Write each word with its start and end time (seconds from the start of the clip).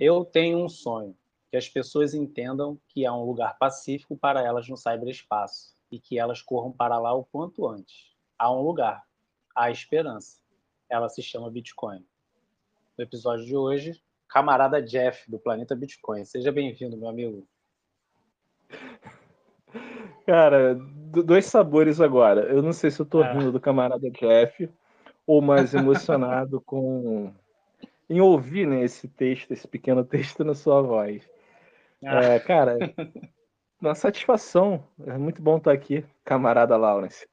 Eu 0.00 0.24
tenho 0.24 0.64
um 0.64 0.68
sonho, 0.68 1.14
que 1.50 1.58
as 1.58 1.68
pessoas 1.68 2.14
entendam 2.14 2.80
que 2.88 3.04
há 3.04 3.12
um 3.12 3.22
lugar 3.22 3.58
pacífico 3.58 4.16
para 4.16 4.40
elas 4.40 4.66
no 4.66 4.74
cyberespaço 4.74 5.76
e 5.92 6.00
que 6.00 6.18
elas 6.18 6.40
corram 6.40 6.72
para 6.72 6.98
lá 6.98 7.12
o 7.12 7.26
quanto 7.26 7.68
antes. 7.68 8.16
Há 8.38 8.50
um 8.50 8.62
lugar, 8.62 9.04
há 9.54 9.70
esperança. 9.70 10.40
Ela 10.88 11.10
se 11.10 11.22
chama 11.22 11.50
Bitcoin. 11.50 12.02
No 12.96 13.04
episódio 13.04 13.44
de 13.44 13.54
hoje, 13.54 14.02
camarada 14.26 14.80
Jeff, 14.80 15.30
do 15.30 15.38
Planeta 15.38 15.76
Bitcoin. 15.76 16.24
Seja 16.24 16.50
bem-vindo, 16.50 16.96
meu 16.96 17.10
amigo. 17.10 17.46
Cara, 20.24 20.76
dois 21.26 21.44
sabores 21.44 22.00
agora. 22.00 22.46
Eu 22.46 22.62
não 22.62 22.72
sei 22.72 22.90
se 22.90 23.00
eu 23.00 23.06
tô 23.06 23.22
é. 23.22 23.34
rindo 23.34 23.52
do 23.52 23.60
camarada 23.60 24.10
Jeff 24.10 24.66
ou 25.26 25.42
mais 25.42 25.74
emocionado 25.74 26.58
com 26.64 27.34
em 28.10 28.20
ouvir 28.20 28.66
né, 28.66 28.82
esse 28.82 29.08
texto, 29.08 29.52
esse 29.52 29.66
pequeno 29.66 30.04
texto 30.04 30.44
na 30.44 30.54
sua 30.54 30.82
voz. 30.82 31.26
Ah. 32.04 32.22
É, 32.22 32.40
cara, 32.40 32.76
uma 33.80 33.94
satisfação. 33.94 34.84
É 35.06 35.16
muito 35.16 35.40
bom 35.40 35.56
estar 35.56 35.72
aqui, 35.72 36.04
camarada 36.24 36.76
Lawrence. 36.76 37.26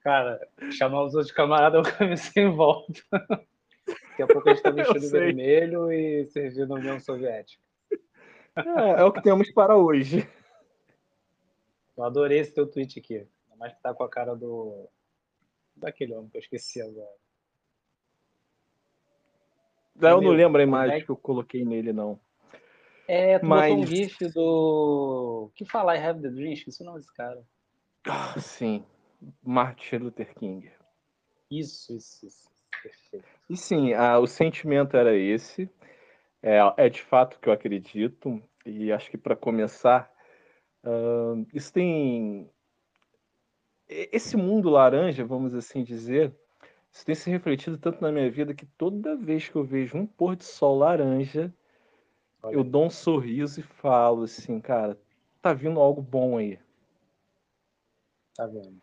Cara, 0.01 0.39
chamar 0.71 1.03
os 1.03 1.13
outros 1.13 1.31
camaradas 1.31 1.85
é 1.85 1.89
o 1.89 1.93
caminho 1.97 2.17
sem 2.17 2.49
volta. 2.49 3.01
Daqui 3.11 4.23
a 4.23 4.27
pouco 4.27 4.49
a 4.49 4.53
gente 4.53 4.63
tá 4.63 4.71
vestido 4.71 5.09
vermelho 5.09 5.91
e 5.91 6.25
servindo 6.25 6.73
a 6.73 6.77
União 6.77 6.99
Soviética. 6.99 7.61
É, 8.55 9.01
é, 9.01 9.03
o 9.03 9.11
que 9.11 9.21
temos 9.21 9.51
para 9.51 9.77
hoje. 9.77 10.27
Eu 11.95 12.03
adorei 12.03 12.39
esse 12.39 12.51
teu 12.53 12.65
tweet 12.65 12.99
aqui. 12.99 13.17
Ainda 13.17 13.55
mais 13.57 13.73
que 13.73 13.81
tá 13.81 13.93
com 13.93 14.03
a 14.03 14.09
cara 14.09 14.35
do. 14.35 14.89
Daquele 15.81 16.13
homem 16.13 16.29
que 16.29 16.37
eu 16.37 16.41
esqueci 16.41 16.81
agora. 16.81 17.21
Eu 20.01 20.21
não 20.21 20.31
lembro 20.31 20.61
a 20.61 20.63
imagem 20.63 20.97
é... 20.97 21.01
que 21.01 21.09
eu 21.09 21.17
coloquei 21.17 21.65
nele, 21.65 21.91
não. 21.93 22.19
É, 23.07 23.39
tu 23.39 23.45
Mas... 23.45 23.73
um 23.73 23.85
gif 23.85 24.27
do. 24.29 25.51
que 25.53 25.65
falar 25.65 25.97
I 25.97 25.99
Have 25.99 26.21
the 26.21 26.29
Dream? 26.29 26.53
Esqueci 26.53 26.81
o 26.81 26.85
nome 26.85 26.99
desse 26.99 27.13
cara. 27.13 27.43
Ah, 28.07 28.39
sim. 28.39 28.85
Martin 29.43 29.97
Luther 29.97 30.33
King. 30.35 30.71
Isso, 31.51 31.93
isso, 31.95 32.25
isso. 32.25 32.49
Perfeito. 32.81 33.27
E 33.49 33.57
sim, 33.57 33.93
a, 33.93 34.17
o 34.17 34.25
sentimento 34.25 34.95
era 34.95 35.15
esse. 35.15 35.69
É, 36.41 36.59
é 36.77 36.89
de 36.89 37.01
fato 37.01 37.39
que 37.39 37.49
eu 37.49 37.53
acredito. 37.53 38.41
E 38.65 38.91
acho 38.91 39.11
que 39.11 39.17
para 39.17 39.35
começar, 39.35 40.11
uh, 40.83 41.45
isso 41.53 41.73
tem. 41.73 42.49
Esse 43.91 44.37
mundo 44.37 44.69
laranja, 44.69 45.25
vamos 45.25 45.53
assim 45.53 45.83
dizer, 45.83 46.33
isso 46.91 47.05
tem 47.05 47.13
se 47.13 47.29
refletido 47.29 47.77
tanto 47.77 48.01
na 48.01 48.11
minha 48.11 48.31
vida 48.31 48.53
que 48.53 48.65
toda 48.65 49.17
vez 49.17 49.49
que 49.49 49.55
eu 49.55 49.65
vejo 49.65 49.97
um 49.97 50.05
pôr 50.05 50.37
de 50.37 50.45
sol 50.45 50.77
laranja, 50.77 51.53
Olha. 52.41 52.55
eu 52.55 52.63
dou 52.63 52.85
um 52.85 52.89
sorriso 52.89 53.59
e 53.59 53.63
falo 53.63 54.23
assim, 54.23 54.61
cara, 54.61 54.97
tá 55.41 55.51
vindo 55.51 55.79
algo 55.79 56.01
bom 56.01 56.37
aí. 56.37 56.57
Tá 58.33 58.47
vendo? 58.47 58.81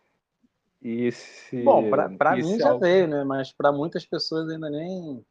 E 0.81 1.05
esse, 1.05 1.61
Bom, 1.63 1.89
para 1.89 2.35
mim 2.35 2.57
já 2.57 2.69
algo... 2.69 2.79
veio, 2.79 3.07
né? 3.07 3.23
Mas 3.23 3.51
para 3.51 3.71
muitas 3.71 4.05
pessoas 4.05 4.49
ainda 4.49 4.69
nem. 4.69 5.25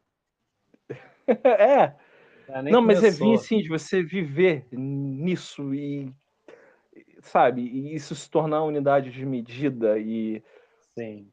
é. 1.27 1.95
Nem 2.61 2.73
Não, 2.73 2.81
começou. 2.81 2.83
mas 2.83 3.03
é 3.03 3.11
vir 3.11 3.33
assim, 3.35 3.57
de 3.59 3.69
você 3.69 4.03
viver 4.03 4.67
nisso 4.71 5.73
e. 5.73 6.13
Sabe? 7.21 7.61
E 7.61 7.93
isso 7.93 8.15
se 8.15 8.29
tornar 8.29 8.63
unidade 8.63 9.11
de 9.11 9.25
medida 9.25 9.97
e. 9.99 10.43
Sim. 10.97 11.31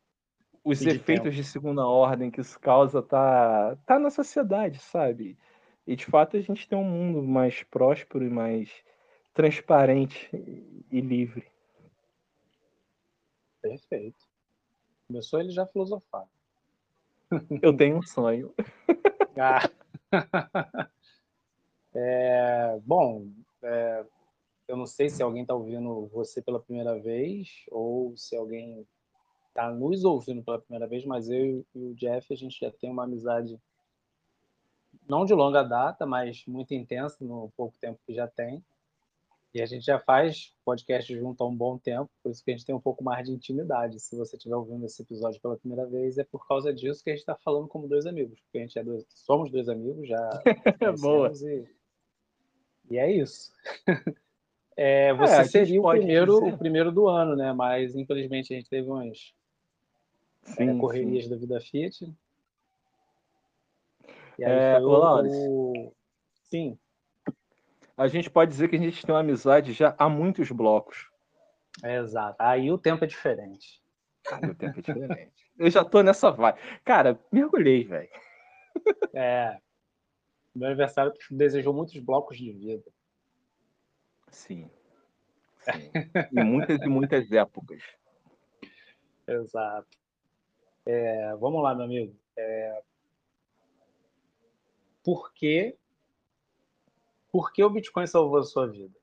Os 0.64 0.82
e 0.82 0.88
efeitos 0.88 1.34
de, 1.34 1.42
de 1.42 1.44
segunda 1.44 1.86
ordem 1.86 2.30
que 2.30 2.40
isso 2.40 2.58
causa 2.58 3.00
tá, 3.00 3.76
tá 3.86 3.98
na 3.98 4.10
sociedade, 4.10 4.80
sabe? 4.80 5.38
E 5.86 5.94
de 5.94 6.04
fato 6.04 6.36
a 6.36 6.40
gente 6.40 6.68
tem 6.68 6.76
um 6.76 6.84
mundo 6.84 7.22
mais 7.22 7.62
próspero 7.62 8.24
e 8.24 8.30
mais 8.30 8.68
transparente 9.32 10.28
e 10.90 11.00
livre. 11.00 11.46
Perfeito. 13.62 14.26
Começou 15.06 15.40
ele 15.40 15.50
já 15.50 15.64
filosofar. 15.66 16.26
Eu 17.62 17.76
tenho 17.76 17.98
um 17.98 18.02
sonho. 18.02 18.52
Ah. 19.38 19.70
É, 21.98 22.78
bom, 22.84 23.26
é, 23.62 24.04
eu 24.68 24.76
não 24.76 24.86
sei 24.86 25.08
se 25.08 25.22
alguém 25.22 25.42
está 25.42 25.54
ouvindo 25.54 26.06
você 26.06 26.42
pela 26.42 26.60
primeira 26.60 26.98
vez 26.98 27.64
ou 27.70 28.16
se 28.16 28.36
alguém 28.36 28.86
está 29.48 29.70
nos 29.70 30.04
ouvindo 30.04 30.42
pela 30.42 30.60
primeira 30.60 30.86
vez, 30.86 31.04
mas 31.04 31.30
eu 31.30 31.64
e 31.74 31.78
o 31.78 31.94
Jeff, 31.94 32.32
a 32.32 32.36
gente 32.36 32.58
já 32.60 32.70
tem 32.70 32.90
uma 32.90 33.04
amizade 33.04 33.58
não 35.08 35.24
de 35.24 35.34
longa 35.34 35.62
data, 35.62 36.04
mas 36.04 36.44
muito 36.46 36.74
intensa 36.74 37.24
no 37.24 37.50
pouco 37.56 37.76
tempo 37.78 38.00
que 38.04 38.12
já 38.12 38.26
tem. 38.26 38.62
E 39.54 39.62
a 39.62 39.66
gente 39.66 39.86
já 39.86 39.98
faz 39.98 40.54
podcast 40.64 41.14
junto 41.16 41.42
há 41.42 41.46
um 41.46 41.56
bom 41.56 41.78
tempo, 41.78 42.10
por 42.22 42.30
isso 42.30 42.44
que 42.44 42.50
a 42.50 42.54
gente 42.54 42.66
tem 42.66 42.74
um 42.74 42.80
pouco 42.80 43.02
mais 43.02 43.26
de 43.26 43.32
intimidade. 43.32 43.98
Se 44.00 44.14
você 44.14 44.36
estiver 44.36 44.56
ouvindo 44.56 44.84
esse 44.84 45.00
episódio 45.00 45.40
pela 45.40 45.56
primeira 45.56 45.86
vez, 45.86 46.18
é 46.18 46.24
por 46.24 46.46
causa 46.46 46.74
disso 46.74 47.02
que 47.02 47.08
a 47.08 47.14
gente 47.14 47.20
está 47.20 47.34
falando 47.36 47.66
como 47.66 47.88
dois 47.88 48.04
amigos, 48.04 48.38
porque 48.40 48.58
a 48.58 48.60
gente 48.60 48.78
é 48.78 48.84
dois, 48.84 49.06
somos 49.08 49.50
dois 49.50 49.68
amigos 49.70 50.06
já. 50.06 50.42
Boa. 51.00 51.32
E, 51.42 51.66
e 52.90 52.98
é 52.98 53.10
isso. 53.10 53.50
É, 54.76 55.14
você 55.14 55.40
é, 55.40 55.44
seria 55.44 55.80
o 55.80 55.88
primeiro, 55.88 56.48
o 56.48 56.58
primeiro 56.58 56.92
do 56.92 57.08
ano, 57.08 57.34
né? 57.34 57.52
Mas 57.52 57.94
infelizmente 57.96 58.52
a 58.52 58.56
gente 58.56 58.68
teve 58.68 58.88
umas 58.88 59.32
sim, 60.42 60.70
é, 60.70 60.78
correrias 60.78 61.24
sim. 61.24 61.30
da 61.30 61.36
vida 61.36 61.60
Fiat. 61.60 62.14
E 64.38 64.44
aí 64.44 64.52
é, 64.52 64.74
foi 64.78 64.84
o... 64.84 65.92
Sim 66.44 66.78
a 67.96 68.06
gente 68.08 68.28
pode 68.28 68.50
dizer 68.50 68.68
que 68.68 68.76
a 68.76 68.78
gente 68.78 69.04
tem 69.04 69.14
uma 69.14 69.20
amizade 69.20 69.72
já 69.72 69.94
há 69.98 70.08
muitos 70.08 70.50
blocos. 70.50 71.08
É, 71.82 71.96
exato. 71.96 72.36
Aí 72.38 72.70
o 72.70 72.78
tempo 72.78 73.04
é 73.04 73.06
diferente. 73.06 73.82
Aí 74.30 74.50
o 74.50 74.54
tempo 74.54 74.78
é 74.78 74.82
diferente. 74.82 75.32
Eu 75.58 75.70
já 75.70 75.82
tô 75.82 76.02
nessa 76.02 76.30
vibe. 76.30 76.58
Cara, 76.84 77.18
mergulhei, 77.32 77.84
velho. 77.84 78.10
É. 79.14 79.58
Meu 80.54 80.68
aniversário 80.68 81.12
desejou 81.30 81.72
muitos 81.72 81.98
blocos 81.98 82.36
de 82.36 82.52
vida. 82.52 82.84
Sim. 84.28 84.70
Sim. 85.60 85.90
E 86.32 86.44
muitas 86.44 86.80
e 86.80 86.88
muitas 86.88 87.32
épocas. 87.32 87.82
Exato. 89.26 89.88
É, 90.84 91.34
vamos 91.36 91.62
lá, 91.62 91.74
meu 91.74 91.84
amigo. 91.84 92.16
É, 92.36 92.82
por 95.02 95.32
que 95.32 95.76
por 97.30 97.52
que 97.52 97.62
o 97.62 97.70
Bitcoin 97.70 98.06
salvou 98.06 98.38
a 98.38 98.44
sua 98.44 98.66
vida? 98.66 98.98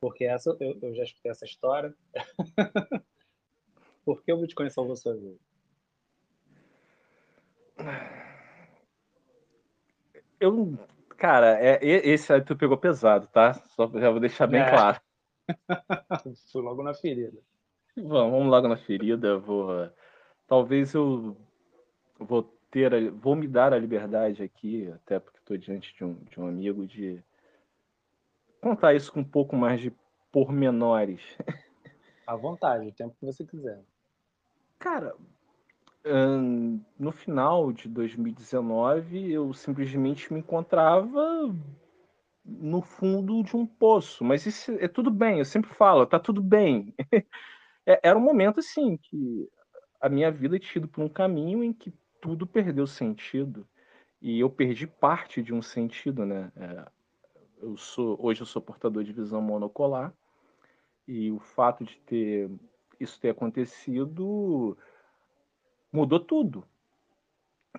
Porque 0.00 0.24
essa, 0.24 0.56
eu, 0.60 0.78
eu 0.82 0.94
já 0.94 1.04
escutei 1.04 1.30
essa 1.30 1.44
história. 1.44 1.94
Por 4.04 4.22
que 4.22 4.32
o 4.32 4.36
Bitcoin 4.36 4.70
salvou 4.70 4.92
a 4.92 4.96
sua 4.96 5.14
vida? 5.14 5.36
Eu, 10.38 10.78
cara, 11.16 11.58
é, 11.60 11.78
esse 11.82 12.32
aí 12.32 12.40
tu 12.40 12.56
pegou 12.56 12.76
pesado, 12.76 13.26
tá? 13.28 13.54
Só 13.74 13.90
já 13.94 14.10
vou 14.10 14.20
deixar 14.20 14.46
bem 14.46 14.60
é. 14.60 14.70
claro. 14.70 15.00
Fui 16.52 16.62
logo 16.62 16.82
na 16.82 16.94
ferida. 16.94 17.38
Vamos, 17.96 18.32
vamos 18.32 18.48
logo 18.48 18.68
na 18.68 18.76
ferida. 18.76 19.38
Vou, 19.38 19.90
talvez 20.46 20.94
eu 20.94 21.36
vou 22.18 22.42
ter, 22.70 22.94
a, 22.94 23.10
vou 23.10 23.34
me 23.34 23.46
dar 23.46 23.72
a 23.72 23.78
liberdade 23.78 24.42
aqui, 24.42 24.90
até 24.90 25.18
porque 25.18 25.38
estou 25.38 25.56
diante 25.56 25.94
de 25.94 26.04
um, 26.04 26.14
de 26.14 26.40
um 26.40 26.46
amigo, 26.46 26.86
de 26.86 27.22
contar 28.60 28.94
isso 28.94 29.12
com 29.12 29.20
um 29.20 29.24
pouco 29.24 29.56
mais 29.56 29.80
de 29.80 29.92
pormenores. 30.30 31.22
À 32.26 32.34
vontade, 32.34 32.88
o 32.88 32.92
tempo 32.92 33.16
que 33.18 33.24
você 33.24 33.46
quiser. 33.46 33.80
Cara, 34.78 35.14
no 36.98 37.12
final 37.12 37.72
de 37.72 37.88
2019, 37.88 39.32
eu 39.32 39.52
simplesmente 39.52 40.32
me 40.32 40.40
encontrava 40.40 41.54
no 42.44 42.80
fundo 42.80 43.42
de 43.42 43.56
um 43.56 43.66
poço. 43.66 44.24
Mas 44.24 44.46
isso 44.46 44.72
é 44.78 44.86
tudo 44.86 45.10
bem, 45.10 45.38
eu 45.38 45.44
sempre 45.44 45.70
falo, 45.74 46.06
tá 46.06 46.18
tudo 46.18 46.42
bem. 46.42 46.94
É, 47.88 48.00
era 48.08 48.18
um 48.18 48.20
momento 48.20 48.58
assim 48.58 48.96
que 48.96 49.48
a 50.00 50.08
minha 50.08 50.28
vida 50.28 50.58
tinha 50.58 50.80
ido 50.80 50.88
por 50.88 51.04
um 51.04 51.08
caminho 51.08 51.62
em 51.62 51.72
que 51.72 51.94
tudo 52.20 52.44
perdeu 52.44 52.84
sentido 52.84 53.64
e 54.20 54.40
eu 54.40 54.50
perdi 54.50 54.88
parte 54.88 55.40
de 55.40 55.54
um 55.54 55.62
sentido, 55.62 56.26
né? 56.26 56.50
É, 56.56 56.84
eu 57.62 57.76
sou 57.76 58.18
hoje 58.20 58.40
eu 58.40 58.46
sou 58.46 58.60
portador 58.60 59.04
de 59.04 59.12
visão 59.12 59.40
monocular 59.40 60.12
e 61.06 61.30
o 61.30 61.38
fato 61.38 61.84
de 61.84 61.96
ter 62.00 62.50
isso 62.98 63.20
ter 63.20 63.30
acontecido 63.30 64.76
mudou 65.96 66.20
tudo. 66.20 66.62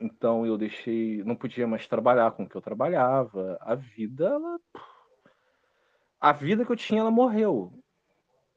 Então 0.02 0.46
eu 0.46 0.58
deixei, 0.58 1.24
não 1.24 1.36
podia 1.36 1.68
mais 1.68 1.88
trabalhar 1.88 2.32
com 2.32 2.44
o 2.44 2.50
que 2.50 2.56
eu 2.56 2.62
trabalhava. 2.62 3.58
A 3.62 3.76
vida, 3.76 4.26
ela, 4.26 4.60
a 6.20 6.32
vida 6.32 6.66
que 6.66 6.72
eu 6.72 6.76
tinha, 6.76 7.02
ela 7.02 7.12
morreu. 7.12 7.72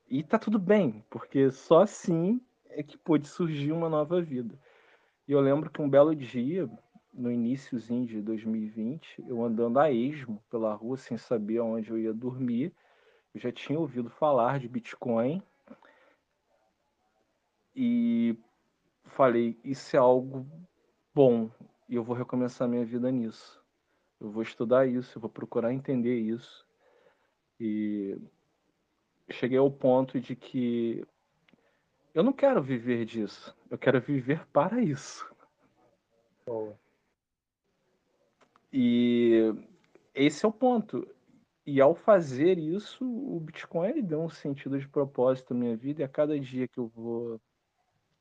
E 0.09 0.23
tá 0.25 0.39
tudo 0.39 0.59
bem, 0.59 1.05
porque 1.11 1.51
só 1.51 1.83
assim 1.83 2.41
é 2.71 2.83
que 2.83 2.97
pôde 2.97 3.29
surgir 3.29 3.73
uma 3.73 3.89
nova 3.89 4.21
vida. 4.21 4.59
E 5.29 5.33
eu 5.33 5.41
lembro 5.41 5.71
que 5.71 5.83
um 5.83 5.89
belo 5.89 6.15
dia, 6.15 6.69
no 7.13 7.31
iníciozinho 7.31 8.07
de 8.07 8.23
2020, 8.23 9.23
eu 9.29 9.45
andando 9.45 9.79
a 9.79 9.91
esmo 9.91 10.43
pela 10.51 10.75
rua 10.75 10.97
sem 10.97 11.19
saber 11.19 11.61
onde 11.61 11.91
eu 11.91 11.99
ia 11.99 12.15
dormir, 12.15 12.73
eu 13.35 13.41
já 13.41 13.53
tinha 13.53 13.79
ouvido 13.79 14.09
falar 14.11 14.59
de 14.59 14.69
Bitcoin 14.69 15.43
e 17.75 18.37
falei, 19.11 19.59
isso 19.63 19.97
é 19.97 19.99
algo 19.99 20.47
bom 21.15 21.51
e 21.89 21.97
eu 21.97 22.05
vou 22.05 22.17
recomeçar 22.17 22.69
minha 22.69 22.85
vida 22.85 23.11
nisso. 23.11 23.61
Eu 24.21 24.31
vou 24.31 24.43
estudar 24.43 24.87
isso, 24.87 25.17
eu 25.17 25.21
vou 25.21 25.31
procurar 25.31 25.73
entender 25.73 26.19
isso. 26.19 26.67
E 27.59 28.17
cheguei 29.31 29.59
ao 29.59 29.71
ponto 29.71 30.21
de 30.21 30.35
que 30.35 31.05
eu 32.15 32.23
não 32.23 32.33
quero 32.33 32.63
viver 32.63 33.05
disso, 33.05 33.55
eu 33.71 33.79
quero 33.79 34.01
viver 34.01 34.47
para 34.47 34.81
isso. 34.81 35.29
Boa. 36.47 36.79
E 38.73 39.53
esse 40.15 40.45
é 40.45 40.49
o 40.49 40.53
ponto. 40.53 41.07
E 41.67 41.81
ao 41.81 41.95
fazer 41.95 42.59
isso, 42.59 43.05
o 43.05 43.39
Bitcoin 43.41 43.89
ele 43.89 44.03
deu 44.03 44.23
um 44.23 44.29
sentido 44.29 44.79
de 44.79 44.89
propósito 44.89 45.55
na 45.55 45.61
minha 45.61 45.77
vida, 45.77 46.03
e 46.03 46.05
a 46.05 46.09
cada 46.09 46.39
dia 46.39 46.67
que 46.67 46.79
eu 46.79 46.89
vou 46.89 47.41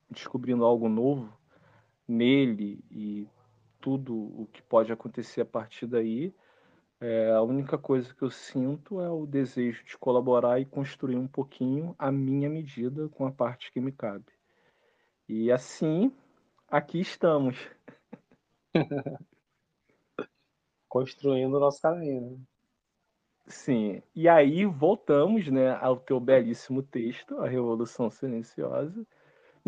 descobrindo 0.10 0.66
algo 0.66 0.90
novo 0.90 1.38
nele 2.08 2.84
e 2.90 3.28
tudo 3.80 4.16
o 4.16 4.48
que 4.52 4.62
pode 4.62 4.92
acontecer 4.92 5.42
a 5.42 5.46
partir 5.46 5.88
daí, 5.88 6.34
é, 7.00 7.32
a 7.32 7.42
única 7.42 7.78
coisa 7.78 8.14
que 8.14 8.22
eu 8.22 8.30
sinto 8.30 9.00
é 9.00 9.10
o 9.10 9.26
desejo 9.26 9.86
de 9.86 9.98
colaborar 9.98 10.60
e 10.60 10.66
construir 10.66 11.16
um 11.16 11.28
pouquinho 11.28 11.96
a 11.98 12.12
minha 12.12 12.50
medida 12.50 13.08
com 13.10 13.26
a 13.26 13.32
parte 13.32 13.72
que 13.72 13.80
me 13.80 13.92
cabe. 13.92 14.26
E 15.28 15.52
assim, 15.52 16.12
aqui 16.68 17.00
estamos. 17.00 17.56
Construindo 20.90 21.56
o 21.56 21.60
nosso 21.60 21.82
caminho. 21.82 22.32
Né? 22.32 22.38
Sim. 23.48 24.04
E 24.14 24.28
aí 24.28 24.66
voltamos 24.66 25.48
né, 25.48 25.72
ao 25.76 25.98
teu 25.98 26.20
belíssimo 26.20 26.84
texto, 26.84 27.40
A 27.40 27.48
Revolução 27.48 28.10
Silenciosa. 28.10 29.08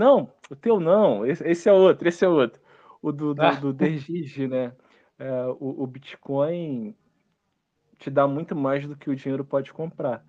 Não, 0.01 0.33
o 0.49 0.55
teu 0.55 0.79
não, 0.79 1.23
esse, 1.23 1.47
esse 1.47 1.69
é 1.69 1.71
outro, 1.71 2.07
esse 2.07 2.25
é 2.25 2.27
outro. 2.27 2.59
O 3.03 3.11
do, 3.11 3.35
do, 3.35 3.41
ah. 3.43 3.51
do 3.51 3.71
né? 4.49 4.75
É, 5.19 5.45
o, 5.59 5.83
o 5.83 5.85
Bitcoin 5.85 6.95
te 7.99 8.09
dá 8.09 8.27
muito 8.27 8.55
mais 8.55 8.87
do 8.87 8.95
que 8.95 9.11
o 9.11 9.15
dinheiro 9.15 9.45
pode 9.45 9.71
comprar. 9.71 10.25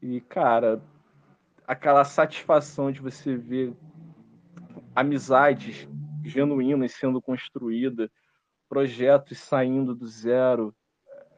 E, 0.00 0.20
cara, 0.20 0.80
aquela 1.66 2.04
satisfação 2.04 2.92
de 2.92 3.00
você 3.00 3.34
ver 3.34 3.74
amizades 4.94 5.88
genuínas 6.24 6.92
sendo 6.92 7.20
construídas, 7.20 8.08
projetos 8.68 9.40
saindo 9.40 9.96
do 9.96 10.06
zero, 10.06 10.72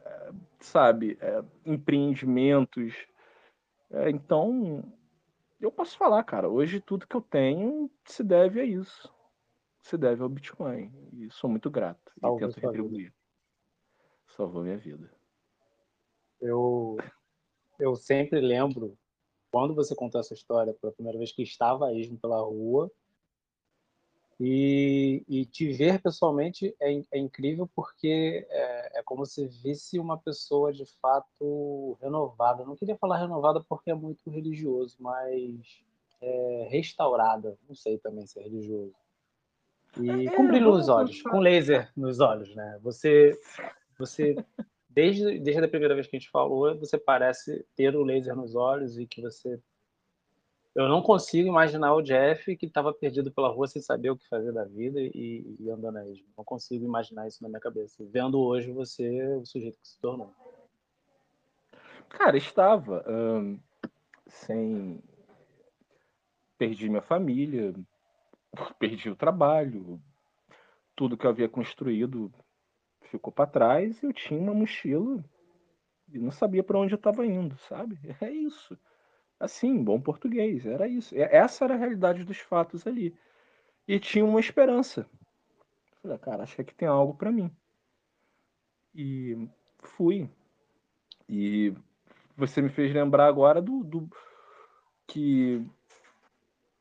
é, 0.04 0.32
sabe, 0.60 1.16
é, 1.18 1.42
empreendimentos. 1.64 2.92
É, 3.90 4.10
então, 4.10 4.84
eu 5.66 5.72
posso 5.72 5.96
falar, 5.96 6.22
cara, 6.24 6.48
hoje 6.48 6.80
tudo 6.80 7.06
que 7.06 7.16
eu 7.16 7.20
tenho 7.20 7.90
se 8.04 8.22
deve 8.22 8.60
a 8.60 8.64
isso. 8.64 9.12
Se 9.80 9.96
deve 9.96 10.22
ao 10.22 10.28
Bitcoin. 10.28 10.92
E 11.12 11.30
sou 11.30 11.48
muito 11.50 11.70
grato. 11.70 12.12
Salve 12.20 12.44
e 12.44 12.48
tento 12.48 12.60
retribuir. 12.60 13.04
Vida. 13.04 13.14
Salvou 14.28 14.62
minha 14.62 14.78
vida. 14.78 15.10
Eu, 16.40 16.96
eu 17.78 17.94
sempre 17.94 18.40
lembro, 18.40 18.98
quando 19.50 19.74
você 19.74 19.94
contou 19.94 20.20
essa 20.20 20.34
história 20.34 20.74
pela 20.74 20.92
primeira 20.92 21.18
vez, 21.18 21.32
que 21.32 21.42
estava 21.42 21.86
a 21.86 21.92
pela 22.20 22.40
rua, 22.40 22.90
e, 24.40 25.24
e, 25.28 25.44
te 25.46 25.72
ver 25.72 26.00
pessoalmente 26.00 26.74
é, 26.80 27.00
é 27.12 27.18
incrível 27.18 27.68
porque 27.74 28.46
é, 28.50 28.98
é, 28.98 29.02
como 29.02 29.24
se 29.24 29.46
visse 29.46 29.98
uma 29.98 30.18
pessoa 30.18 30.72
de 30.72 30.84
fato 31.00 31.96
renovada. 32.00 32.64
não 32.64 32.76
queria 32.76 32.96
falar 32.96 33.18
renovada 33.18 33.64
porque 33.68 33.90
é 33.90 33.94
muito 33.94 34.28
religioso, 34.30 34.96
mas 35.00 35.82
é, 36.20 36.68
restaurada. 36.70 37.56
Não 37.68 37.74
sei 37.74 37.98
também 37.98 38.26
se 38.26 38.38
é 38.38 38.42
religioso. 38.42 38.94
E 40.00 40.26
é, 40.26 40.30
com 40.30 40.46
brilho 40.48 40.72
nos 40.72 40.88
olhos, 40.88 41.22
com 41.22 41.38
laser 41.38 41.90
nos 41.96 42.20
olhos, 42.20 42.54
né? 42.54 42.78
Você, 42.82 43.38
você 43.98 44.34
desde, 44.94 45.38
desde 45.40 45.64
a 45.64 45.68
primeira 45.68 45.94
vez 45.94 46.06
que 46.06 46.16
a 46.16 46.18
gente 46.18 46.30
falou, 46.30 46.78
você 46.78 46.96
parece 46.96 47.66
ter 47.74 47.94
o 47.96 48.04
laser 48.04 48.36
nos 48.36 48.54
olhos 48.54 48.98
e 48.98 49.06
que 49.06 49.20
você. 49.20 49.60
Eu 50.74 50.88
não 50.88 51.00
consigo 51.00 51.48
imaginar 51.48 51.94
o 51.94 52.02
Jeff 52.02 52.56
que 52.56 52.66
estava 52.66 52.92
perdido 52.92 53.30
pela 53.30 53.48
rua 53.48 53.68
sem 53.68 53.80
saber 53.80 54.10
o 54.10 54.16
que 54.16 54.28
fazer 54.28 54.52
da 54.52 54.64
vida 54.64 55.00
e, 55.00 55.56
e 55.60 55.70
andando 55.70 55.98
a 55.98 56.08
esmo. 56.08 56.26
Não 56.36 56.44
consigo 56.44 56.84
imaginar 56.84 57.28
isso 57.28 57.42
na 57.42 57.48
minha 57.48 57.60
cabeça. 57.60 58.04
Vendo 58.10 58.40
hoje 58.40 58.72
você, 58.72 59.24
o 59.36 59.46
sujeito 59.46 59.78
que 59.78 59.86
se 59.86 60.00
tornou. 60.00 60.34
Cara, 62.08 62.36
estava 62.36 63.04
hum, 63.08 63.60
sem. 64.26 65.00
Perdi 66.58 66.88
minha 66.88 67.02
família, 67.02 67.74
perdi 68.78 69.10
o 69.10 69.16
trabalho, 69.16 70.00
tudo 70.96 71.16
que 71.16 71.26
eu 71.26 71.30
havia 71.30 71.48
construído 71.48 72.32
ficou 73.10 73.32
para 73.32 73.50
trás 73.50 74.02
eu 74.02 74.12
tinha 74.12 74.40
uma 74.40 74.54
mochila 74.54 75.24
e 76.12 76.18
não 76.18 76.30
sabia 76.30 76.62
para 76.62 76.78
onde 76.78 76.94
eu 76.94 76.96
estava 76.96 77.26
indo, 77.26 77.56
sabe? 77.68 77.98
É 78.20 78.30
isso. 78.30 78.78
Assim, 79.38 79.82
bom 79.82 80.00
português, 80.00 80.64
era 80.64 80.86
isso. 80.88 81.14
Essa 81.16 81.64
era 81.64 81.74
a 81.74 81.78
realidade 81.78 82.24
dos 82.24 82.38
fatos 82.38 82.86
ali. 82.86 83.14
E 83.86 83.98
tinha 83.98 84.24
uma 84.24 84.40
esperança. 84.40 85.06
Falei, 86.02 86.18
cara, 86.18 86.42
acho 86.42 86.62
que 86.64 86.74
tem 86.74 86.88
algo 86.88 87.14
para 87.14 87.32
mim. 87.32 87.50
E 88.94 89.48
fui. 89.80 90.28
E 91.28 91.74
você 92.36 92.62
me 92.62 92.68
fez 92.68 92.92
lembrar 92.92 93.26
agora 93.26 93.60
do, 93.60 93.82
do 93.82 94.08
que 95.06 95.64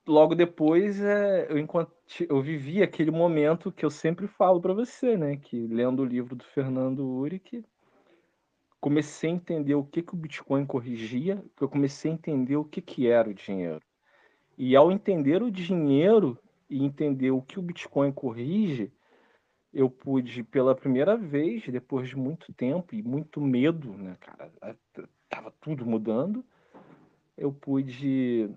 logo 0.05 0.35
depois 0.35 1.01
é, 1.01 1.47
eu, 1.49 1.87
eu 2.29 2.41
vivi 2.41 2.81
aquele 2.81 3.11
momento 3.11 3.71
que 3.71 3.85
eu 3.85 3.89
sempre 3.89 4.27
falo 4.27 4.61
para 4.61 4.73
você, 4.73 5.17
né? 5.17 5.37
Que 5.37 5.67
lendo 5.67 6.01
o 6.01 6.05
livro 6.05 6.35
do 6.35 6.43
Fernando 6.43 7.05
Uric, 7.05 7.63
comecei 8.83 9.29
a 9.29 9.33
entender 9.33 9.75
o 9.75 9.85
que, 9.85 10.01
que 10.01 10.13
o 10.13 10.17
Bitcoin 10.17 10.65
corrigia, 10.65 11.41
eu 11.61 11.69
comecei 11.69 12.11
a 12.11 12.13
entender 12.15 12.57
o 12.57 12.65
que, 12.65 12.81
que 12.81 13.07
era 13.07 13.29
o 13.29 13.33
dinheiro. 13.33 13.81
E 14.57 14.75
ao 14.75 14.91
entender 14.91 15.41
o 15.41 15.49
dinheiro 15.49 16.37
e 16.69 16.83
entender 16.83 17.31
o 17.31 17.41
que 17.41 17.57
o 17.57 17.61
Bitcoin 17.61 18.11
corrige, 18.11 18.91
eu 19.73 19.89
pude, 19.89 20.43
pela 20.43 20.75
primeira 20.75 21.15
vez, 21.15 21.63
depois 21.65 22.09
de 22.09 22.17
muito 22.17 22.51
tempo 22.51 22.93
e 22.93 23.01
muito 23.01 23.39
medo, 23.39 23.93
né, 23.93 24.17
cara? 24.19 24.51
Tava 25.29 25.49
tudo 25.61 25.85
mudando. 25.85 26.43
Eu 27.37 27.53
pude 27.53 28.49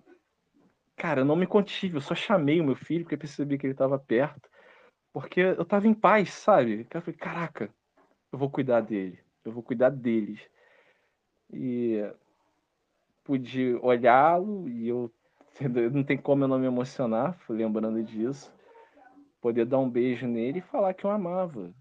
Cara, 0.97 1.21
eu 1.21 1.25
não 1.25 1.37
me 1.37 1.47
contive, 1.47 1.99
eu 1.99 2.01
só 2.01 2.17
chamei 2.17 2.61
o 2.61 2.65
meu 2.65 2.75
filho 2.75 3.05
porque 3.05 3.17
percebi 3.17 3.57
que 3.57 3.65
ele 3.65 3.75
estava 3.75 3.97
perto. 3.97 4.51
Porque 5.13 5.39
eu 5.39 5.63
estava 5.63 5.87
em 5.87 5.95
paz, 5.95 6.33
sabe? 6.33 6.85
Eu 6.93 7.01
falei, 7.01 7.17
caraca, 7.17 7.71
eu 8.33 8.39
vou 8.39 8.51
cuidar 8.51 8.81
dele, 8.81 9.21
eu 9.47 9.53
vou 9.53 9.63
cuidar 9.63 9.91
deles. 9.91 10.41
E 11.53 12.03
pude 13.25 13.75
olhá-lo 13.83 14.69
e 14.69 14.89
eu 14.89 15.13
não 15.93 16.05
tem 16.05 16.17
como 16.17 16.45
eu 16.45 16.49
não 16.49 16.59
me 16.59 16.67
emocionar, 16.67 17.39
lembrando 17.49 18.03
disso. 18.03 18.53
Poder 19.41 19.65
dar 19.65 19.79
um 19.79 19.89
beijo 19.89 20.27
nele 20.27 20.59
e 20.59 20.63
falar 20.63 20.95
que 20.95 21.05
eu 21.05 21.11
amava. 21.11 21.73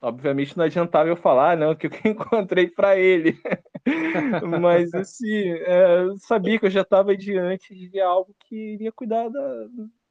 Obviamente 0.00 0.56
não 0.56 0.64
adiantava 0.64 1.08
eu 1.08 1.16
falar, 1.16 1.56
não, 1.56 1.74
que 1.74 1.86
eu 1.86 1.90
encontrei 2.04 2.68
para 2.68 2.96
ele. 2.96 3.36
Mas 4.60 4.94
assim, 4.94 5.50
é, 5.50 6.02
eu 6.02 6.18
sabia 6.18 6.58
que 6.58 6.66
eu 6.66 6.70
já 6.70 6.82
estava 6.82 7.16
diante 7.16 7.74
de 7.74 8.00
algo 8.00 8.34
que 8.40 8.74
iria 8.74 8.92
cuidar 8.92 9.28
da, 9.28 9.66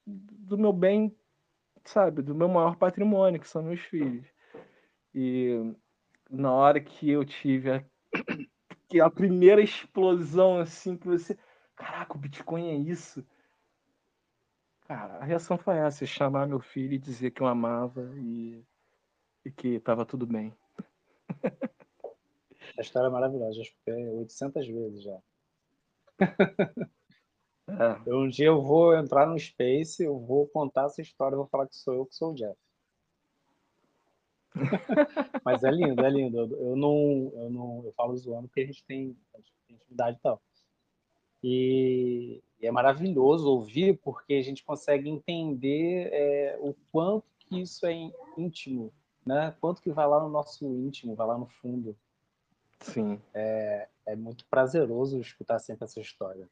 do 0.05 0.57
meu 0.57 0.73
bem, 0.73 1.15
sabe, 1.85 2.21
do 2.21 2.35
meu 2.35 2.49
maior 2.49 2.75
patrimônio, 2.75 3.39
que 3.39 3.47
são 3.47 3.63
meus 3.63 3.79
filhos. 3.81 4.25
E 5.15 5.73
na 6.29 6.51
hora 6.51 6.79
que 6.79 7.09
eu 7.09 7.25
tive 7.25 7.71
a, 7.71 7.85
que 8.87 8.99
a 8.99 9.09
primeira 9.09 9.61
explosão, 9.61 10.59
assim, 10.59 10.97
que 10.97 11.07
você. 11.07 11.37
Caraca, 11.75 12.15
o 12.15 12.17
Bitcoin 12.17 12.69
é 12.69 12.75
isso. 12.75 13.25
Cara, 14.87 15.17
a 15.17 15.25
reação 15.25 15.57
foi 15.57 15.77
essa: 15.77 16.05
chamar 16.05 16.47
meu 16.47 16.59
filho 16.59 16.93
e 16.93 16.99
dizer 16.99 17.31
que 17.31 17.41
eu 17.41 17.47
amava 17.47 18.11
e, 18.15 18.63
e 19.45 19.51
que 19.51 19.75
estava 19.75 20.05
tudo 20.05 20.25
bem. 20.25 20.53
A 22.77 22.81
história 22.81 23.07
é 23.07 23.11
maravilhosa, 23.11 23.55
já 23.55 23.61
escutei 23.63 24.07
800 24.09 24.67
vezes 24.67 25.03
já. 25.03 25.19
É. 27.69 28.13
Um 28.13 28.29
dia 28.29 28.47
eu 28.47 28.61
vou 28.61 28.95
entrar 28.95 29.27
no 29.27 29.37
Space, 29.37 30.01
eu 30.01 30.17
vou 30.17 30.47
contar 30.47 30.85
essa 30.85 31.01
história, 31.01 31.33
eu 31.33 31.39
vou 31.39 31.47
falar 31.47 31.67
que 31.67 31.75
sou 31.75 31.93
eu 31.93 32.05
que 32.05 32.15
sou 32.15 32.31
o 32.31 32.33
Jeff. 32.33 32.57
Mas 35.43 35.63
é 35.63 35.71
lindo, 35.71 36.05
é 36.05 36.09
lindo. 36.09 36.37
Eu, 36.37 36.75
não, 36.75 37.31
eu 37.35 37.49
não, 37.49 37.81
eu 37.85 37.93
falo 37.93 38.15
zoando 38.15 38.47
porque 38.47 38.61
a 38.61 38.65
gente 38.65 38.83
tem, 38.83 39.15
a 39.33 39.37
gente 39.37 39.53
tem 39.67 39.75
intimidade 39.75 40.17
e 40.17 40.21
tal. 40.21 40.41
E, 41.43 42.43
e, 42.59 42.67
é 42.67 42.71
maravilhoso 42.71 43.49
ouvir 43.49 43.99
porque 43.99 44.33
a 44.33 44.41
gente 44.41 44.63
consegue 44.63 45.09
entender 45.09 46.09
é, 46.11 46.57
o 46.59 46.73
quanto 46.91 47.25
que 47.39 47.61
isso 47.61 47.85
é 47.85 47.93
íntimo, 48.37 48.91
né? 49.25 49.55
Quanto 49.61 49.81
que 49.81 49.91
vai 49.91 50.07
lá 50.07 50.21
no 50.21 50.29
nosso 50.29 50.65
íntimo, 50.65 51.15
vai 51.15 51.27
lá 51.27 51.37
no 51.37 51.47
fundo. 51.47 51.95
Sim. 52.79 53.19
É, 53.33 53.87
é 54.05 54.15
muito 54.15 54.45
prazeroso 54.45 55.19
escutar 55.19 55.59
sempre 55.59 55.85
essa 55.85 55.99
história. 55.99 56.47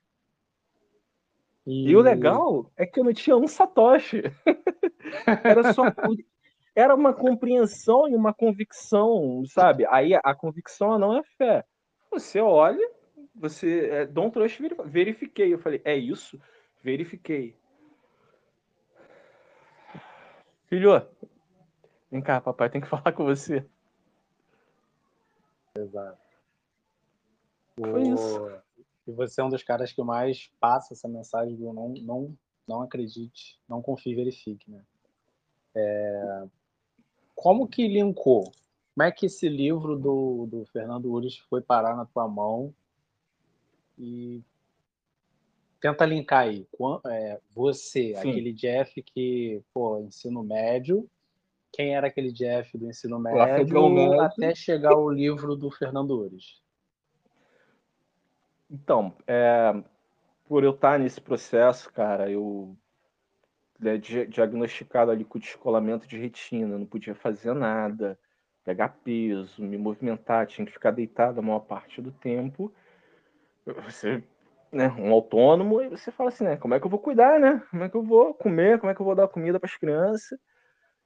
E... 1.65 1.89
e 1.89 1.95
o 1.95 2.01
legal 2.01 2.71
é 2.77 2.85
que 2.85 2.99
eu 2.99 3.03
não 3.03 3.13
tinha 3.13 3.35
um 3.35 3.47
satoshi. 3.47 4.23
Era 5.43 5.73
só 5.73 5.83
era 6.75 6.93
uma 6.93 7.13
compreensão 7.13 8.07
e 8.07 8.15
uma 8.15 8.33
convicção, 8.33 9.43
sabe? 9.47 9.85
Aí 9.87 10.13
a 10.13 10.35
convicção 10.35 10.99
não 10.99 11.17
é 11.17 11.23
fé. 11.37 11.65
Você 12.11 12.41
olha, 12.41 12.85
você 13.33 13.89
é, 13.89 14.05
don't 14.05 14.33
trust, 14.33 14.61
verifiquei. 14.85 15.53
Eu 15.53 15.59
falei, 15.59 15.81
é 15.85 15.95
isso? 15.95 16.39
Verifiquei. 16.83 17.55
Filho, 20.67 21.07
vem 22.11 22.21
cá, 22.21 22.41
papai 22.41 22.69
tem 22.69 22.81
que 22.81 22.87
falar 22.89 23.13
com 23.13 23.23
você. 23.23 23.65
Exato. 25.77 26.19
Foi 27.79 28.03
o... 28.03 28.13
isso. 28.13 28.61
E 29.07 29.11
você 29.11 29.39
é 29.39 29.43
um 29.43 29.49
dos 29.49 29.63
caras 29.63 29.91
que 29.93 30.03
mais 30.03 30.51
passa 30.59 30.93
essa 30.93 31.07
mensagem 31.07 31.55
do 31.55 31.71
não, 31.71 31.89
não, 31.89 32.37
não 32.67 32.81
acredite, 32.81 33.59
não 33.69 33.81
confie, 33.81 34.15
verifique, 34.15 34.69
né? 34.69 34.81
É... 35.75 36.43
Como 37.35 37.67
que 37.67 37.87
linkou? 37.87 38.51
Como 38.95 39.03
é 39.05 39.11
que 39.11 39.25
esse 39.25 39.49
livro 39.49 39.97
do, 39.97 40.47
do 40.49 40.65
Fernando 40.67 41.11
Ures 41.11 41.37
foi 41.37 41.61
parar 41.61 41.95
na 41.95 42.05
tua 42.05 42.27
mão? 42.27 42.73
E 43.99 44.41
tenta 45.81 46.05
linkar 46.05 46.43
aí. 46.43 46.65
É, 47.07 47.39
você, 47.53 48.13
Sim. 48.13 48.17
aquele 48.17 48.53
Jeff 48.53 49.01
que, 49.03 49.61
pô, 49.73 49.99
ensino 49.99 50.43
médio, 50.43 51.09
quem 51.71 51.93
era 51.93 52.07
aquele 52.07 52.31
Jeff 52.31 52.77
do 52.77 52.87
ensino 52.87 53.19
médio, 53.19 54.21
até 54.21 54.55
chegar 54.55 54.97
o 54.97 55.09
livro 55.09 55.55
do 55.57 55.69
Fernando 55.69 56.17
Ures? 56.17 56.61
Então, 58.71 59.13
é, 59.27 59.83
por 60.47 60.63
eu 60.63 60.71
estar 60.71 60.97
nesse 60.97 61.19
processo, 61.19 61.91
cara, 61.91 62.31
eu 62.31 62.75
né, 63.79 63.97
diagnosticado 63.97 65.11
ali 65.11 65.25
com 65.25 65.39
descolamento 65.39 66.07
de 66.07 66.17
retina, 66.17 66.77
não 66.77 66.85
podia 66.85 67.15
fazer 67.15 67.53
nada, 67.53 68.17
pegar 68.63 68.89
peso, 69.03 69.61
me 69.61 69.77
movimentar, 69.77 70.47
tinha 70.47 70.65
que 70.65 70.73
ficar 70.73 70.91
deitado 70.91 71.39
a 71.39 71.43
maior 71.43 71.59
parte 71.59 72.01
do 72.01 72.11
tempo. 72.11 72.73
Você, 73.65 74.23
né, 74.71 74.87
um 74.97 75.11
autônomo, 75.11 75.81
e 75.81 75.89
você 75.89 76.11
fala 76.11 76.29
assim, 76.29 76.43
né, 76.43 76.57
como 76.57 76.73
é 76.73 76.79
que 76.79 76.85
eu 76.85 76.89
vou 76.89 76.99
cuidar, 76.99 77.39
né? 77.39 77.61
Como 77.69 77.83
é 77.83 77.89
que 77.89 77.95
eu 77.95 78.03
vou 78.03 78.33
comer? 78.33 78.79
Como 78.79 78.91
é 78.91 78.95
que 78.95 79.01
eu 79.01 79.05
vou 79.05 79.15
dar 79.15 79.27
comida 79.27 79.59
para 79.59 79.69
as 79.69 79.77
crianças? 79.77 80.39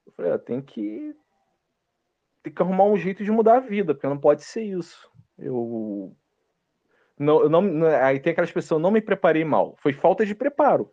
Eu 0.05 0.13
falei, 0.13 0.31
ah, 0.31 0.39
tem 0.39 0.61
que 0.61 1.15
tem 2.41 2.53
que 2.53 2.61
arrumar 2.61 2.85
um 2.85 2.97
jeito 2.97 3.23
de 3.23 3.31
mudar 3.31 3.57
a 3.57 3.59
vida, 3.59 3.93
porque 3.93 4.07
não 4.07 4.17
pode 4.17 4.43
ser 4.43 4.63
isso. 4.63 5.11
Eu 5.37 6.15
não, 7.17 7.41
eu 7.41 7.49
não, 7.49 7.85
aí 7.85 8.19
tem 8.19 8.31
aquelas 8.31 8.51
pessoas, 8.51 8.81
não 8.81 8.91
me 8.91 9.01
preparei 9.01 9.43
mal. 9.43 9.75
Foi 9.79 9.91
falta 9.91 10.25
de 10.25 10.33
preparo. 10.33 10.89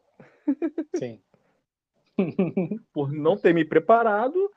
Sim. 0.96 1.22
Por 2.92 3.12
não 3.12 3.36
ter 3.36 3.52
me 3.54 3.64
preparado, 3.64 4.50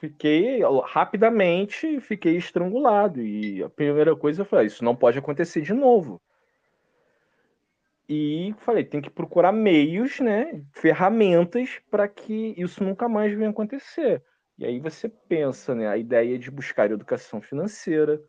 fiquei 0.00 0.60
rapidamente 0.84 2.00
fiquei 2.00 2.36
estrangulado. 2.36 3.20
E 3.20 3.62
a 3.62 3.68
primeira 3.68 4.14
coisa 4.16 4.42
eu 4.42 4.46
falei, 4.46 4.66
isso 4.66 4.84
não 4.84 4.94
pode 4.96 5.18
acontecer 5.18 5.62
de 5.62 5.72
novo. 5.72 6.20
E 8.08 8.54
falei, 8.58 8.84
tem 8.84 9.00
que 9.00 9.08
procurar 9.08 9.52
meios, 9.52 10.20
né, 10.20 10.62
ferramentas 10.72 11.80
para 11.90 12.06
que 12.06 12.54
isso 12.56 12.84
nunca 12.84 13.08
mais 13.08 13.32
venha 13.32 13.48
acontecer. 13.48 14.22
E 14.58 14.66
aí 14.66 14.78
você 14.78 15.08
pensa, 15.08 15.74
né, 15.74 15.88
a 15.88 15.96
ideia 15.96 16.38
de 16.38 16.50
buscar 16.50 16.90
educação 16.90 17.40
financeira, 17.40 18.22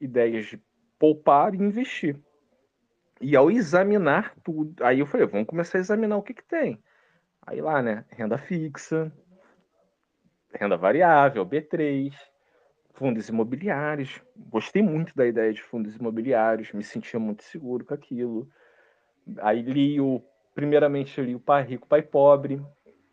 ideias 0.00 0.46
de 0.46 0.60
poupar 0.98 1.54
e 1.54 1.58
investir. 1.58 2.18
E 3.20 3.36
ao 3.36 3.50
examinar 3.50 4.34
tudo, 4.42 4.84
aí 4.84 4.98
eu 5.00 5.06
falei, 5.06 5.26
vamos 5.26 5.46
começar 5.46 5.78
a 5.78 5.80
examinar 5.80 6.16
o 6.16 6.22
que, 6.22 6.34
que 6.34 6.44
tem. 6.44 6.82
Aí 7.46 7.60
lá, 7.60 7.80
né, 7.80 8.04
renda 8.10 8.36
fixa, 8.36 9.12
renda 10.52 10.76
variável, 10.76 11.46
B3, 11.46 12.12
fundos 12.94 13.28
imobiliários. 13.28 14.20
Gostei 14.36 14.82
muito 14.82 15.14
da 15.14 15.26
ideia 15.26 15.52
de 15.52 15.62
fundos 15.62 15.96
imobiliários, 15.96 16.72
me 16.72 16.82
sentia 16.82 17.20
muito 17.20 17.44
seguro 17.44 17.84
com 17.84 17.94
aquilo. 17.94 18.48
Aí 19.38 19.62
li 19.62 20.00
o, 20.00 20.22
primeiramente 20.54 21.18
eu 21.18 21.24
li 21.24 21.34
o 21.34 21.40
Pai 21.40 21.62
Rico, 21.62 21.86
Pai 21.86 22.02
Pobre. 22.02 22.60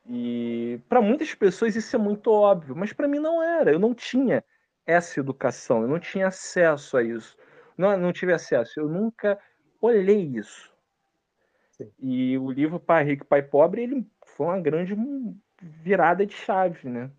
E 0.10 0.82
para 0.90 1.02
muitas 1.02 1.34
pessoas 1.34 1.76
isso 1.76 1.96
é 1.96 2.00
muito 2.00 2.32
óbvio, 2.32 2.76
mas 2.76 2.92
para 2.92 3.08
mim 3.08 3.20
não 3.20 3.42
era. 3.42 3.72
Eu 3.72 3.80
não 3.80 3.94
tinha 3.94 4.44
essa 4.86 5.20
educação, 5.20 5.84
eu 5.84 5.88
não 5.88 6.00
tinha 6.00 6.28
acesso 6.28 6.98
a 6.98 7.04
isso 7.04 7.38
não, 7.78 7.98
não 7.98 8.14
tive 8.14 8.34
acesso. 8.34 8.80
Eu 8.80 8.88
nunca 8.88 9.40
olhei 9.82 10.22
isso. 10.22 10.72
Sim. 11.72 11.92
E 12.00 12.38
o 12.38 12.52
livro 12.52 12.80
Pai 12.80 13.04
Rico, 13.04 13.26
Pai 13.26 13.42
Pobre, 13.42 13.84
ele 13.84 14.08
foi 14.36 14.48
uma 14.48 14.60
grande 14.60 14.96
virada 15.62 16.26
de 16.26 16.34
chave, 16.34 16.90
né? 16.90 17.12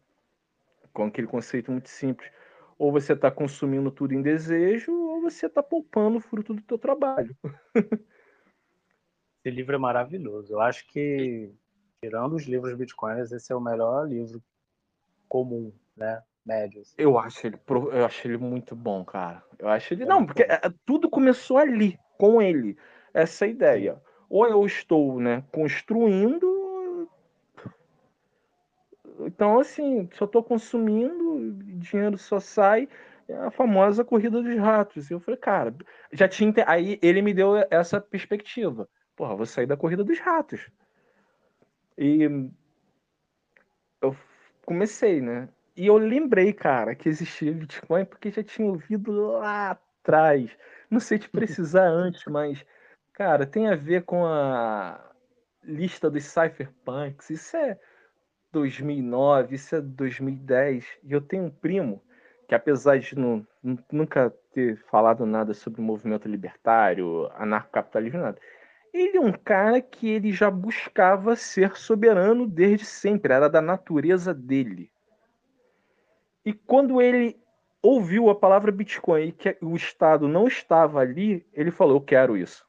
Com 0.92 1.06
aquele 1.06 1.26
conceito 1.26 1.72
muito 1.72 1.88
simples. 1.88 2.30
Ou 2.78 2.92
você 2.92 3.12
está 3.12 3.30
consumindo 3.30 3.90
tudo 3.90 4.14
em 4.14 4.22
desejo, 4.22 4.92
ou 4.92 5.20
você 5.20 5.46
está 5.46 5.62
poupando 5.62 6.18
o 6.18 6.20
fruto 6.20 6.54
do 6.54 6.62
teu 6.62 6.78
trabalho. 6.78 7.36
Esse 9.44 9.54
livro 9.54 9.74
é 9.74 9.78
maravilhoso. 9.78 10.52
Eu 10.52 10.60
acho 10.60 10.86
que, 10.88 11.52
tirando 12.02 12.34
os 12.34 12.44
livros 12.44 12.76
bitcoins, 12.76 13.30
esse 13.32 13.52
é 13.52 13.56
o 13.56 13.60
melhor 13.60 14.08
livro 14.08 14.42
comum, 15.28 15.72
né? 15.96 16.22
médios. 16.44 16.94
Eu 16.98 17.18
acho 17.18 17.46
ele, 17.46 17.58
eu 17.92 18.04
acho 18.04 18.26
ele 18.28 18.36
muito 18.36 18.76
bom, 18.76 19.04
cara. 19.04 19.42
Eu 19.58 19.68
acho 19.68 19.94
ele. 19.94 20.02
É 20.02 20.06
não, 20.06 20.26
porque 20.26 20.42
é, 20.42 20.60
tudo 20.84 21.08
começou 21.08 21.56
ali, 21.56 21.98
com 22.18 22.40
ele. 22.42 22.76
Essa 23.12 23.46
ideia. 23.46 24.00
Ou 24.28 24.46
eu 24.46 24.64
estou, 24.66 25.20
né, 25.20 25.44
construindo. 25.52 26.53
Então, 29.34 29.58
assim, 29.58 30.08
eu 30.20 30.26
estou 30.26 30.44
consumindo, 30.44 31.52
dinheiro 31.76 32.16
só 32.16 32.38
sai. 32.38 32.88
É 33.26 33.34
a 33.36 33.50
famosa 33.50 34.04
corrida 34.04 34.40
dos 34.40 34.56
ratos. 34.56 35.10
E 35.10 35.14
eu 35.14 35.18
falei, 35.18 35.40
cara, 35.40 35.74
já 36.12 36.28
tinha. 36.28 36.52
Aí 36.66 37.00
ele 37.02 37.20
me 37.20 37.34
deu 37.34 37.56
essa 37.70 38.00
perspectiva. 38.00 38.88
Porra, 39.16 39.34
vou 39.34 39.46
sair 39.46 39.66
da 39.66 39.76
corrida 39.76 40.04
dos 40.04 40.20
ratos. 40.20 40.70
E 41.98 42.48
eu 44.00 44.16
comecei, 44.64 45.20
né? 45.20 45.48
E 45.76 45.86
eu 45.86 45.96
lembrei, 45.96 46.52
cara, 46.52 46.94
que 46.94 47.08
existia 47.08 47.52
Bitcoin 47.52 48.04
porque 48.04 48.30
já 48.30 48.42
tinha 48.42 48.68
ouvido 48.68 49.10
lá 49.12 49.72
atrás. 49.72 50.56
Não 50.88 51.00
sei 51.00 51.18
te 51.18 51.28
precisar 51.28 51.88
antes, 51.90 52.24
mas, 52.26 52.64
cara, 53.12 53.46
tem 53.46 53.66
a 53.68 53.74
ver 53.74 54.04
com 54.04 54.24
a 54.24 55.12
lista 55.64 56.08
dos 56.08 56.24
cypherpunks. 56.24 57.30
Isso 57.30 57.56
é 57.56 57.78
2009, 58.54 59.56
isso 59.56 59.74
é 59.74 59.80
2010. 59.80 60.86
E 61.02 61.12
eu 61.12 61.20
tenho 61.20 61.44
um 61.44 61.50
primo 61.50 62.00
que, 62.48 62.54
apesar 62.54 62.98
de 62.98 63.18
não, 63.18 63.44
nunca 63.90 64.32
ter 64.52 64.76
falado 64.90 65.26
nada 65.26 65.52
sobre 65.52 65.80
o 65.80 65.84
movimento 65.84 66.28
libertário, 66.28 67.28
anarcocapitalismo, 67.34 68.20
nada, 68.20 68.38
ele 68.92 69.16
é 69.16 69.20
um 69.20 69.32
cara 69.32 69.80
que 69.80 70.08
ele 70.08 70.32
já 70.32 70.50
buscava 70.50 71.34
ser 71.34 71.76
soberano 71.76 72.46
desde 72.46 72.84
sempre, 72.86 73.32
era 73.32 73.48
da 73.48 73.60
natureza 73.60 74.32
dele. 74.32 74.90
E 76.44 76.52
quando 76.52 77.02
ele 77.02 77.36
ouviu 77.82 78.30
a 78.30 78.34
palavra 78.34 78.70
Bitcoin 78.70 79.28
e 79.28 79.32
que 79.32 79.56
o 79.60 79.74
Estado 79.74 80.28
não 80.28 80.46
estava 80.46 81.00
ali, 81.00 81.44
ele 81.52 81.72
falou: 81.72 81.96
Eu 81.96 82.00
quero 82.00 82.36
isso. 82.36 82.64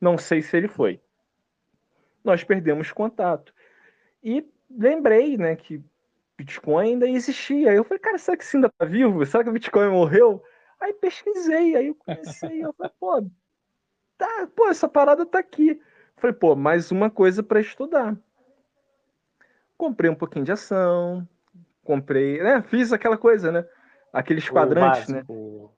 Não 0.00 0.16
sei 0.16 0.42
se 0.42 0.56
ele 0.56 0.68
foi. 0.68 1.00
Nós 2.22 2.44
perdemos 2.44 2.92
contato. 2.92 3.52
E 4.22 4.46
lembrei 4.70 5.36
né, 5.36 5.56
que 5.56 5.82
Bitcoin 6.36 6.90
ainda 6.90 7.08
existia. 7.08 7.72
Eu 7.72 7.84
falei, 7.84 7.98
cara, 7.98 8.18
será 8.18 8.36
que 8.36 8.44
isso 8.44 8.56
ainda 8.56 8.68
está 8.68 8.84
vivo? 8.84 9.24
Será 9.24 9.42
que 9.42 9.50
o 9.50 9.52
Bitcoin 9.52 9.90
morreu? 9.90 10.42
Aí 10.80 10.92
pesquisei, 10.92 11.74
aí 11.74 11.86
eu 11.88 11.94
comecei, 11.94 12.64
eu 12.64 12.72
falei, 12.74 12.92
pô, 13.00 13.26
tá, 14.18 14.48
pô, 14.54 14.68
essa 14.68 14.88
parada 14.88 15.24
tá 15.24 15.38
aqui. 15.38 15.70
Eu 15.70 15.80
falei, 16.16 16.36
pô, 16.36 16.54
mais 16.54 16.90
uma 16.90 17.10
coisa 17.10 17.42
para 17.42 17.60
estudar. 17.60 18.16
Comprei 19.76 20.10
um 20.10 20.14
pouquinho 20.14 20.44
de 20.44 20.52
ação, 20.52 21.26
comprei, 21.82 22.42
né? 22.42 22.62
Fiz 22.62 22.92
aquela 22.92 23.16
coisa, 23.16 23.50
né? 23.50 23.66
Aqueles 24.12 24.48
quadrantes, 24.48 25.08
né? 25.08 25.22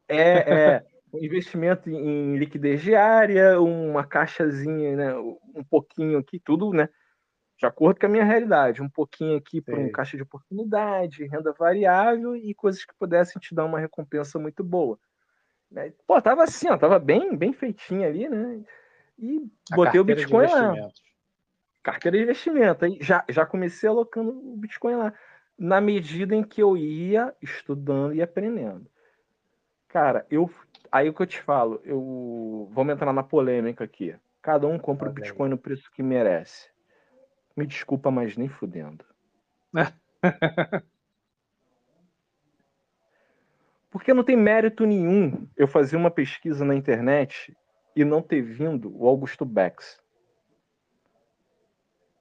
É, 0.09 0.55
é 0.55 0.87
um 1.13 1.25
investimento 1.25 1.89
em 1.89 2.37
liquidez 2.37 2.81
diária, 2.81 3.61
uma 3.61 4.05
caixazinha, 4.05 4.97
né? 4.97 5.15
Um 5.17 5.65
pouquinho 5.69 6.19
aqui, 6.19 6.41
tudo, 6.41 6.73
né? 6.73 6.89
De 7.59 7.67
acordo 7.67 7.99
com 7.99 8.07
a 8.07 8.09
minha 8.09 8.25
realidade, 8.25 8.81
um 8.81 8.89
pouquinho 8.89 9.37
aqui 9.37 9.61
para 9.61 9.77
um 9.77 9.91
caixa 9.91 10.17
de 10.17 10.23
oportunidade, 10.23 11.27
renda 11.27 11.53
variável 11.53 12.37
e 12.37 12.55
coisas 12.55 12.85
que 12.85 12.95
pudessem 12.95 13.41
te 13.41 13.53
dar 13.53 13.65
uma 13.65 13.81
recompensa 13.81 14.39
muito 14.39 14.63
boa. 14.63 14.97
Né? 15.69 15.93
Pô, 16.07 16.23
tava 16.23 16.45
assim, 16.45 16.69
ó, 16.69 16.79
tava 16.79 17.01
bem, 17.01 17.37
bem 17.37 17.53
feitinha 17.53 18.07
ali, 18.07 18.29
né? 18.29 18.63
E 19.19 19.45
A 19.73 19.75
botei 19.75 19.99
o 19.99 20.05
Bitcoin 20.05 20.47
lá. 20.47 20.89
Carteira 21.83 22.17
de 22.17 22.23
investimento. 22.23 22.85
Aí 22.85 22.97
já, 23.01 23.25
já 23.29 23.45
comecei 23.45 23.89
alocando 23.89 24.31
o 24.31 24.57
Bitcoin 24.57 24.95
lá. 24.95 25.13
Na 25.59 25.81
medida 25.81 26.37
em 26.37 26.45
que 26.45 26.63
eu 26.63 26.77
ia 26.77 27.35
estudando 27.43 28.15
e 28.15 28.23
aprendendo. 28.23 28.89
Cara, 29.89 30.25
eu. 30.31 30.49
Aí 30.93 31.09
o 31.09 31.15
que 31.15 31.23
eu 31.23 31.27
te 31.27 31.43
falo, 31.43 31.81
eu. 31.85 32.71
Vamos 32.71 32.95
entrar 32.95 33.13
na 33.13 33.25
polêmica 33.25 33.83
aqui. 33.83 34.15
Cada 34.41 34.69
um 34.69 34.79
compra 34.79 35.11
o. 35.11 35.13
Bitcoin 35.13 35.49
no 35.49 35.59
preço 35.59 35.91
que 35.91 36.05
merece. 36.05 36.69
Me 37.59 37.67
desculpa, 37.67 38.09
mas 38.09 38.37
nem 38.37 38.49
fudendo. 38.49 39.05
Porque 43.91 44.15
não 44.15 44.23
tem 44.23 44.37
mérito 44.37 44.87
nenhum 44.87 45.49
eu 45.57 45.67
fazer 45.67 45.97
uma 45.97 46.09
pesquisa 46.09 46.65
na 46.65 46.77
internet 46.77 47.53
e 47.97 48.05
não 48.05 48.23
ter 48.23 48.43
vindo 48.43 48.97
o 48.97 49.09
Augusto 49.09 49.45
Bex. 49.45 49.99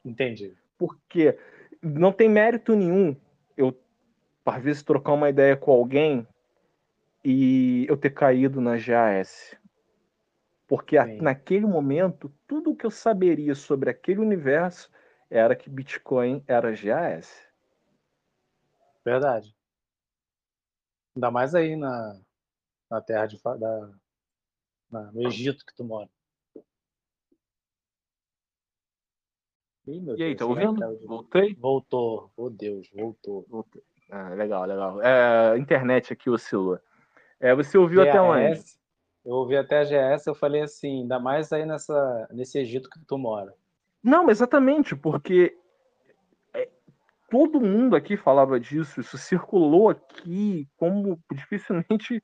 Entendi. 0.03 0.57
Porque 0.75 1.37
não 1.83 2.11
tem 2.11 2.27
mérito 2.27 2.75
nenhum 2.75 3.15
eu, 3.55 3.79
às 4.43 4.63
vezes, 4.63 4.81
trocar 4.81 5.13
uma 5.13 5.29
ideia 5.29 5.55
com 5.55 5.71
alguém 5.71 6.27
e 7.23 7.85
eu 7.87 7.95
ter 7.95 8.09
caído 8.09 8.59
na 8.59 8.75
GAS. 8.75 9.55
Porque 10.67 10.97
a- 10.97 11.05
naquele 11.05 11.67
momento, 11.67 12.33
tudo 12.47 12.75
que 12.75 12.87
eu 12.87 12.91
saberia 12.91 13.53
sobre 13.53 13.91
aquele 13.91 14.19
universo 14.19 14.89
era 15.29 15.55
que 15.55 15.69
Bitcoin 15.69 16.43
era 16.47 16.71
GAS. 16.71 17.45
Verdade. 19.03 19.55
Ainda 21.15 21.31
mais 21.31 21.55
aí 21.55 21.75
na, 21.75 22.19
na 22.89 23.01
terra 23.01 23.25
de, 23.25 23.41
da, 23.41 23.91
na- 24.91 25.11
no 25.11 25.23
Egito 25.27 25.65
que 25.65 25.75
tu 25.75 25.83
mora. 25.83 26.09
Ih, 29.87 30.01
meu 30.01 30.17
E 30.17 30.23
aí, 30.23 30.35
Deus, 30.35 30.37
tá 30.39 30.45
ouvindo? 30.45 30.97
de? 30.97 31.05
Voltei? 31.07 31.55
Voltou. 31.55 32.31
Oh, 32.35 32.49
Deus, 32.49 32.89
voltou. 32.93 33.45
Voltei. 33.47 33.81
Ah, 34.09 34.29
legal, 34.29 34.65
legal. 34.65 35.01
É, 35.01 35.51
a 35.53 35.57
internet 35.57 36.13
aqui 36.13 36.29
oscilou. 36.29 36.79
É, 37.39 37.53
você 37.55 37.77
ouviu 37.77 38.01
até 38.01 38.21
onde? 38.21 38.63
Eu 39.23 39.35
ouvi 39.35 39.57
até 39.57 39.79
a 39.79 39.83
GS, 39.83 40.27
eu 40.27 40.35
falei 40.35 40.61
assim, 40.61 41.01
ainda 41.01 41.19
mais 41.19 41.51
aí 41.51 41.65
nessa, 41.65 42.27
nesse 42.31 42.57
Egito 42.59 42.89
que 42.89 42.99
tu 43.05 43.17
mora. 43.17 43.53
Não, 44.03 44.29
exatamente, 44.29 44.95
porque 44.95 45.57
é, 46.53 46.69
todo 47.29 47.59
mundo 47.59 47.95
aqui 47.95 48.15
falava 48.15 48.59
disso, 48.59 49.01
isso 49.01 49.17
circulou 49.17 49.89
aqui 49.89 50.67
como 50.77 51.19
dificilmente, 51.31 52.23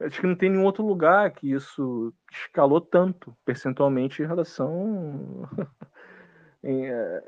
acho 0.00 0.20
que 0.20 0.26
não 0.26 0.36
tem 0.36 0.50
nenhum 0.50 0.64
outro 0.64 0.84
lugar 0.84 1.30
que 1.32 1.50
isso 1.50 2.12
escalou 2.30 2.80
tanto 2.80 3.36
percentualmente 3.44 4.22
em 4.22 4.26
relação 4.26 5.48
em, 6.62 6.86
é, 6.86 7.22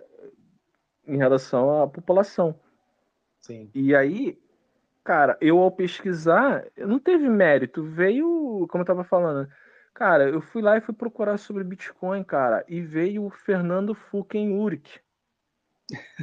em 1.07 1.17
relação 1.17 1.83
à 1.83 1.89
população. 1.89 2.59
Sim. 3.41 3.71
E 3.75 3.95
aí, 3.95 4.39
cara, 5.05 5.39
eu 5.41 5.59
ao 5.59 5.71
pesquisar, 5.71 6.67
não 6.77 6.99
teve 6.99 7.29
mérito, 7.29 7.83
veio, 7.83 8.67
como 8.69 8.83
eu 8.83 8.87
tava 8.87 9.05
falando, 9.05 9.49
cara, 9.97 10.29
eu 10.29 10.43
fui 10.43 10.61
lá 10.61 10.77
e 10.77 10.81
fui 10.83 10.95
procurar 10.95 11.39
sobre 11.39 11.65
Bitcoin, 11.65 12.23
cara, 12.23 12.63
e 12.69 12.83
veio 12.83 13.25
o 13.25 13.31
Fernando 13.31 13.95
Fuken 13.95 14.53
Uric. 14.53 15.01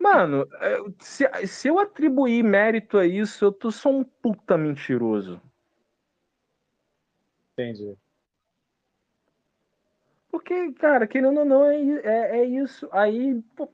Mano, 0.00 0.46
eu- 0.62 0.94
se, 1.00 1.28
se 1.46 1.68
eu 1.68 1.78
atribuir 1.78 2.42
mérito 2.42 2.96
a 2.98 3.06
isso, 3.06 3.44
eu 3.44 3.52
tô 3.52 3.70
só 3.70 3.90
um 3.90 4.04
puta 4.04 4.56
mentiroso. 4.56 5.40
Entendi. 7.58 7.96
Porque, 10.30 10.72
cara, 10.74 11.06
querendo 11.06 11.38
ou 11.40 11.44
não, 11.44 11.64
é, 11.64 11.76
é, 12.04 12.38
é 12.40 12.44
isso. 12.44 12.88
Aí, 12.92 13.40
pô, 13.56 13.68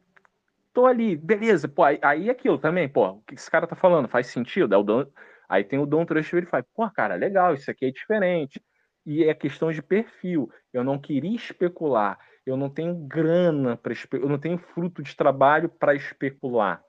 tô 0.73 0.87
ali, 0.87 1.17
beleza, 1.17 1.69
pô, 1.69 1.85
aí, 1.85 1.99
aí 2.03 2.29
é 2.29 2.33
aquilo 2.33 2.59
também, 2.59 2.89
pô, 2.89 3.09
o 3.11 3.23
que 3.23 3.35
esse 3.35 3.51
cara 3.51 3.67
tá 3.67 3.77
falando 3.77 4.09
faz 4.09 4.29
sentido? 4.29 4.75
É 4.75 4.79
o 4.79 4.83
Don- 4.85 5.07
aí 5.49 5.65
tem 5.65 5.79
o 5.79 5.87
Dom 5.87 6.05
Trust 6.05 6.33
Verify, 6.33 6.63
pô, 6.75 6.89
cara, 6.91 7.15
legal, 7.15 7.55
isso 7.55 7.71
aqui 7.71 7.87
é 7.87 7.91
diferente. 7.91 8.63
E 9.05 9.25
é 9.25 9.35
questão 9.35 9.73
de 9.73 9.83
perfil. 9.83 10.51
Eu 10.73 10.85
não 10.85 10.99
queria 10.99 11.35
especular, 11.35 12.19
eu 12.47 12.57
não 12.57 12.71
tenho 12.71 12.95
grana 12.95 13.77
para 13.77 13.93
eu 14.13 14.29
não 14.29 14.39
tenho 14.39 14.59
fruto 14.59 15.03
de 15.03 15.17
trabalho 15.17 15.69
para 15.69 15.95
especular, 15.95 16.83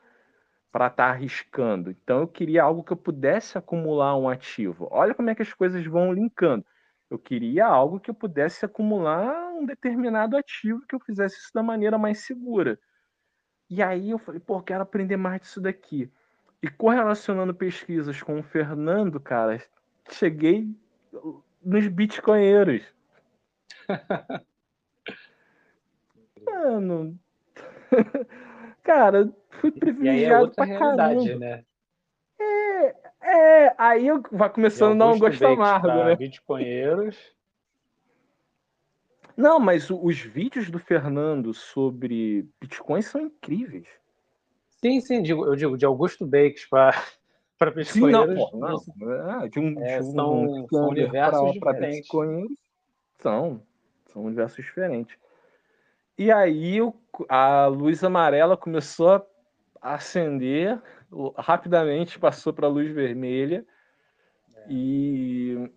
para 0.71 0.87
estar 0.87 1.05
arriscando. 1.09 1.91
Então 1.91 2.21
eu 2.21 2.27
queria 2.27 2.63
algo 2.63 2.83
que 2.83 2.93
eu 2.93 2.97
pudesse 2.97 3.57
acumular 3.57 4.17
um 4.17 4.29
ativo. 4.29 4.87
Olha 4.91 5.13
como 5.15 5.29
é 5.29 5.35
que 5.35 5.41
as 5.41 5.53
coisas 5.53 5.85
vão 5.85 6.13
linkando. 6.13 6.65
Eu 7.09 7.19
queria 7.19 7.65
algo 7.67 7.99
que 7.99 8.09
eu 8.09 8.15
pudesse 8.15 8.65
acumular 8.65 9.51
um 9.53 9.65
determinado 9.65 10.35
ativo 10.37 10.81
que 10.87 10.95
eu 10.95 10.99
fizesse 10.99 11.37
isso 11.37 11.51
da 11.53 11.63
maneira 11.63 11.97
mais 11.97 12.19
segura. 12.19 12.79
E 13.69 13.81
aí 13.81 14.11
eu 14.11 14.19
falei, 14.19 14.39
pô, 14.39 14.61
quero 14.61 14.83
aprender 14.83 15.17
mais 15.17 15.41
disso 15.41 15.61
daqui. 15.61 16.11
E 16.63 16.69
correlacionando 16.69 17.53
pesquisas 17.53 18.23
com 18.23 18.39
o 18.39 18.43
Fernando, 18.43 19.19
cara, 19.19 19.61
cheguei 20.09 20.73
nos 21.61 21.87
bitcoinheiros. 21.89 22.81
Mano. 26.45 27.19
cara, 28.81 29.29
fui 29.49 29.71
E 29.71 29.73
aí 29.73 29.75
é 29.75 29.79
privilegiado 29.79 30.51
pra 30.51 30.63
realidade, 30.63 31.25
caramba. 31.25 31.39
né? 31.39 31.65
É, 33.21 33.75
aí 33.77 34.07
eu 34.07 34.23
vai 34.31 34.49
começando 34.49 34.93
a 34.93 35.05
dar 35.05 35.11
um 35.13 35.19
gosto 35.19 35.45
amargo, 35.45 35.87
né? 35.87 36.15
bitcoinheiros. 36.15 37.17
Não, 39.35 39.59
mas 39.59 39.89
os 39.89 40.19
vídeos 40.19 40.69
do 40.69 40.79
Fernando 40.79 41.53
sobre 41.53 42.47
Bitcoin 42.61 43.01
são 43.01 43.19
incríveis. 43.19 43.87
Sim, 44.83 44.99
sim, 44.99 45.21
digo, 45.21 45.45
eu 45.45 45.55
digo 45.55 45.77
de 45.77 45.85
Augusto 45.85 46.25
Bakes 46.27 46.65
para 46.65 46.91
para 47.57 47.83
Sim, 47.85 48.11
não, 48.11 48.27
pô, 48.35 48.49
não. 48.57 49.43
É, 49.43 49.47
de 49.47 49.59
um, 49.59 49.81
É, 49.81 49.97
de 49.99 50.03
um 50.03 50.11
são- 50.11 50.49
são 50.49 50.65
scammer 50.67 50.89
universos 50.89 51.39
pra- 51.57 51.59
pra 51.61 51.71
diferentes. 51.73 51.99
bitcoinheiros, 52.01 52.57
são, 53.19 53.61
são 54.11 54.25
universos 54.25 54.65
diferentes. 54.65 55.17
E 56.17 56.29
aí 56.31 56.79
a 57.29 57.67
luz 57.67 58.03
amarela 58.03 58.57
começou 58.57 59.25
a 59.81 59.93
acender, 59.95 60.81
rapidamente 61.37 62.19
passou 62.19 62.51
para 62.51 62.67
a 62.67 62.69
luz 62.69 62.91
vermelha 62.91 63.65
e 64.67 65.69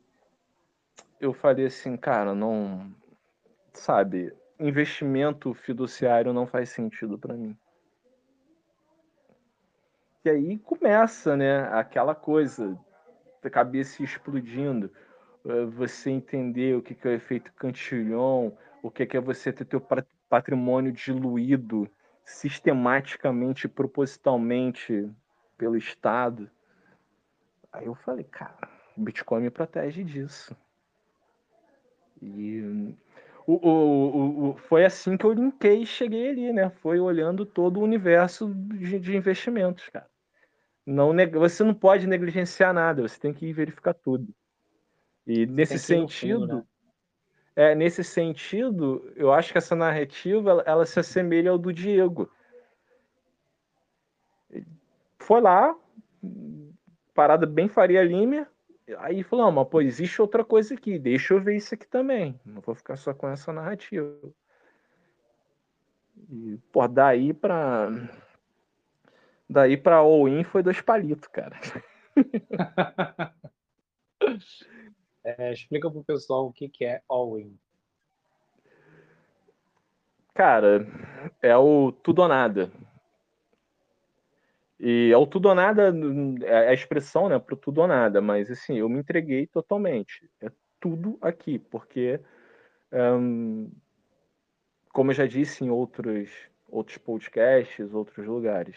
eu 1.20 1.32
falei 1.32 1.66
assim, 1.66 1.96
cara, 1.96 2.34
não, 2.34 2.92
sabe, 3.72 4.32
investimento 4.58 5.54
fiduciário 5.54 6.32
não 6.32 6.46
faz 6.46 6.70
sentido 6.70 7.16
para 7.18 7.34
mim. 7.34 7.56
E 10.26 10.28
aí 10.28 10.58
começa, 10.58 11.36
né, 11.36 11.68
aquela 11.68 12.12
coisa, 12.12 12.76
a 13.44 13.48
cabeça 13.48 14.02
explodindo, 14.02 14.90
eh, 15.44 15.64
você 15.66 16.10
entender 16.10 16.76
o 16.76 16.82
que 16.82 16.96
que 16.96 17.06
é 17.06 17.12
o 17.12 17.14
efeito 17.14 17.52
Cantillon, 17.52 18.50
o 18.82 18.90
que 18.90 19.06
que 19.06 19.16
é 19.16 19.20
você 19.20 19.52
ter 19.52 19.64
teu 19.66 19.80
pa- 19.80 20.04
patrimônio 20.28 20.90
diluído 20.90 21.88
sistematicamente, 22.24 23.68
propositalmente 23.68 25.08
pelo 25.56 25.76
Estado. 25.76 26.50
Aí 27.72 27.86
eu 27.86 27.94
falei, 27.94 28.24
cara, 28.24 28.68
o 28.96 29.00
Bitcoin 29.02 29.42
me 29.42 29.50
protege 29.50 30.02
disso. 30.02 30.56
E 32.20 32.60
o- 33.46 33.54
o- 33.68 34.50
o- 34.50 34.56
foi 34.56 34.84
assim 34.84 35.16
que 35.16 35.24
eu 35.24 35.32
linkei 35.32 35.82
e 35.82 35.86
cheguei 35.86 36.30
ali, 36.30 36.52
né? 36.52 36.70
Foi 36.70 36.98
olhando 36.98 37.44
todo 37.46 37.78
o 37.78 37.82
universo 37.82 38.52
de, 38.54 38.98
de 38.98 39.16
investimentos, 39.16 39.88
cara. 39.88 40.08
Não, 40.86 41.12
você 41.32 41.64
não 41.64 41.74
pode 41.74 42.06
negligenciar 42.06 42.72
nada, 42.72 43.02
você 43.02 43.18
tem 43.18 43.34
que 43.34 43.52
verificar 43.52 43.92
tudo. 43.92 44.32
E 45.26 45.44
nesse 45.44 45.84
que 45.84 45.92
ir 45.92 45.96
no 45.96 46.02
fundo, 46.02 46.10
sentido, 46.10 46.46
né? 46.46 46.64
é, 47.56 47.74
nesse 47.74 48.04
sentido, 48.04 49.12
eu 49.16 49.32
acho 49.32 49.50
que 49.50 49.58
essa 49.58 49.74
narrativa 49.74 50.50
ela, 50.50 50.62
ela 50.64 50.86
se 50.86 51.00
assemelha 51.00 51.50
ao 51.50 51.58
do 51.58 51.72
Diego. 51.72 52.30
Foi 55.18 55.40
lá, 55.40 55.74
parada 57.12 57.46
bem 57.46 57.66
Faria 57.66 58.04
Lima, 58.04 58.46
aí 58.98 59.24
falou, 59.24 59.46
não, 59.46 59.52
mas 59.52 59.68
pô, 59.68 59.80
existe 59.80 60.22
outra 60.22 60.44
coisa 60.44 60.74
aqui, 60.74 61.00
deixa 61.00 61.34
eu 61.34 61.40
ver 61.40 61.56
isso 61.56 61.74
aqui 61.74 61.88
também. 61.88 62.38
Não 62.44 62.60
vou 62.60 62.76
ficar 62.76 62.96
só 62.96 63.12
com 63.12 63.28
essa 63.28 63.52
narrativa. 63.52 64.16
E, 66.30 66.58
pô, 66.72 66.86
daí 66.86 67.32
pra. 67.32 67.90
Daí 69.48 69.76
pra 69.76 69.96
all-in 69.96 70.42
foi 70.44 70.62
dois 70.62 70.80
palitos, 70.80 71.28
cara. 71.28 71.58
É, 75.22 75.52
explica 75.52 75.90
pro 75.90 76.04
pessoal 76.04 76.46
o 76.46 76.52
que, 76.52 76.68
que 76.68 76.84
é 76.84 77.02
all-in. 77.08 77.58
Cara, 80.32 80.86
é 81.42 81.56
o 81.56 81.90
tudo 81.90 82.22
ou 82.22 82.28
nada. 82.28 82.70
E 84.78 85.10
é 85.10 85.16
o 85.16 85.26
tudo 85.26 85.48
ou 85.48 85.54
nada, 85.54 85.92
é 86.44 86.68
a 86.68 86.72
expressão, 86.72 87.28
né, 87.28 87.40
pro 87.40 87.56
tudo 87.56 87.80
ou 87.80 87.88
nada, 87.88 88.20
mas 88.20 88.50
assim, 88.50 88.76
eu 88.76 88.88
me 88.88 89.00
entreguei 89.00 89.48
totalmente. 89.48 90.30
É 90.40 90.48
tudo 90.78 91.18
aqui, 91.20 91.58
porque 91.58 92.20
como 94.92 95.10
eu 95.10 95.14
já 95.14 95.26
disse 95.26 95.64
em 95.64 95.70
outros, 95.70 96.30
outros 96.68 96.98
podcasts, 96.98 97.92
outros 97.92 98.26
lugares, 98.26 98.76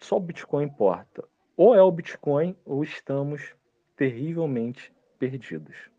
só 0.00 0.16
o 0.16 0.20
Bitcoin 0.20 0.64
importa. 0.64 1.26
Ou 1.56 1.74
é 1.74 1.82
o 1.82 1.90
Bitcoin 1.90 2.56
ou 2.64 2.82
estamos 2.82 3.54
terrivelmente 3.96 4.92
perdidos, 5.18 5.90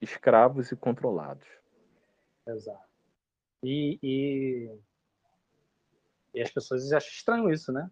escravos 0.00 0.72
e 0.72 0.76
controlados. 0.76 1.46
Exato. 2.46 2.88
E, 3.62 3.98
e, 4.02 4.78
e 6.34 6.40
as 6.40 6.50
pessoas 6.50 6.90
acham 6.92 7.10
estranho 7.10 7.52
isso, 7.52 7.72
né? 7.72 7.90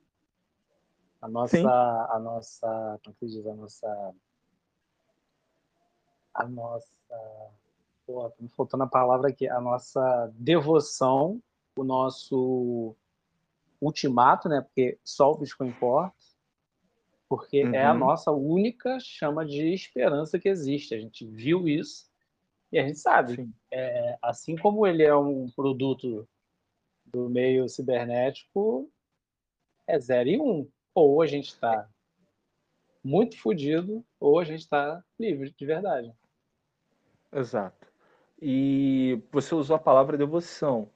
A 1.20 1.28
nossa, 1.28 1.56
Sim. 1.56 1.66
a 1.66 2.18
nossa, 2.20 3.00
como 3.04 3.16
que 3.16 3.26
diz, 3.26 3.46
a 3.46 3.54
nossa, 3.54 4.14
a 6.34 6.46
nossa, 6.46 6.86
pô, 8.06 8.30
tá 8.30 8.36
me 8.40 8.48
faltando 8.50 8.84
a 8.84 8.88
palavra 8.88 9.28
aqui, 9.28 9.48
a 9.48 9.60
nossa 9.60 10.32
devoção, 10.34 11.42
o 11.76 11.82
nosso 11.82 12.94
ultimato, 13.80 14.48
né? 14.48 14.60
Porque 14.60 14.98
só 15.04 15.30
o 15.30 15.38
Bitcoin 15.38 15.68
importa, 15.68 16.14
porque 17.28 17.64
uhum. 17.64 17.74
é 17.74 17.84
a 17.84 17.92
uhum. 17.92 17.98
nossa 17.98 18.30
única 18.30 18.98
chama 19.00 19.44
de 19.44 19.72
esperança 19.72 20.38
que 20.38 20.48
existe. 20.48 20.94
A 20.94 20.98
gente 20.98 21.26
viu 21.26 21.68
isso 21.68 22.10
e 22.72 22.78
a 22.78 22.86
gente 22.86 22.98
sabe. 22.98 23.48
É, 23.70 24.18
assim 24.22 24.56
como 24.56 24.86
ele 24.86 25.02
é 25.02 25.14
um 25.14 25.48
produto 25.50 26.28
do 27.04 27.28
meio 27.28 27.68
cibernético, 27.68 28.90
é 29.86 29.98
zero 29.98 30.28
e 30.28 30.40
um. 30.40 30.68
Ou 30.94 31.22
a 31.22 31.26
gente 31.26 31.48
está 31.48 31.88
muito 33.02 33.38
fodido, 33.38 34.04
ou 34.18 34.38
a 34.38 34.44
gente 34.44 34.60
está 34.60 35.02
livre 35.18 35.54
de 35.56 35.66
verdade. 35.66 36.12
Exato. 37.32 37.86
E 38.40 39.22
você 39.30 39.54
usou 39.54 39.76
a 39.76 39.80
palavra 39.80 40.18
devoção. 40.18 40.90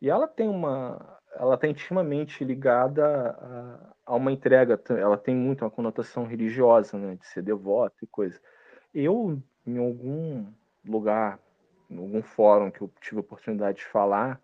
E 0.00 0.10
ela 0.10 0.28
tem 0.28 0.48
uma. 0.48 1.13
Ela 1.36 1.54
está 1.54 1.66
intimamente 1.66 2.44
ligada 2.44 3.04
a, 4.06 4.12
a, 4.12 4.14
uma 4.14 4.32
entrega. 4.32 4.80
Ela 4.90 5.16
tem 5.16 5.34
muito 5.34 5.64
uma 5.64 5.70
conotação 5.70 6.24
religiosa, 6.24 6.96
né? 6.98 7.16
De 7.16 7.26
ser 7.26 7.42
devoto 7.42 7.96
e 8.02 8.06
coisa. 8.06 8.40
Eu, 8.94 9.42
em 9.66 9.78
algum 9.78 10.46
lugar, 10.84 11.38
em 11.90 11.98
algum 11.98 12.22
fórum 12.22 12.70
que 12.70 12.80
eu 12.80 12.90
tive 13.00 13.18
a 13.18 13.20
oportunidade 13.20 13.78
de 13.78 13.84
falar, 13.84 14.40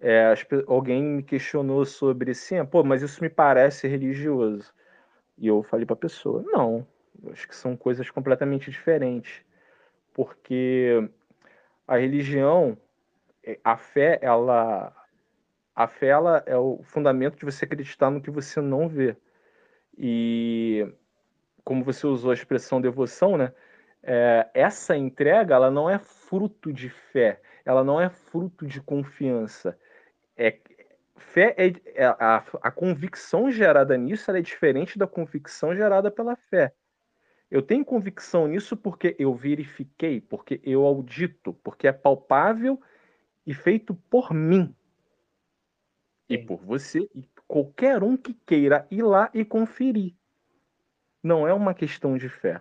é, 0.00 0.34
alguém 0.66 1.00
me 1.00 1.22
questionou 1.22 1.84
sobre 1.84 2.32
assim, 2.32 2.64
pô, 2.66 2.82
mas 2.82 3.02
isso 3.02 3.22
me 3.22 3.30
parece 3.30 3.86
religioso. 3.86 4.72
E 5.38 5.46
eu 5.46 5.62
falei 5.62 5.86
para 5.86 5.94
a 5.94 5.96
pessoa, 5.96 6.42
não, 6.44 6.86
acho 7.30 7.46
que 7.46 7.54
são 7.54 7.76
coisas 7.76 8.10
completamente 8.10 8.70
diferentes, 8.70 9.44
porque 10.12 11.08
a 11.86 11.96
religião, 11.96 12.76
é, 13.44 13.58
a 13.62 13.76
fé, 13.76 14.18
ela, 14.22 14.92
a 15.74 15.86
fé 15.86 16.08
ela 16.08 16.42
é 16.46 16.56
o 16.56 16.80
fundamento 16.82 17.36
de 17.38 17.44
você 17.44 17.64
acreditar 17.64 18.10
no 18.10 18.20
que 18.20 18.30
você 18.30 18.60
não 18.60 18.88
vê. 18.88 19.16
E 19.96 20.86
como 21.64 21.84
você 21.84 22.06
usou 22.06 22.30
a 22.30 22.34
expressão 22.34 22.80
devoção, 22.80 23.36
né? 23.36 23.52
é, 24.02 24.50
essa 24.52 24.96
entrega 24.96 25.54
ela 25.54 25.70
não 25.70 25.88
é 25.88 25.98
fruto 25.98 26.72
de 26.72 26.88
fé, 26.88 27.40
ela 27.64 27.84
não 27.84 28.00
é 28.00 28.10
fruto 28.10 28.66
de 28.66 28.80
confiança. 28.80 29.78
É, 30.36 30.58
fé 31.16 31.54
é, 31.56 31.72
é 31.94 32.04
a, 32.06 32.44
a 32.62 32.70
convicção 32.70 33.50
gerada 33.50 33.96
nisso 33.96 34.30
é 34.30 34.40
diferente 34.40 34.98
da 34.98 35.06
convicção 35.06 35.74
gerada 35.74 36.10
pela 36.10 36.34
fé. 36.34 36.72
Eu 37.50 37.62
tenho 37.62 37.84
convicção 37.84 38.48
nisso 38.48 38.76
porque 38.76 39.14
eu 39.18 39.34
verifiquei, 39.34 40.20
porque 40.20 40.60
eu 40.64 40.84
audito, 40.84 41.52
porque 41.62 41.86
é 41.86 41.92
palpável 41.92 42.80
e 43.46 43.52
feito 43.52 43.94
por 43.94 44.32
mim. 44.32 44.74
E 46.34 46.38
por 46.38 46.58
você 46.58 47.08
e 47.14 47.28
qualquer 47.46 48.02
um 48.02 48.16
que 48.16 48.32
queira 48.32 48.86
ir 48.90 49.02
lá 49.02 49.30
e 49.34 49.44
conferir. 49.44 50.14
Não 51.22 51.46
é 51.46 51.52
uma 51.52 51.74
questão 51.74 52.16
de 52.16 52.28
fé. 52.28 52.60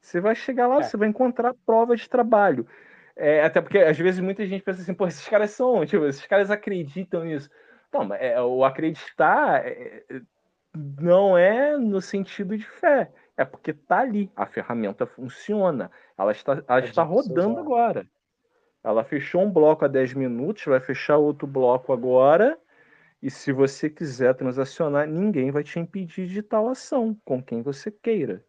Você 0.00 0.20
vai 0.20 0.34
chegar 0.34 0.66
lá, 0.66 0.78
é. 0.78 0.82
você 0.82 0.96
vai 0.96 1.08
encontrar 1.08 1.54
prova 1.66 1.94
de 1.94 2.08
trabalho. 2.08 2.66
É, 3.14 3.44
até 3.44 3.60
porque 3.60 3.78
às 3.78 3.98
vezes 3.98 4.20
muita 4.20 4.46
gente 4.46 4.62
pensa 4.62 4.80
assim, 4.80 4.94
pô, 4.94 5.06
esses 5.06 5.28
caras 5.28 5.50
são, 5.50 5.84
tipo, 5.84 6.06
esses 6.06 6.24
caras 6.26 6.50
acreditam 6.50 7.24
nisso. 7.24 7.50
Não, 7.92 8.14
é, 8.14 8.40
o 8.40 8.64
acreditar 8.64 9.66
é, 9.66 10.04
não 10.74 11.36
é 11.36 11.76
no 11.76 12.00
sentido 12.00 12.56
de 12.56 12.64
fé, 12.64 13.10
é 13.36 13.44
porque 13.44 13.72
tá 13.72 14.00
ali, 14.00 14.30
a 14.36 14.46
ferramenta 14.46 15.06
funciona, 15.06 15.90
ela 16.16 16.32
está, 16.32 16.62
ela 16.66 16.80
está 16.80 17.02
rodando 17.02 17.58
agora. 17.58 18.06
Ela 18.82 19.04
fechou 19.04 19.42
um 19.42 19.50
bloco 19.50 19.84
há 19.84 19.88
10 19.88 20.14
minutos, 20.14 20.64
vai 20.64 20.80
fechar 20.80 21.16
outro 21.16 21.46
bloco 21.46 21.92
agora, 21.92 22.58
e 23.20 23.30
se 23.30 23.52
você 23.52 23.90
quiser 23.90 24.34
transacionar, 24.34 25.06
ninguém 25.06 25.50
vai 25.50 25.64
te 25.64 25.78
impedir 25.78 26.26
de 26.26 26.42
tal 26.42 26.68
ação, 26.68 27.16
com 27.24 27.42
quem 27.42 27.62
você 27.62 27.90
queira. 27.90 28.44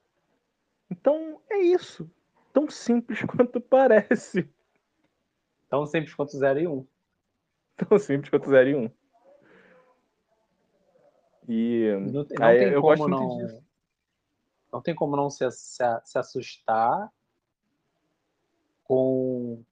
Então 0.90 1.42
é 1.50 1.58
isso. 1.58 2.10
Tão 2.54 2.70
simples 2.70 3.22
quanto 3.26 3.60
parece. 3.60 4.50
Tão 5.70 5.86
simples 5.86 6.14
quanto 6.14 6.38
0 6.38 6.60
e 6.60 6.68
1. 6.68 6.74
Um. 6.74 6.88
Tão 7.76 8.00
simples 8.00 8.30
quanto 8.30 8.50
0 8.50 8.70
e 8.70 8.76
1. 8.76 8.84
Um. 8.84 8.92
E 11.48 11.96
não, 12.12 12.26
não 12.30 12.46
aí, 12.46 12.60
tem 12.60 12.68
eu 12.70 12.82
como 12.82 13.08
não. 13.08 13.62
Não 14.72 14.82
tem 14.82 14.94
como 14.94 15.16
não 15.16 15.32
se, 15.32 15.50
se, 15.50 15.84
se 16.06 16.20
assustar 16.20 17.12
com, 18.84 19.64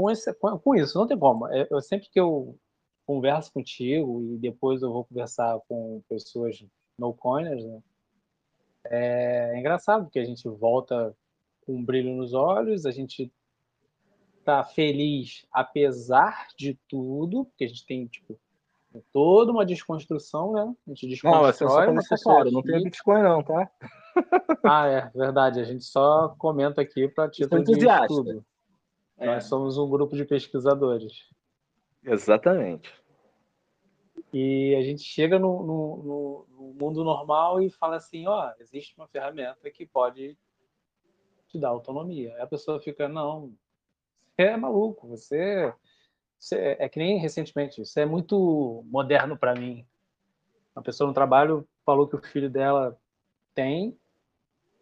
com, 0.00 0.10
esse, 0.10 0.32
com, 0.34 0.58
com, 0.58 0.74
isso. 0.74 0.98
Não 0.98 1.06
tem 1.06 1.18
como. 1.18 1.46
Eu, 1.48 1.66
eu, 1.70 1.80
sempre 1.82 2.08
que 2.08 2.18
eu 2.18 2.56
converso 3.04 3.52
contigo 3.52 4.22
e 4.22 4.38
depois 4.38 4.80
eu 4.80 4.90
vou 4.90 5.04
conversar 5.04 5.58
com 5.68 6.02
pessoas 6.08 6.64
no 6.98 7.12
coiners, 7.12 7.62
né? 7.64 7.82
É 8.86 9.58
engraçado 9.58 10.04
porque 10.04 10.18
a 10.18 10.24
gente 10.24 10.48
volta 10.48 11.14
com 11.66 11.74
um 11.74 11.84
brilho 11.84 12.14
nos 12.14 12.32
olhos, 12.32 12.86
a 12.86 12.90
gente 12.90 13.30
tá 14.42 14.64
feliz 14.64 15.44
apesar 15.52 16.46
de 16.56 16.78
tudo, 16.88 17.44
porque 17.44 17.64
a 17.64 17.68
gente 17.68 17.84
tem 17.84 18.06
tipo 18.06 18.38
toda 19.12 19.52
uma 19.52 19.66
desconstrução, 19.66 20.52
né? 20.52 20.74
A 20.86 20.90
gente 20.90 21.08
desconstrói, 21.08 21.42
não, 21.42 21.98
é 21.98 22.02
só 22.02 22.16
claro, 22.16 22.50
não 22.50 22.62
tem 22.62 22.82
Bitcoin 22.82 23.22
não, 23.22 23.42
tá? 23.42 23.70
Ah, 24.64 24.86
é 24.86 25.10
verdade. 25.14 25.60
A 25.60 25.64
gente 25.64 25.84
só 25.84 26.34
comenta 26.38 26.80
aqui 26.80 27.06
para 27.06 27.28
título 27.28 27.62
de 27.62 27.86
estudo. 27.86 28.44
É. 29.20 29.26
Nós 29.26 29.44
somos 29.44 29.76
um 29.76 29.88
grupo 29.88 30.16
de 30.16 30.24
pesquisadores. 30.24 31.28
Exatamente. 32.02 32.90
E 34.32 34.74
a 34.76 34.82
gente 34.82 35.02
chega 35.02 35.38
no, 35.38 35.62
no, 35.62 36.46
no, 36.48 36.74
mundo 36.74 37.04
normal 37.04 37.60
e 37.60 37.68
fala 37.70 37.96
assim, 37.96 38.26
ó, 38.26 38.52
existe 38.58 38.94
uma 38.96 39.06
ferramenta 39.06 39.70
que 39.70 39.86
pode 39.86 40.38
te 41.48 41.58
dar 41.58 41.68
autonomia. 41.68 42.34
Aí 42.34 42.40
a 42.40 42.46
pessoa 42.46 42.80
fica, 42.80 43.08
não, 43.08 43.52
você 44.34 44.42
é 44.42 44.56
maluco, 44.56 45.06
você, 45.06 45.74
você 46.38 46.76
é 46.78 46.88
que 46.88 46.98
nem 46.98 47.18
recentemente, 47.18 47.82
isso 47.82 48.00
é 48.00 48.06
muito 48.06 48.82
moderno 48.86 49.36
para 49.36 49.54
mim. 49.54 49.86
Uma 50.74 50.82
pessoa 50.82 51.08
no 51.08 51.14
trabalho 51.14 51.68
falou 51.84 52.08
que 52.08 52.16
o 52.16 52.22
filho 52.22 52.48
dela 52.48 52.98
tem 53.54 53.99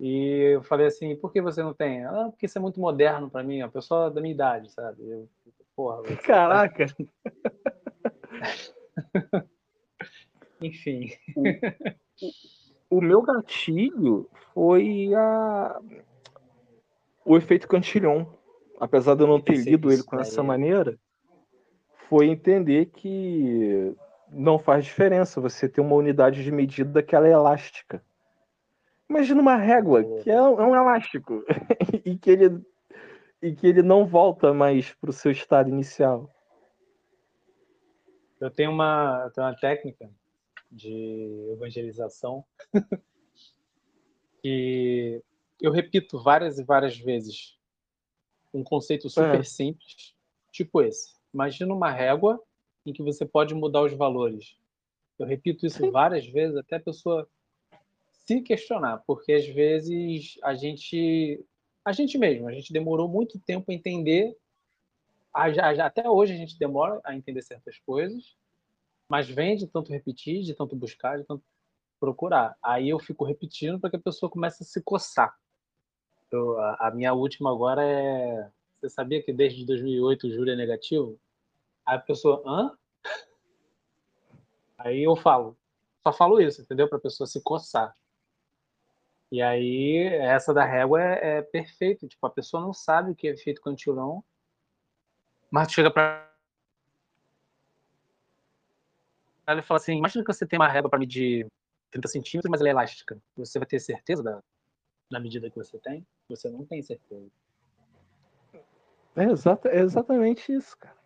e 0.00 0.54
eu 0.54 0.62
falei 0.62 0.86
assim, 0.86 1.16
por 1.16 1.32
que 1.32 1.42
você 1.42 1.60
não 1.62 1.74
tem? 1.74 2.04
Ah, 2.04 2.28
porque 2.30 2.46
isso 2.46 2.56
é 2.56 2.60
muito 2.60 2.80
moderno 2.80 3.28
para 3.28 3.42
mim, 3.42 3.60
a 3.60 3.68
pessoa 3.68 4.10
da 4.10 4.20
minha 4.20 4.34
idade, 4.34 4.70
sabe? 4.70 5.02
Eu, 5.02 5.28
porra, 5.74 6.02
Caraca! 6.24 6.86
Enfim. 10.60 11.12
O, 12.90 12.98
o, 12.98 13.00
meu 13.00 13.22
gatilho 13.22 14.28
foi 14.52 15.14
a, 15.14 15.80
o 17.24 17.36
efeito 17.36 17.68
Cantillon. 17.68 18.26
Apesar 18.80 19.16
de 19.16 19.22
eu 19.22 19.26
não 19.26 19.40
ter 19.40 19.56
lido 19.56 19.92
ele 19.92 20.04
com 20.04 20.20
essa 20.20 20.40
maneira, 20.42 20.96
foi 22.08 22.28
entender 22.28 22.86
que 22.86 23.92
não 24.30 24.58
faz 24.58 24.84
diferença 24.84 25.40
você 25.40 25.68
ter 25.68 25.80
uma 25.80 25.96
unidade 25.96 26.44
de 26.44 26.52
medida 26.52 27.02
que 27.02 27.14
ela 27.14 27.26
é 27.26 27.32
elástica. 27.32 28.02
Imagina 29.08 29.40
uma 29.40 29.56
régua 29.56 30.04
que 30.22 30.30
é 30.30 30.40
um, 30.40 30.60
é 30.60 30.66
um 30.66 30.74
elástico 30.74 31.44
e 32.04 32.16
que 32.16 32.30
ele 32.30 32.62
e 33.40 33.54
que 33.54 33.66
ele 33.66 33.82
não 33.82 34.04
volta 34.04 34.52
mais 34.52 34.92
para 34.94 35.10
o 35.10 35.12
seu 35.12 35.30
estado 35.30 35.68
inicial. 35.68 36.28
Eu 38.40 38.50
tenho 38.50 38.70
uma, 38.70 39.22
eu 39.24 39.30
tenho 39.30 39.46
uma 39.46 39.56
técnica 39.56 40.10
de 40.70 41.48
evangelização 41.52 42.44
que 44.42 45.22
eu 45.60 45.72
repito 45.72 46.22
várias 46.22 46.58
e 46.58 46.64
várias 46.64 46.96
vezes 46.98 47.58
um 48.52 48.62
conceito 48.62 49.08
super 49.08 49.40
é. 49.40 49.44
simples, 49.44 50.14
tipo 50.52 50.82
esse. 50.82 51.14
Imagina 51.32 51.74
uma 51.74 51.90
régua 51.90 52.42
em 52.84 52.92
que 52.92 53.02
você 53.02 53.26
pode 53.26 53.54
mudar 53.54 53.82
os 53.82 53.92
valores. 53.92 54.56
Eu 55.18 55.26
repito 55.26 55.66
isso 55.66 55.90
várias 55.90 56.26
vezes 56.26 56.56
até 56.56 56.76
a 56.76 56.80
pessoa 56.80 57.28
se 58.28 58.42
questionar, 58.42 59.02
porque 59.06 59.32
às 59.32 59.46
vezes 59.46 60.36
a 60.42 60.54
gente 60.54 61.42
a 61.82 61.92
gente 61.92 62.18
mesmo, 62.18 62.46
a 62.46 62.52
gente 62.52 62.70
demorou 62.70 63.08
muito 63.08 63.38
tempo 63.38 63.70
a 63.70 63.74
entender 63.74 64.36
até 65.32 66.06
hoje 66.06 66.34
a 66.34 66.36
gente 66.36 66.58
demora 66.58 67.00
a 67.04 67.16
entender 67.16 67.40
certas 67.40 67.78
coisas, 67.78 68.36
mas 69.08 69.30
vem 69.30 69.56
de 69.56 69.66
tanto 69.66 69.90
repetir, 69.90 70.42
de 70.42 70.52
tanto 70.52 70.76
buscar, 70.76 71.16
de 71.18 71.24
tanto 71.24 71.42
procurar. 71.98 72.54
Aí 72.62 72.90
eu 72.90 72.98
fico 72.98 73.24
repetindo 73.24 73.80
para 73.80 73.88
que 73.88 73.96
a 73.96 74.00
pessoa 74.00 74.28
comece 74.28 74.62
a 74.62 74.66
se 74.66 74.82
coçar. 74.82 75.34
Eu, 76.30 76.60
a, 76.60 76.88
a, 76.88 76.90
minha 76.90 77.14
última 77.14 77.50
agora 77.50 77.82
é. 77.82 78.50
Você 78.78 78.90
sabia 78.90 79.22
que 79.22 79.32
desde 79.32 79.64
2008 79.64 80.26
o 80.26 80.30
júri 80.30 80.50
é 80.50 80.56
negativo? 80.56 81.18
Aí 81.86 81.96
a 81.96 82.00
pessoa, 82.00 82.42
hã? 82.46 82.76
Aí 84.76 85.02
eu 85.02 85.16
falo, 85.16 85.56
só 86.02 86.12
falo 86.12 86.40
isso, 86.40 86.60
entendeu? 86.60 86.88
Para 86.88 86.98
a 86.98 87.00
pessoa 87.00 87.26
se 87.26 87.42
coçar. 87.42 87.96
E 89.30 89.42
aí, 89.42 90.06
essa 90.22 90.54
da 90.54 90.64
régua 90.64 91.02
é, 91.02 91.38
é 91.38 91.42
perfeito. 91.42 92.08
Tipo, 92.08 92.26
a 92.26 92.30
pessoa 92.30 92.62
não 92.62 92.72
sabe 92.72 93.10
o 93.10 93.14
que 93.14 93.28
é 93.28 93.32
efeito 93.32 93.60
cantilão, 93.60 94.24
mas 95.50 95.72
chega 95.72 95.90
para 95.90 96.30
ela 99.46 99.60
e 99.60 99.62
fala 99.62 99.78
assim: 99.78 99.96
imagina 99.96 100.24
que 100.24 100.32
você 100.32 100.46
tem 100.46 100.58
uma 100.58 100.68
régua 100.68 100.90
para 100.90 100.98
medir 100.98 101.46
30 101.90 102.08
centímetros, 102.08 102.50
mas 102.50 102.60
ela 102.60 102.68
é 102.68 102.72
elástica. 102.72 103.18
Você 103.36 103.58
vai 103.58 103.66
ter 103.66 103.80
certeza 103.80 104.22
da, 104.22 104.42
da 105.10 105.20
medida 105.20 105.50
que 105.50 105.56
você 105.56 105.78
tem? 105.78 106.06
Você 106.28 106.50
não 106.50 106.64
tem 106.64 106.82
certeza. 106.82 107.30
É, 109.16 109.76
é 109.76 109.80
exatamente 109.80 110.52
isso, 110.52 110.76
cara. 110.78 110.96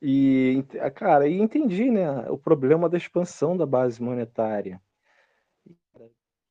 E, 0.00 0.64
cara, 0.94 1.28
e 1.28 1.38
entendi, 1.38 1.90
né, 1.90 2.28
o 2.28 2.36
problema 2.36 2.88
da 2.88 2.96
expansão 2.96 3.56
da 3.56 3.64
base 3.64 4.02
monetária. 4.02 4.80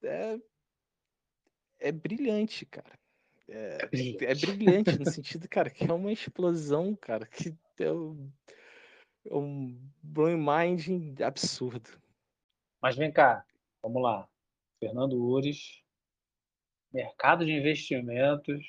É, 0.04 0.40
é 1.80 1.92
brilhante, 1.92 2.66
cara. 2.66 3.00
É, 3.48 3.80
é, 3.82 3.88
brilhante. 3.88 4.26
é 4.26 4.36
brilhante 4.36 5.00
no 5.00 5.12
sentido, 5.12 5.48
cara, 5.50 5.70
que 5.70 5.84
é 5.84 5.94
uma 5.94 6.12
explosão, 6.12 6.96
cara, 6.96 7.26
que 7.26 7.56
é 7.80 7.92
um, 7.92 8.32
é 9.26 9.36
um 9.36 9.92
brain 10.02 10.38
mind 10.38 11.20
absurdo. 11.22 11.90
Mas 12.82 12.96
vem 12.96 13.12
cá, 13.12 13.46
vamos 13.82 14.02
lá. 14.02 14.28
Fernando 14.80 15.22
Ures, 15.22 15.84
mercado 16.92 17.46
de 17.46 17.52
investimentos. 17.52 18.66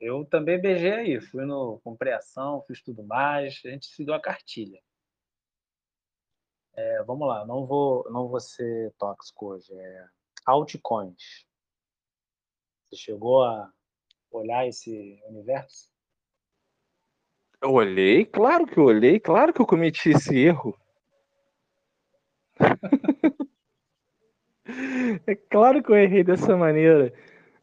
Eu 0.00 0.24
também 0.24 0.60
beijei 0.60 0.92
aí, 0.92 1.20
fui 1.20 1.46
no 1.46 1.80
comprei 1.82 2.12
ação, 2.12 2.62
fiz 2.66 2.82
tudo 2.82 3.02
mais, 3.04 3.60
a 3.64 3.70
gente 3.70 3.86
seguiu 3.86 4.12
a 4.12 4.20
cartilha. 4.20 4.82
É, 6.76 7.02
vamos 7.04 7.26
lá, 7.28 7.46
não 7.46 7.64
vou, 7.64 8.04
não 8.10 8.28
vou 8.28 8.40
ser 8.40 8.92
tóxico 8.98 9.52
hoje. 9.52 9.72
É, 9.72 10.08
altcoins. 10.46 11.46
Você 12.84 12.96
chegou 12.96 13.42
a 13.44 13.72
olhar 14.30 14.66
esse 14.66 15.20
universo? 15.28 15.92
Eu 17.60 17.72
olhei, 17.72 18.24
claro 18.26 18.66
que 18.66 18.78
eu 18.78 18.84
olhei, 18.84 19.18
claro 19.18 19.52
que 19.52 19.60
eu 19.60 19.66
cometi 19.66 20.10
esse 20.10 20.36
erro. 20.36 20.78
é 25.26 25.34
claro 25.34 25.82
que 25.82 25.90
eu 25.90 25.96
errei 25.96 26.22
dessa 26.22 26.56
maneira. 26.56 27.12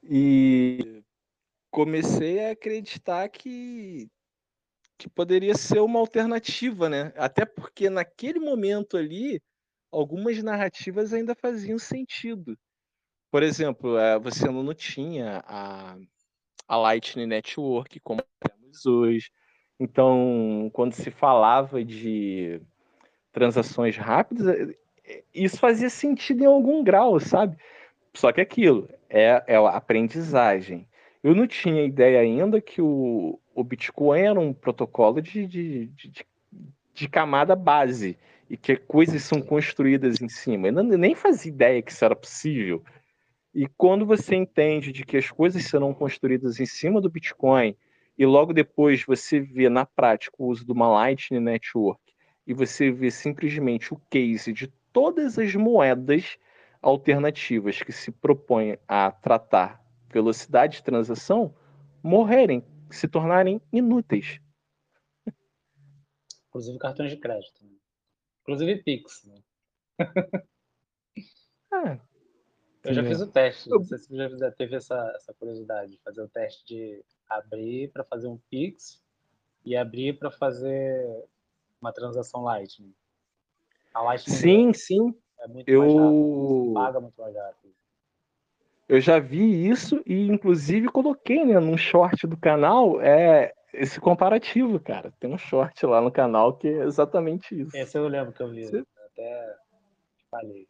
E 0.03 1.03
comecei 1.69 2.45
a 2.45 2.51
acreditar 2.51 3.29
que, 3.29 4.09
que 4.97 5.07
poderia 5.09 5.55
ser 5.55 5.79
uma 5.79 5.99
alternativa, 5.99 6.89
né? 6.89 7.13
Até 7.15 7.45
porque 7.45 7.89
naquele 7.89 8.39
momento 8.39 8.97
ali, 8.97 9.41
algumas 9.91 10.41
narrativas 10.41 11.13
ainda 11.13 11.35
faziam 11.35 11.77
sentido. 11.77 12.57
Por 13.31 13.43
exemplo, 13.43 13.97
eh, 13.97 14.19
você 14.19 14.45
não 14.49 14.73
tinha 14.73 15.41
a, 15.47 15.95
a 16.67 16.77
Lightning 16.77 17.27
Network 17.27 17.97
como 18.01 18.21
temos 18.39 18.85
hoje. 18.85 19.31
Então, 19.79 20.69
quando 20.73 20.93
se 20.93 21.09
falava 21.09 21.83
de 21.83 22.61
transações 23.31 23.95
rápidas, 23.95 24.47
eh, 24.47 24.75
eh, 25.05 25.23
isso 25.33 25.57
fazia 25.57 25.89
sentido 25.89 26.43
em 26.43 26.45
algum 26.45 26.83
grau, 26.83 27.19
sabe? 27.21 27.55
Só 28.13 28.33
que 28.33 28.41
aquilo 28.41 28.89
é, 29.09 29.41
é 29.47 29.55
aprendizagem. 29.55 30.85
Eu 31.23 31.33
não 31.33 31.47
tinha 31.47 31.85
ideia 31.85 32.19
ainda 32.19 32.59
que 32.59 32.81
o, 32.81 33.39
o 33.55 33.63
Bitcoin 33.63 34.19
era 34.19 34.39
um 34.39 34.53
protocolo 34.53 35.21
de, 35.21 35.47
de, 35.47 35.85
de, 35.87 36.11
de 36.93 37.07
camada 37.07 37.55
base 37.55 38.17
e 38.49 38.57
que 38.57 38.75
coisas 38.75 39.23
são 39.23 39.41
construídas 39.41 40.21
em 40.21 40.27
cima. 40.27 40.67
Eu 40.67 40.83
nem 40.83 41.15
fazia 41.15 41.51
ideia 41.51 41.81
que 41.81 41.91
isso 41.91 42.03
era 42.03 42.15
possível. 42.15 42.83
E 43.53 43.67
quando 43.67 44.05
você 44.05 44.35
entende 44.35 44.91
de 44.91 45.03
que 45.03 45.17
as 45.17 45.29
coisas 45.29 45.65
serão 45.65 45.93
construídas 45.93 46.59
em 46.59 46.65
cima 46.65 47.01
do 47.01 47.09
Bitcoin 47.09 47.75
e 48.17 48.25
logo 48.25 48.53
depois 48.53 49.03
você 49.03 49.41
vê 49.41 49.67
na 49.67 49.85
prática 49.85 50.35
o 50.39 50.47
uso 50.47 50.65
de 50.65 50.71
uma 50.71 50.87
Lightning 50.87 51.41
Network 51.41 52.01
e 52.47 52.53
você 52.53 52.91
vê 52.91 53.11
simplesmente 53.11 53.93
o 53.93 54.01
case 54.09 54.53
de 54.53 54.67
todas 54.93 55.37
as 55.37 55.53
moedas 55.55 56.37
alternativas 56.81 57.81
que 57.81 57.91
se 57.91 58.11
propõem 58.11 58.77
a 58.87 59.11
tratar 59.11 59.83
velocidade 60.09 60.77
de 60.77 60.83
transação 60.83 61.53
morrerem, 62.01 62.63
se 62.89 63.07
tornarem 63.07 63.61
inúteis. 63.71 64.39
Inclusive 66.49 66.79
cartões 66.79 67.11
de 67.11 67.17
crédito. 67.17 67.63
Né? 67.63 67.71
Inclusive 68.41 68.83
Pix. 68.83 69.25
Né? 69.25 69.41
é, 71.73 71.99
eu 72.83 72.93
já 72.93 73.03
fiz 73.03 73.21
o 73.21 73.27
teste, 73.27 73.69
não 73.69 73.83
sei 73.83 73.97
se 73.97 74.09
você 74.09 74.37
já 74.37 74.51
teve 74.51 74.75
essa, 74.75 75.13
essa 75.15 75.33
curiosidade 75.33 75.91
de 75.91 75.97
fazer 75.99 76.21
o 76.21 76.27
teste 76.27 76.65
de 76.65 77.03
abrir 77.29 77.91
para 77.91 78.03
fazer 78.03 78.27
um 78.27 78.37
Pix 78.49 79.01
e 79.63 79.75
abrir 79.75 80.17
para 80.17 80.31
fazer 80.31 81.25
uma 81.79 81.91
transação 81.91 82.43
Lightning. 82.43 82.93
A 83.93 84.01
Lightning 84.01 84.35
sim, 84.35 84.69
é, 84.69 84.73
sim. 84.73 85.15
É 85.39 85.47
muito 85.47 85.69
eu... 85.69 85.81
mais 85.81 85.95
rápido, 85.95 86.73
paga 86.73 86.99
muito 86.99 87.21
mais 87.21 87.35
rápido. 87.35 87.73
Eu 88.89 88.99
já 88.99 89.19
vi 89.19 89.69
isso 89.69 90.03
e, 90.05 90.27
inclusive, 90.27 90.89
coloquei 90.89 91.45
né, 91.45 91.59
num 91.59 91.77
short 91.77 92.27
do 92.27 92.35
canal 92.35 93.01
é, 93.01 93.53
esse 93.73 94.01
comparativo, 94.01 94.79
cara. 94.79 95.13
Tem 95.19 95.33
um 95.33 95.37
short 95.37 95.85
lá 95.85 96.01
no 96.01 96.11
canal 96.11 96.57
que 96.57 96.67
é 96.67 96.83
exatamente 96.83 97.59
isso. 97.59 97.75
Esse 97.75 97.97
eu 97.97 98.07
lembro 98.07 98.33
que 98.33 98.43
eu 98.43 98.49
vi. 98.49 98.65
Você... 98.65 98.83
Até 99.05 99.55
falei. 100.29 100.67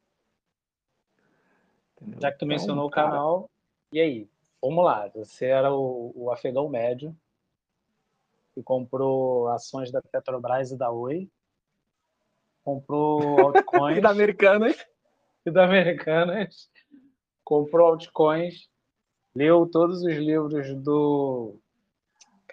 Entendeu? 2.02 2.22
Já 2.22 2.32
que 2.32 2.38
tu 2.38 2.46
então, 2.46 2.48
mencionou 2.48 2.90
cara... 2.90 3.08
o 3.08 3.12
canal, 3.12 3.50
e 3.94 4.00
aí? 4.00 4.30
Vamos 4.62 4.84
lá, 4.84 5.10
você 5.14 5.46
era 5.46 5.74
o, 5.74 6.12
o 6.16 6.32
afegão 6.32 6.70
médio 6.70 7.16
que 8.54 8.62
comprou 8.62 9.48
ações 9.48 9.92
da 9.92 10.02
Petrobras 10.02 10.72
e 10.72 10.78
da 10.78 10.92
Oi, 10.92 11.30
comprou 12.64 13.22
altcoins... 13.56 13.98
e 13.98 14.02
da 14.02 14.10
Americanas. 14.10 14.86
E 15.46 15.52
da 15.52 15.64
Americanas. 15.64 16.70
Comprou 17.44 17.88
altcoins, 17.88 18.70
leu 19.36 19.66
todos 19.66 20.04
os 20.04 20.14
livros 20.14 20.74
do... 20.76 21.58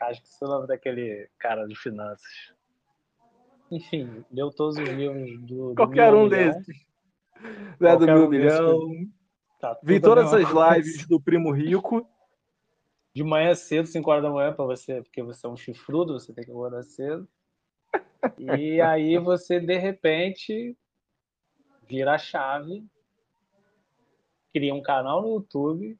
Acho 0.00 0.22
que 0.22 0.28
você 0.28 0.44
lembra 0.46 0.68
daquele 0.68 1.28
cara 1.38 1.66
de 1.66 1.74
finanças. 1.74 2.54
Enfim, 3.70 4.24
leu 4.30 4.50
todos 4.50 4.78
os 4.78 4.88
livros 4.88 5.40
do. 5.40 5.74
Qualquer 5.74 6.12
do 6.12 6.18
um 6.18 6.28
desses. 6.28 6.86
Né, 7.80 7.96
do 7.96 8.06
meu 8.06 8.26
um 8.26 8.28
milhão. 8.28 9.08
Tá 9.58 9.78
Vi 9.82 10.00
todas 10.00 10.32
as 10.32 10.48
lives 10.48 11.06
do 11.06 11.20
Primo 11.20 11.50
Rico. 11.50 12.08
De 13.12 13.24
manhã 13.24 13.54
cedo, 13.54 13.88
5 13.88 14.08
horas 14.08 14.22
da 14.22 14.30
manhã, 14.30 14.52
para 14.52 14.64
você, 14.64 15.02
porque 15.02 15.22
você 15.22 15.44
é 15.46 15.50
um 15.50 15.56
chifrudo, 15.56 16.12
você 16.12 16.32
tem 16.32 16.44
que 16.44 16.50
acordar 16.50 16.84
cedo. 16.84 17.28
E 18.38 18.80
aí 18.80 19.18
você, 19.18 19.58
de 19.58 19.76
repente, 19.76 20.76
vira 21.88 22.14
a 22.14 22.18
chave, 22.18 22.86
cria 24.52 24.74
um 24.74 24.82
canal 24.82 25.22
no 25.22 25.34
YouTube, 25.34 25.98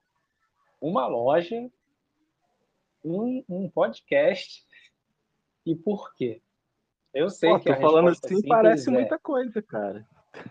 uma 0.80 1.06
loja, 1.06 1.68
um, 3.04 3.42
um 3.48 3.68
podcast. 3.68 4.64
E 5.66 5.74
por 5.74 6.14
quê? 6.14 6.40
Eu 7.12 7.30
sei 7.30 7.50
Pô, 7.50 7.58
que 7.58 7.74
tô 7.74 7.80
falando 7.80 8.10
assim 8.10 8.46
parece 8.46 8.88
é... 8.88 8.92
muita 8.92 9.18
coisa, 9.18 9.60
cara. 9.62 10.06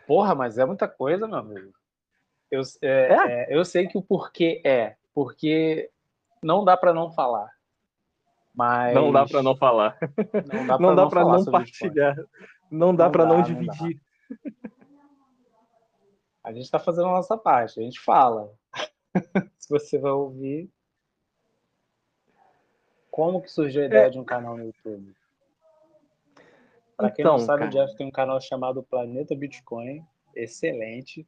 Porra, 0.05 0.35
mas 0.35 0.57
é 0.57 0.65
muita 0.65 0.87
coisa, 0.87 1.27
meu 1.27 1.37
amigo. 1.37 1.76
Eu, 2.49 2.61
é, 2.81 2.87
é? 2.87 3.31
É, 3.51 3.55
eu 3.55 3.65
sei 3.65 3.87
que 3.87 3.97
o 3.97 4.01
porquê 4.01 4.61
é, 4.65 4.95
porque 5.13 5.89
não 6.41 6.63
dá 6.63 6.77
para 6.77 6.93
não 6.93 7.11
falar. 7.11 7.51
Mas... 8.53 8.93
Não 8.95 9.11
dá 9.11 9.25
para 9.25 9.43
não 9.43 9.55
falar. 9.55 9.97
Não 10.79 10.95
dá 10.95 11.07
para 11.07 11.23
não, 11.23 11.31
não 11.31 11.45
partilhar. 11.45 12.15
Não 12.71 12.95
dá 12.95 13.09
para 13.09 13.25
não, 13.25 13.37
não 13.37 13.43
dividir. 13.43 14.01
A 16.43 16.51
gente 16.53 16.63
está 16.63 16.79
fazendo 16.79 17.09
a 17.09 17.11
nossa 17.11 17.37
parte, 17.37 17.79
a 17.79 17.83
gente 17.83 17.99
fala. 17.99 18.51
Se 19.59 19.69
você 19.69 19.99
vai 19.99 20.11
ouvir. 20.11 20.71
Como 23.11 23.41
que 23.41 23.51
surgiu 23.51 23.83
a 23.83 23.85
ideia 23.85 24.07
é... 24.07 24.09
de 24.09 24.19
um 24.19 24.23
canal 24.23 24.55
no 24.57 24.63
YouTube? 24.63 25.15
Para 26.95 27.11
quem 27.11 27.23
então, 27.23 27.37
não 27.37 27.45
sabe, 27.45 27.59
cara. 27.59 27.69
o 27.69 27.73
Jeff 27.73 27.95
tem 27.95 28.07
um 28.07 28.11
canal 28.11 28.41
chamado 28.41 28.81
Planeta 28.81 29.35
Bitcoin, 29.35 30.03
excelente. 30.35 31.27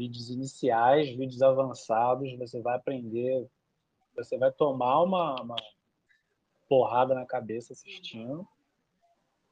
Vídeos 0.00 0.30
iniciais, 0.30 1.10
vídeos 1.10 1.42
avançados, 1.42 2.34
você 2.38 2.58
vai 2.58 2.74
aprender, 2.74 3.46
você 4.16 4.38
vai 4.38 4.50
tomar 4.50 5.02
uma, 5.02 5.34
uma 5.42 5.56
porrada 6.66 7.14
na 7.14 7.26
cabeça 7.26 7.74
assistindo. 7.74 8.48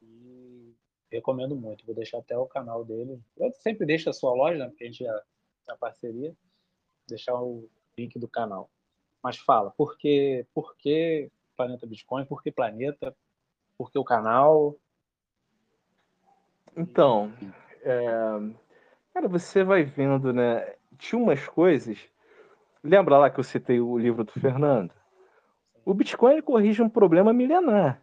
E 0.00 0.74
recomendo 1.12 1.54
muito. 1.54 1.84
Vou 1.84 1.94
deixar 1.94 2.20
até 2.20 2.34
o 2.38 2.46
canal 2.46 2.82
dele. 2.82 3.20
Eu 3.37 3.52
sempre 3.52 3.84
deixo 3.84 4.08
a 4.08 4.12
sua 4.14 4.32
loja, 4.32 4.56
né, 4.56 4.68
porque 4.68 4.84
a 4.84 4.87
gente 4.87 5.04
já 5.04 5.22
tem 5.66 5.76
parceria. 5.76 6.34
Deixar 7.06 7.38
o 7.38 7.68
link 7.98 8.18
do 8.18 8.26
canal. 8.26 8.70
Mas 9.22 9.37
fala, 9.37 9.70
por 9.72 9.98
que, 9.98 10.46
por 10.54 10.74
que 10.78 11.30
Planeta 11.58 11.87
Bitcoin? 11.87 12.24
Por 12.24 12.42
que 12.42 12.50
Planeta? 12.50 13.14
Por 13.76 13.92
que 13.92 13.98
o 13.98 14.04
canal? 14.04 14.74
Então, 16.74 17.34
é... 17.82 18.67
cara, 19.18 19.26
você 19.26 19.64
vai 19.64 19.83
vendo, 19.83 20.33
né? 20.33 20.74
Tinha 20.96 21.20
umas 21.20 21.44
coisas. 21.48 21.98
Lembra 22.85 23.18
lá 23.18 23.28
que 23.28 23.40
eu 23.40 23.44
citei 23.44 23.81
o 23.81 23.98
livro 23.98 24.22
do 24.22 24.31
Fernando? 24.31 24.92
O 25.85 25.92
Bitcoin 25.92 26.40
corrige 26.40 26.81
um 26.83 26.88
problema 26.88 27.33
milenar, 27.33 28.00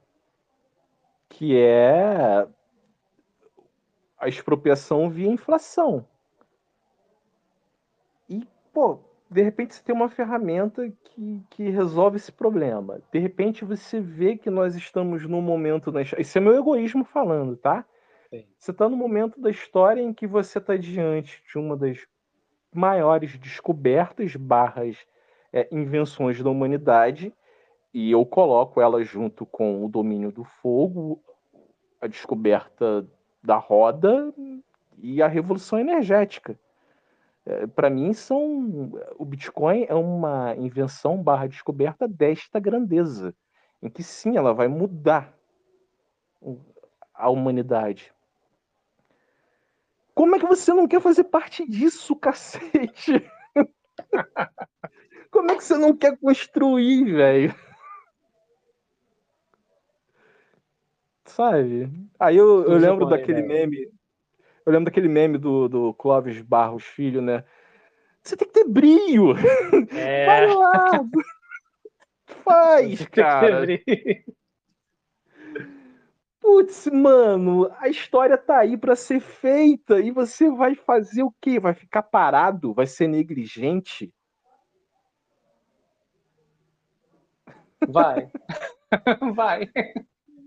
que 1.29 1.57
é 1.57 2.45
a 4.19 4.27
expropriação 4.27 5.09
via 5.09 5.29
inflação. 5.29 6.05
E, 8.27 8.45
pô, 8.73 8.99
de 9.29 9.41
repente 9.41 9.75
você 9.75 9.83
tem 9.83 9.95
uma 9.95 10.09
ferramenta 10.09 10.91
que, 11.05 11.41
que 11.51 11.69
resolve 11.69 12.17
esse 12.17 12.31
problema. 12.31 12.99
De 13.09 13.19
repente 13.19 13.63
você 13.63 14.01
vê 14.01 14.35
que 14.35 14.49
nós 14.49 14.75
estamos 14.75 15.23
num 15.23 15.41
momento. 15.41 15.93
Na... 15.93 16.01
Isso 16.01 16.37
é 16.37 16.41
meu 16.41 16.57
egoísmo 16.57 17.05
falando, 17.05 17.55
tá? 17.55 17.85
Você 18.57 18.71
está 18.71 18.89
no 18.89 18.97
momento 18.97 19.39
da 19.39 19.49
história 19.49 20.01
em 20.01 20.13
que 20.13 20.25
você 20.25 20.57
está 20.57 20.75
diante 20.75 21.41
de 21.47 21.57
uma 21.57 21.77
das 21.77 22.05
maiores 22.73 23.37
descobertas 23.37 24.35
barras 24.35 24.97
é, 25.53 25.67
invenções 25.71 26.41
da 26.41 26.49
humanidade 26.49 27.33
e 27.93 28.11
eu 28.11 28.25
coloco 28.25 28.81
ela 28.81 29.03
junto 29.03 29.45
com 29.45 29.85
o 29.85 29.89
domínio 29.89 30.31
do 30.31 30.43
fogo, 30.43 31.23
a 32.01 32.07
descoberta 32.07 33.07
da 33.41 33.55
roda 33.55 34.33
e 34.97 35.21
a 35.21 35.27
revolução 35.27 35.79
energética. 35.79 36.59
É, 37.45 37.67
Para 37.67 37.89
mim, 37.89 38.11
são 38.11 38.91
o 39.17 39.23
Bitcoin 39.23 39.85
é 39.87 39.93
uma 39.93 40.55
invenção 40.57 41.21
barra 41.21 41.47
descoberta 41.47 42.07
desta 42.07 42.59
grandeza, 42.59 43.33
em 43.81 43.89
que 43.89 44.03
sim, 44.03 44.35
ela 44.35 44.53
vai 44.53 44.67
mudar 44.67 45.33
a 47.13 47.29
humanidade. 47.29 48.14
Como 50.15 50.35
é 50.35 50.39
que 50.39 50.47
você 50.47 50.73
não 50.73 50.87
quer 50.87 51.01
fazer 51.01 51.25
parte 51.25 51.67
disso, 51.69 52.15
cacete? 52.15 53.29
Como 55.29 55.51
é 55.51 55.55
que 55.55 55.63
você 55.63 55.77
não 55.77 55.95
quer 55.95 56.17
construir, 56.17 57.13
velho? 57.13 57.53
sabe? 61.35 61.91
Aí 62.17 62.37
eu, 62.37 62.63
eu 62.63 62.77
lembro 62.77 63.05
daquele 63.05 63.41
meme. 63.41 63.89
Eu 64.65 64.71
lembro 64.71 64.85
daquele 64.85 65.09
meme 65.09 65.37
do, 65.37 65.67
do 65.67 65.93
Clóvis 65.93 66.41
Barros 66.41 66.83
Filho, 66.83 67.21
né? 67.21 67.43
Você 68.23 68.35
tem 68.35 68.47
que 68.47 68.53
ter 68.53 68.67
brilho! 68.67 69.35
É. 69.93 70.25
Vai 70.25 70.47
lá! 70.47 70.91
Faz, 72.43 73.05
cara! 73.07 73.67
Putz, 76.45 76.85
mano, 76.85 77.71
a 77.79 77.89
história 77.89 78.37
tá 78.37 78.59
aí 78.59 78.77
para 78.77 78.95
ser 78.95 79.19
feita 79.19 79.99
e 79.99 80.11
você 80.11 80.47
vai 80.47 80.75
fazer 80.75 81.23
o 81.23 81.33
quê? 81.41 81.59
Vai 81.59 81.73
ficar 81.73 82.03
parado? 82.03 82.71
Vai 82.71 82.85
ser 82.85 83.07
negligente? 83.07 84.13
Vai. 87.87 88.29
vai 89.35 89.71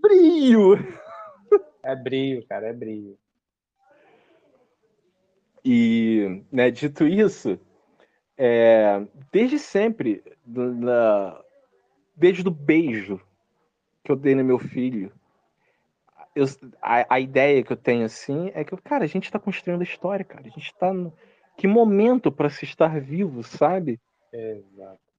brilho. 0.01 0.77
É 1.83 1.93
brilho, 1.97 2.47
cara, 2.47 2.67
é 2.67 2.73
brilho. 2.73 3.19
E, 5.65 6.45
né, 6.49 6.71
dito 6.71 7.05
isso, 7.05 7.59
é, 8.37 9.05
desde 9.33 9.59
sempre, 9.59 10.23
na, 10.45 11.43
desde 12.15 12.47
o 12.47 12.51
beijo 12.51 13.19
que 14.01 14.13
eu 14.13 14.15
dei 14.15 14.33
no 14.33 14.45
meu 14.45 14.57
filho, 14.57 15.11
eu, 16.35 16.45
a, 16.81 17.15
a, 17.15 17.19
ideia 17.19 17.63
que 17.63 17.73
eu 17.73 17.77
tenho 17.77 18.05
assim 18.05 18.51
é 18.53 18.63
que, 18.63 18.75
cara, 18.77 19.03
a 19.03 19.07
gente 19.07 19.25
está 19.25 19.39
construindo 19.39 19.81
a 19.81 19.83
história, 19.83 20.23
cara. 20.23 20.45
A 20.45 20.49
gente 20.49 20.71
está 20.71 20.93
no. 20.93 21.13
Que 21.57 21.67
momento 21.67 22.31
para 22.31 22.49
se 22.49 22.63
estar 22.65 22.99
vivo, 23.01 23.43
sabe? 23.43 23.99
Exato. 24.31 25.09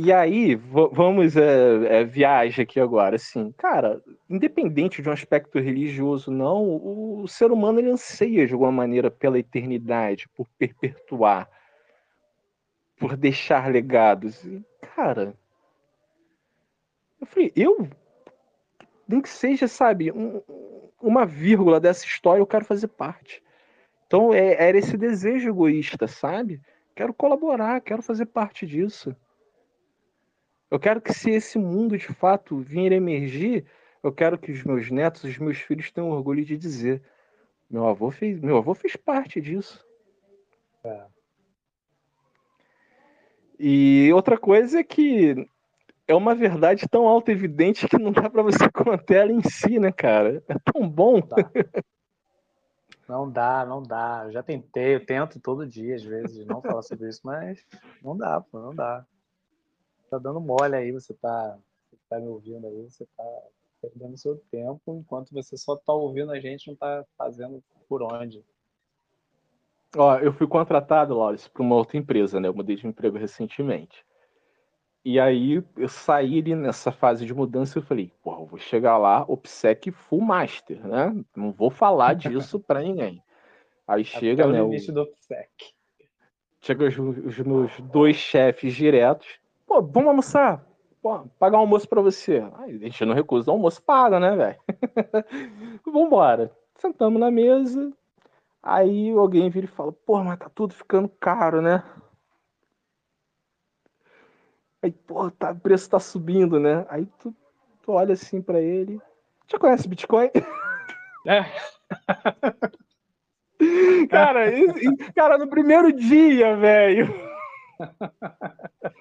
E 0.00 0.12
aí, 0.12 0.54
vamos 0.54 1.36
é, 1.36 2.00
é, 2.00 2.04
viagem 2.04 2.62
aqui 2.62 2.78
agora, 2.78 3.16
assim, 3.16 3.50
cara, 3.50 4.00
independente 4.30 5.02
de 5.02 5.08
um 5.08 5.12
aspecto 5.12 5.58
religioso, 5.58 6.30
não, 6.30 6.62
o, 6.62 7.22
o, 7.22 7.26
ser 7.26 7.50
humano 7.50 7.80
ele 7.80 7.90
anseia 7.90 8.46
de 8.46 8.52
alguma 8.52 8.70
maneira 8.70 9.10
pela 9.10 9.40
eternidade, 9.40 10.28
por 10.36 10.46
perpetuar, 10.56 11.50
por 12.96 13.16
deixar 13.16 13.72
legados. 13.72 14.44
E, 14.44 14.64
cara, 14.94 15.34
eu 17.20 17.26
falei, 17.26 17.52
eu, 17.56 17.88
nem 19.08 19.22
que 19.22 19.28
seja, 19.28 19.66
sabe, 19.66 20.12
um, 20.12 20.42
uma 21.00 21.24
vírgula 21.24 21.80
dessa 21.80 22.04
história, 22.04 22.40
eu 22.40 22.46
quero 22.46 22.66
fazer 22.66 22.88
parte. 22.88 23.42
Então, 24.06 24.34
é, 24.34 24.68
era 24.68 24.76
esse 24.76 24.96
desejo 24.96 25.48
egoísta, 25.48 26.06
sabe? 26.06 26.60
Quero 26.94 27.14
colaborar, 27.14 27.80
quero 27.80 28.02
fazer 28.02 28.26
parte 28.26 28.66
disso. 28.66 29.16
Eu 30.70 30.78
quero 30.78 31.00
que 31.00 31.12
se 31.12 31.30
esse 31.30 31.58
mundo 31.58 31.96
de 31.96 32.08
fato 32.08 32.58
vir 32.58 32.92
a 32.92 32.96
emergir, 32.96 33.64
eu 34.02 34.12
quero 34.12 34.38
que 34.38 34.52
os 34.52 34.62
meus 34.62 34.90
netos, 34.90 35.24
os 35.24 35.38
meus 35.38 35.58
filhos 35.58 35.90
tenham 35.90 36.10
orgulho 36.10 36.44
de 36.44 36.56
dizer: 36.56 37.02
meu 37.70 37.86
avô 37.86 38.10
fez, 38.10 38.38
meu 38.40 38.58
avô 38.58 38.74
fez 38.74 38.94
parte 38.96 39.40
disso. 39.40 39.86
É. 40.84 41.06
E 43.58 44.10
outra 44.12 44.38
coisa 44.38 44.80
é 44.80 44.84
que 44.84 45.48
é 46.08 46.14
uma 46.14 46.34
verdade 46.34 46.88
tão 46.88 47.06
alta 47.06 47.30
evidente 47.30 47.86
que 47.86 47.98
não 47.98 48.10
dá 48.10 48.28
para 48.28 48.42
você 48.42 48.58
conter 48.72 49.18
ela 49.18 49.32
em 49.32 49.42
si, 49.42 49.78
né, 49.78 49.92
cara? 49.92 50.42
É 50.48 50.56
tão 50.72 50.88
bom. 50.88 51.20
Não 53.08 53.30
dá, 53.30 53.64
não 53.64 53.82
dá. 53.82 54.22
Eu 54.24 54.32
já 54.32 54.42
tentei, 54.42 54.96
eu 54.96 55.06
tento 55.06 55.38
todo 55.38 55.66
dia, 55.66 55.94
às 55.94 56.02
vezes, 56.02 56.44
não 56.44 56.60
falar 56.60 56.82
sobre 56.82 57.08
isso, 57.08 57.20
mas 57.22 57.64
não 58.02 58.16
dá, 58.16 58.40
pô, 58.40 58.58
não 58.58 58.74
dá 58.74 59.04
tá 60.08 60.18
dando 60.18 60.40
mole 60.40 60.74
aí, 60.74 60.90
você 60.90 61.14
tá, 61.14 61.58
você 61.90 61.98
tá 62.08 62.18
me 62.18 62.28
ouvindo 62.28 62.66
aí, 62.66 62.82
você 62.82 63.06
tá 63.16 63.24
perdendo 63.80 64.16
seu 64.16 64.36
tempo, 64.50 64.96
enquanto 64.96 65.32
você 65.32 65.56
só 65.56 65.76
tá 65.76 65.92
ouvindo 65.92 66.32
a 66.32 66.40
gente, 66.40 66.68
não 66.68 66.76
tá 66.76 67.04
fazendo 67.16 67.62
por 67.88 68.02
onde. 68.02 68.44
Ó, 69.96 70.18
eu 70.18 70.32
fui 70.32 70.46
contratado, 70.46 71.16
Laurence, 71.16 71.48
para 71.48 71.62
uma 71.62 71.76
outra 71.76 71.96
empresa, 71.96 72.40
né? 72.40 72.48
Eu 72.48 72.54
mudei 72.54 72.76
de 72.76 72.86
emprego 72.86 73.16
recentemente. 73.16 74.04
E 75.10 75.18
aí 75.18 75.64
eu 75.74 75.88
saí 75.88 76.38
ali 76.38 76.54
nessa 76.54 76.92
fase 76.92 77.24
de 77.24 77.32
mudança 77.32 77.78
e 77.78 77.82
falei, 77.82 78.12
pô, 78.22 78.40
eu 78.40 78.44
vou 78.44 78.58
chegar 78.58 78.98
lá, 78.98 79.24
OPSEC 79.26 79.90
Full 79.90 80.20
Master, 80.20 80.86
né? 80.86 81.16
Não 81.34 81.50
vou 81.50 81.70
falar 81.70 82.12
disso 82.12 82.60
para 82.60 82.82
ninguém. 82.82 83.22
Aí 83.86 84.04
chega, 84.04 84.42
Até 84.42 84.52
né? 84.52 84.62
O 84.62 84.66
limite 84.66 84.92
do 84.92 85.00
OPSEC. 85.00 85.48
Chega 86.60 86.84
os, 86.84 86.98
os 86.98 87.38
meus 87.38 87.80
dois 87.80 88.16
chefes 88.16 88.74
diretos 88.74 89.40
Pô, 89.66 89.80
vamos 89.80 90.10
almoçar? 90.10 90.62
Pô, 91.00 91.20
pagar 91.38 91.56
um 91.56 91.60
almoço 91.60 91.88
pra 91.88 92.02
você. 92.02 92.46
Aí 92.58 92.74
a 92.74 92.78
gente 92.78 93.02
não 93.06 93.14
recusa, 93.14 93.50
o 93.50 93.54
almoço 93.54 93.82
paga, 93.82 94.20
né, 94.20 94.36
velho? 94.36 94.58
Vambora. 95.90 96.52
Sentamos 96.74 97.18
na 97.18 97.30
mesa. 97.30 97.90
Aí 98.62 99.10
alguém 99.12 99.48
vira 99.48 99.64
e 99.64 99.70
fala, 99.70 99.90
pô, 99.90 100.22
mas 100.22 100.38
tá 100.38 100.50
tudo 100.54 100.74
ficando 100.74 101.08
caro, 101.08 101.62
né? 101.62 101.82
Aí, 104.82 104.92
pô, 104.92 105.30
tá, 105.30 105.50
o 105.50 105.58
preço 105.58 105.90
tá 105.90 105.98
subindo, 105.98 106.60
né? 106.60 106.86
Aí 106.88 107.06
tu, 107.18 107.34
tu 107.82 107.92
olha 107.92 108.12
assim 108.14 108.40
pra 108.40 108.60
ele. 108.60 109.00
Já 109.48 109.58
conhece 109.58 109.88
Bitcoin? 109.88 110.30
É. 111.26 111.44
cara, 114.08 114.52
cara, 115.14 115.38
no 115.38 115.48
primeiro 115.48 115.92
dia, 115.92 116.56
velho. 116.56 117.08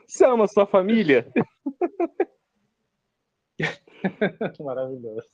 Você 0.07 0.25
ama 0.25 0.47
sua 0.47 0.65
família? 0.65 1.31
Maravilhoso. 4.59 5.27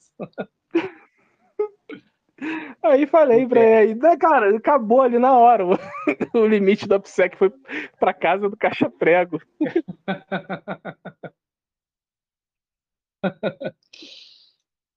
Aí 2.83 3.05
falei 3.07 3.47
pra 3.47 3.83
ele, 3.83 3.95
né, 3.95 4.17
cara, 4.17 4.55
acabou 4.55 5.01
ali 5.01 5.17
na 5.17 5.37
hora. 5.37 5.65
O, 5.65 5.75
limite 6.47 6.87
do 6.87 6.95
OPSEC 6.95 7.37
foi 7.37 7.51
pra 7.99 8.13
casa 8.13 8.49
do 8.49 8.57
caixa 8.57 8.89
prego. 8.89 9.41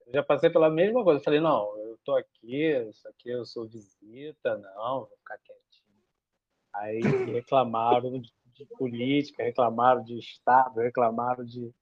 Eu 0.07 0.13
já 0.13 0.23
passei 0.23 0.49
pela 0.51 0.71
mesma 0.71 1.03
coisa. 1.03 1.21
Eu 1.21 1.25
falei, 1.25 1.41
não, 1.41 1.77
eu 1.79 1.99
tô 2.05 2.15
aqui, 2.15 2.71
isso 2.89 3.09
aqui 3.09 3.31
eu 3.31 3.45
sou 3.45 3.67
visita, 3.67 4.57
não, 4.59 5.01
vou 5.01 5.17
ficar 5.19 5.39
quietinho. 5.39 5.87
Aí 6.73 7.01
reclamaram 7.33 8.21
de, 8.21 8.33
de 8.53 8.67
política, 8.79 9.43
reclamaram 9.43 10.03
de 10.05 10.19
Estado, 10.19 10.81
reclamaram 10.81 11.45
de, 11.45 11.73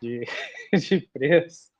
de, 0.00 0.24
de 0.78 1.00
preço. 1.08 1.75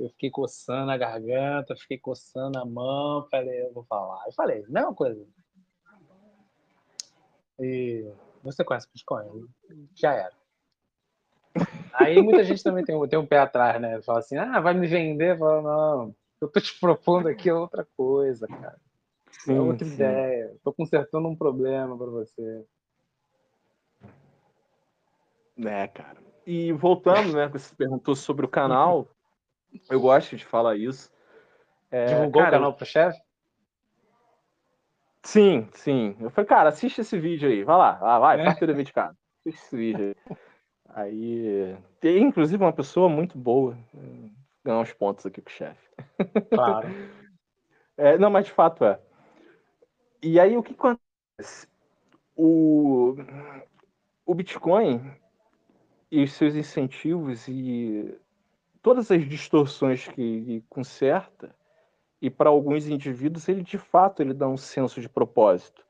Eu 0.00 0.08
fiquei 0.08 0.30
coçando 0.30 0.90
a 0.90 0.96
garganta, 0.96 1.76
fiquei 1.76 1.98
coçando 1.98 2.58
a 2.58 2.64
mão, 2.64 3.28
falei, 3.30 3.66
eu 3.66 3.72
vou 3.74 3.84
falar. 3.84 4.24
Eu 4.26 4.32
falei, 4.32 4.64
mesma 4.66 4.94
coisa. 4.94 5.22
E 7.58 8.10
você 8.42 8.64
conhece 8.64 8.88
Bitcoin? 8.90 9.46
Já 9.94 10.14
era. 10.14 10.32
Aí 11.92 12.22
muita 12.22 12.42
gente 12.44 12.62
também 12.62 12.82
tem, 12.82 13.08
tem 13.08 13.18
um 13.18 13.26
pé 13.26 13.40
atrás, 13.40 13.78
né? 13.78 14.00
Fala 14.00 14.20
assim, 14.20 14.38
ah, 14.38 14.58
vai 14.58 14.72
me 14.72 14.86
vender? 14.86 15.38
Fala, 15.38 15.60
não, 15.60 16.16
eu 16.40 16.48
tô 16.48 16.58
te 16.60 16.80
propondo 16.80 17.28
aqui 17.28 17.50
outra 17.50 17.86
coisa, 17.94 18.46
cara. 18.46 18.80
Sim, 19.30 19.56
é 19.56 19.60
outra 19.60 19.86
sim. 19.86 19.92
ideia. 19.92 20.56
Tô 20.64 20.72
consertando 20.72 21.28
um 21.28 21.36
problema 21.36 21.98
para 21.98 22.06
você. 22.06 22.64
É, 25.58 25.86
cara. 25.88 26.16
E 26.46 26.72
voltando, 26.72 27.34
né, 27.34 27.48
você 27.48 27.74
perguntou 27.74 28.16
sobre 28.16 28.46
o 28.46 28.48
canal, 28.48 29.06
eu 29.88 30.00
gosto 30.00 30.36
de 30.36 30.44
falar 30.44 30.76
isso. 30.76 31.10
É, 31.90 32.06
Divulgou 32.06 32.42
cara, 32.42 32.56
o 32.56 32.58
canal 32.58 32.74
pro 32.74 32.86
chefe? 32.86 33.20
Sim, 35.22 35.68
sim. 35.74 36.16
Eu 36.20 36.30
falei, 36.30 36.48
cara, 36.48 36.68
assiste 36.68 37.00
esse 37.00 37.18
vídeo 37.18 37.48
aí. 37.48 37.64
Vai 37.64 37.76
lá, 37.76 37.92
vai, 37.92 38.36
vai, 38.36 38.48
é. 38.48 38.66
dever 38.66 38.84
de 38.84 38.92
casa. 38.92 39.16
Assiste 39.40 39.64
esse 39.66 39.76
vídeo 39.76 40.16
aí. 40.16 40.36
Aí 40.92 41.76
tem, 42.00 42.22
inclusive, 42.22 42.62
uma 42.62 42.72
pessoa 42.72 43.08
muito 43.08 43.38
boa. 43.38 43.76
Ganhar 44.64 44.80
uns 44.80 44.92
pontos 44.92 45.24
aqui 45.26 45.40
com 45.40 45.48
o 45.48 45.52
chefe. 45.52 45.88
Claro. 46.50 46.88
É, 47.96 48.16
não, 48.16 48.30
mas 48.30 48.46
de 48.46 48.52
fato 48.52 48.82
é. 48.82 48.98
E 50.22 50.40
aí 50.40 50.56
o 50.56 50.62
que 50.62 50.72
acontece? 50.72 51.68
O, 52.34 53.14
o 54.24 54.34
Bitcoin 54.34 55.02
e 56.10 56.22
os 56.24 56.32
seus 56.32 56.54
incentivos 56.54 57.46
e 57.46 58.18
todas 58.82 59.10
as 59.10 59.26
distorções 59.28 60.06
que 60.08 60.64
conserta, 60.68 61.54
e 62.20 62.28
para 62.28 62.50
alguns 62.50 62.86
indivíduos 62.86 63.48
ele 63.48 63.62
de 63.62 63.78
fato 63.78 64.20
ele 64.20 64.34
dá 64.34 64.46
um 64.46 64.56
senso 64.56 65.00
de 65.00 65.08
propósito. 65.08 65.84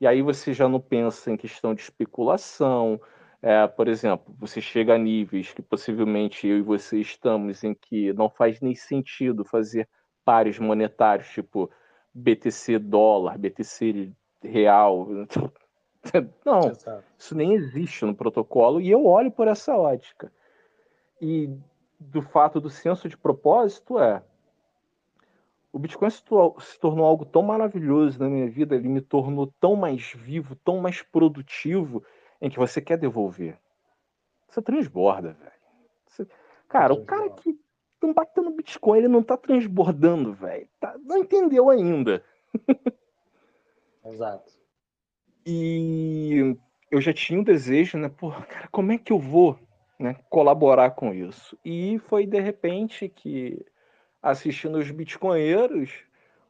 E 0.00 0.06
aí 0.06 0.22
você 0.22 0.52
já 0.52 0.68
não 0.68 0.80
pensa 0.80 1.30
em 1.30 1.36
questão 1.36 1.74
de 1.74 1.82
especulação, 1.82 3.00
é, 3.42 3.66
por 3.66 3.86
exemplo, 3.86 4.34
você 4.38 4.60
chega 4.60 4.94
a 4.94 4.98
níveis 4.98 5.52
que 5.52 5.62
possivelmente 5.62 6.46
eu 6.46 6.58
e 6.58 6.62
você 6.62 6.98
estamos 6.98 7.62
em 7.62 7.74
que 7.74 8.12
não 8.12 8.28
faz 8.28 8.60
nem 8.60 8.74
sentido 8.74 9.44
fazer 9.44 9.88
pares 10.24 10.58
monetários, 10.58 11.28
tipo 11.28 11.70
BTC 12.12 12.78
dólar, 12.78 13.38
BTC 13.38 14.12
real. 14.42 15.08
Não, 16.44 16.68
Exato. 16.68 17.04
isso 17.18 17.34
nem 17.34 17.54
existe 17.54 18.04
no 18.04 18.14
protocolo 18.14 18.80
e 18.80 18.88
eu 18.88 19.04
olho 19.06 19.30
por 19.30 19.48
essa 19.48 19.76
ótica. 19.76 20.32
E 21.20 21.50
do 21.98 22.22
fato 22.22 22.60
do 22.60 22.70
senso 22.70 23.08
de 23.08 23.16
propósito 23.16 23.98
é 23.98 24.22
o 25.76 25.78
Bitcoin 25.78 26.08
se, 26.08 26.22
se, 26.60 26.80
tornou 26.80 27.04
algo 27.04 27.26
tão 27.26 27.42
maravilhoso 27.42 28.18
na 28.18 28.30
minha 28.30 28.48
vida, 28.48 28.74
ele 28.74 28.88
me 28.88 29.02
tornou 29.02 29.52
tão 29.60 29.76
mais 29.76 30.10
vivo, 30.14 30.56
tão 30.56 30.78
mais 30.78 31.02
produtivo, 31.02 32.02
em 32.40 32.48
que 32.48 32.58
você 32.58 32.80
quer 32.80 32.96
devolver. 32.96 33.58
Você 34.48 34.62
transborda, 34.62 35.34
velho. 35.34 35.52
Você... 36.06 36.26
Cara, 36.66 36.94
o 36.94 37.04
cara 37.04 37.28
que 37.28 37.52
tá 38.00 38.10
batendo 38.10 38.52
Bitcoin, 38.52 38.98
ele 39.00 39.08
não 39.08 39.22
tá 39.22 39.36
transbordando, 39.36 40.32
velho. 40.32 40.66
Tá... 40.80 40.96
Não 41.04 41.18
entendeu 41.18 41.68
ainda. 41.68 42.24
Exato. 44.02 44.54
E 45.44 46.56
eu 46.90 47.02
já 47.02 47.12
tinha 47.12 47.38
um 47.38 47.44
desejo, 47.44 47.98
né? 47.98 48.08
Pô, 48.08 48.30
cara, 48.30 48.68
como 48.68 48.92
é 48.92 48.98
que 48.98 49.12
eu 49.12 49.18
vou 49.18 49.58
né, 49.98 50.16
colaborar 50.28 50.90
com 50.90 51.12
isso? 51.12 51.58
E 51.64 51.98
foi 52.08 52.26
de 52.26 52.40
repente 52.40 53.08
que, 53.08 53.64
assistindo 54.22 54.78
os 54.78 54.90
bitcoinheiros, 54.90 56.04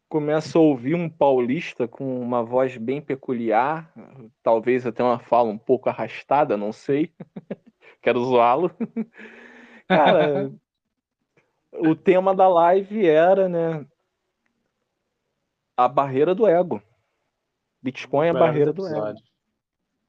começa 0.09 0.59
a 0.59 0.61
ouvir 0.61 0.95
um 0.95 1.09
paulista 1.09 1.89
com 1.89 2.21
uma 2.21 2.43
voz 2.43 2.77
bem 2.77 3.01
peculiar, 3.01 3.93
talvez 4.43 4.87
até 4.87 5.03
uma 5.03 5.19
fala 5.19 5.51
um 5.51 5.59
pouco 5.59 5.89
arrastada, 5.89 6.57
não 6.57 6.73
sei. 6.73 7.13
Quero 8.01 8.25
zoá-lo. 8.25 8.71
Cara, 9.89 10.53
o 11.73 11.95
tema 11.95 12.35
da 12.35 12.49
live 12.49 13.07
era, 13.07 13.49
né, 13.49 13.87
a 15.77 15.89
barreira 15.89 16.35
do 16.35 16.47
ego. 16.47 16.83
Bitcoin 17.83 18.29
é 18.29 18.31
a 18.31 18.35
barreira 18.35 18.73
do 18.73 18.87
ego. 18.87 19.19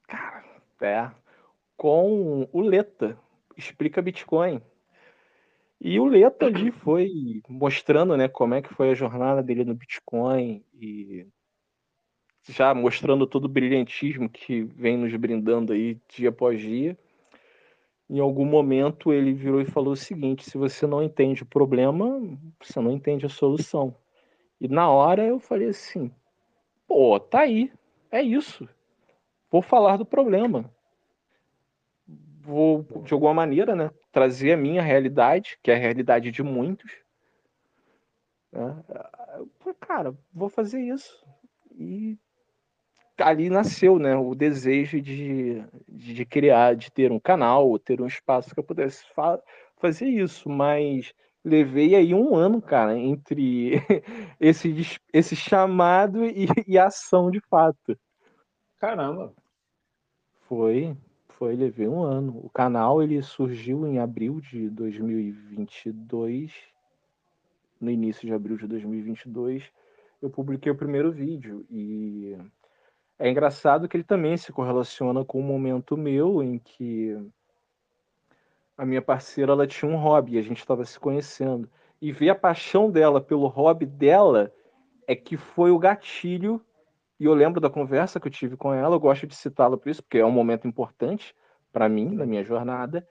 Cara, 0.07 0.45
é. 0.81 1.11
Com 1.75 2.47
o 2.51 2.61
Leta, 2.61 3.19
explica 3.57 4.01
Bitcoin. 4.01 4.61
E 5.79 5.99
o 5.99 6.05
Leto 6.05 6.45
ali 6.45 6.71
foi 6.83 7.41
mostrando, 7.49 8.15
né, 8.15 8.27
como 8.27 8.53
é 8.53 8.61
que 8.61 8.73
foi 8.73 8.91
a 8.91 8.95
jornada 8.95 9.41
dele 9.41 9.63
no 9.63 9.75
Bitcoin 9.75 10.63
e 10.73 11.25
já 12.49 12.73
mostrando 12.73 13.27
todo 13.27 13.45
o 13.45 13.49
brilhantismo 13.49 14.29
que 14.29 14.63
vem 14.63 14.97
nos 14.97 15.13
brindando 15.15 15.73
aí 15.73 15.99
dia 16.07 16.29
após 16.29 16.61
dia. 16.61 16.97
Em 18.09 18.19
algum 18.19 18.45
momento 18.45 19.11
ele 19.11 19.33
virou 19.33 19.59
e 19.59 19.65
falou 19.65 19.93
o 19.93 19.97
seguinte: 19.97 20.49
se 20.49 20.57
você 20.57 20.87
não 20.87 21.03
entende 21.03 21.43
o 21.43 21.47
problema, 21.47 22.21
você 22.61 22.79
não 22.79 22.91
entende 22.91 23.25
a 23.25 23.29
solução. 23.29 23.93
E 24.61 24.67
na 24.67 24.89
hora 24.89 25.25
eu 25.25 25.39
falei 25.39 25.69
assim: 25.69 26.09
pô, 26.87 27.19
tá 27.19 27.41
aí, 27.41 27.69
é 28.09 28.21
isso. 28.21 28.67
Vou 29.51 29.61
falar 29.61 29.97
do 29.97 30.05
problema 30.05 30.71
vou, 32.47 32.83
de 33.03 33.13
alguma 33.13 33.33
maneira, 33.33 33.75
né, 33.75 33.91
trazer 34.09 34.53
a 34.53 34.57
minha 34.57 34.81
realidade, 34.81 35.59
que 35.61 35.69
é 35.69 35.75
a 35.75 35.77
realidade 35.77 36.31
de 36.31 36.41
muitos. 36.41 36.89
Né? 38.51 38.83
Cara, 39.81 40.15
vou 40.33 40.47
fazer 40.47 40.79
isso. 40.79 41.21
E 41.75 42.17
ali 43.17 43.49
nasceu 43.49 43.99
né, 43.99 44.15
o 44.15 44.33
desejo 44.33 45.01
de, 45.01 45.61
de 45.89 46.25
criar, 46.25 46.75
de 46.75 46.89
ter 46.89 47.11
um 47.11 47.19
canal, 47.19 47.77
ter 47.77 48.01
um 48.01 48.07
espaço 48.07 48.53
que 48.53 48.59
eu 48.59 48.63
pudesse 48.63 49.03
fa 49.13 49.41
fazer 49.79 50.07
isso, 50.07 50.49
mas 50.49 51.13
levei 51.45 51.95
aí 51.95 52.13
um 52.13 52.35
ano, 52.35 52.59
cara, 52.59 52.97
entre 52.97 53.73
esse, 54.39 54.99
esse 55.13 55.35
chamado 55.35 56.25
e, 56.25 56.47
e 56.65 56.79
ação 56.79 57.29
de 57.29 57.39
fato. 57.41 57.97
Caramba! 58.79 59.33
Foi, 60.47 60.95
foi, 61.37 61.55
levei 61.55 61.87
um 61.87 62.01
ano. 62.01 62.41
O 62.43 62.49
canal 62.49 63.01
ele 63.01 63.21
surgiu 63.21 63.85
em 63.87 63.99
abril 63.99 64.41
de 64.41 64.69
2022. 64.69 66.51
No 67.79 67.91
início 67.91 68.27
de 68.27 68.33
abril 68.33 68.57
de 68.57 68.67
2022, 68.67 69.71
eu 70.19 70.31
publiquei 70.31 70.71
o 70.71 70.75
primeiro 70.75 71.11
vídeo 71.11 71.63
e 71.69 72.35
é 73.19 73.29
engraçado 73.29 73.87
que 73.87 73.95
ele 73.95 74.03
também 74.03 74.35
se 74.35 74.51
correlaciona 74.51 75.23
com 75.23 75.39
um 75.39 75.43
momento 75.43 75.95
meu 75.95 76.41
em 76.41 76.57
que 76.57 77.15
a 78.75 78.83
minha 78.83 79.01
parceira 79.01 79.51
ela 79.51 79.67
tinha 79.67 79.89
um 79.89 79.97
hobby, 79.97 80.39
a 80.39 80.41
gente 80.41 80.59
estava 80.59 80.83
se 80.85 80.99
conhecendo. 80.99 81.69
E 82.01 82.11
ver 82.11 82.29
a 82.29 82.35
paixão 82.35 82.89
dela 82.89 83.21
pelo 83.21 83.45
hobby 83.45 83.85
dela 83.85 84.51
é 85.07 85.15
que 85.15 85.37
foi 85.37 85.69
o 85.69 85.79
gatilho 85.79 86.59
e 87.19 87.25
eu 87.25 87.33
lembro 87.33 87.59
da 87.59 87.69
conversa 87.69 88.19
que 88.19 88.27
eu 88.27 88.31
tive 88.31 88.55
com 88.55 88.73
ela, 88.73 88.95
eu 88.95 88.99
gosto 88.99 89.25
de 89.25 89.35
citá-la 89.35 89.77
por 89.77 89.89
isso, 89.89 90.03
porque 90.03 90.19
é 90.19 90.25
um 90.25 90.31
momento 90.31 90.67
importante 90.67 91.35
para 91.71 91.89
mim, 91.89 92.15
na 92.15 92.25
minha 92.25 92.43
jornada. 92.43 93.07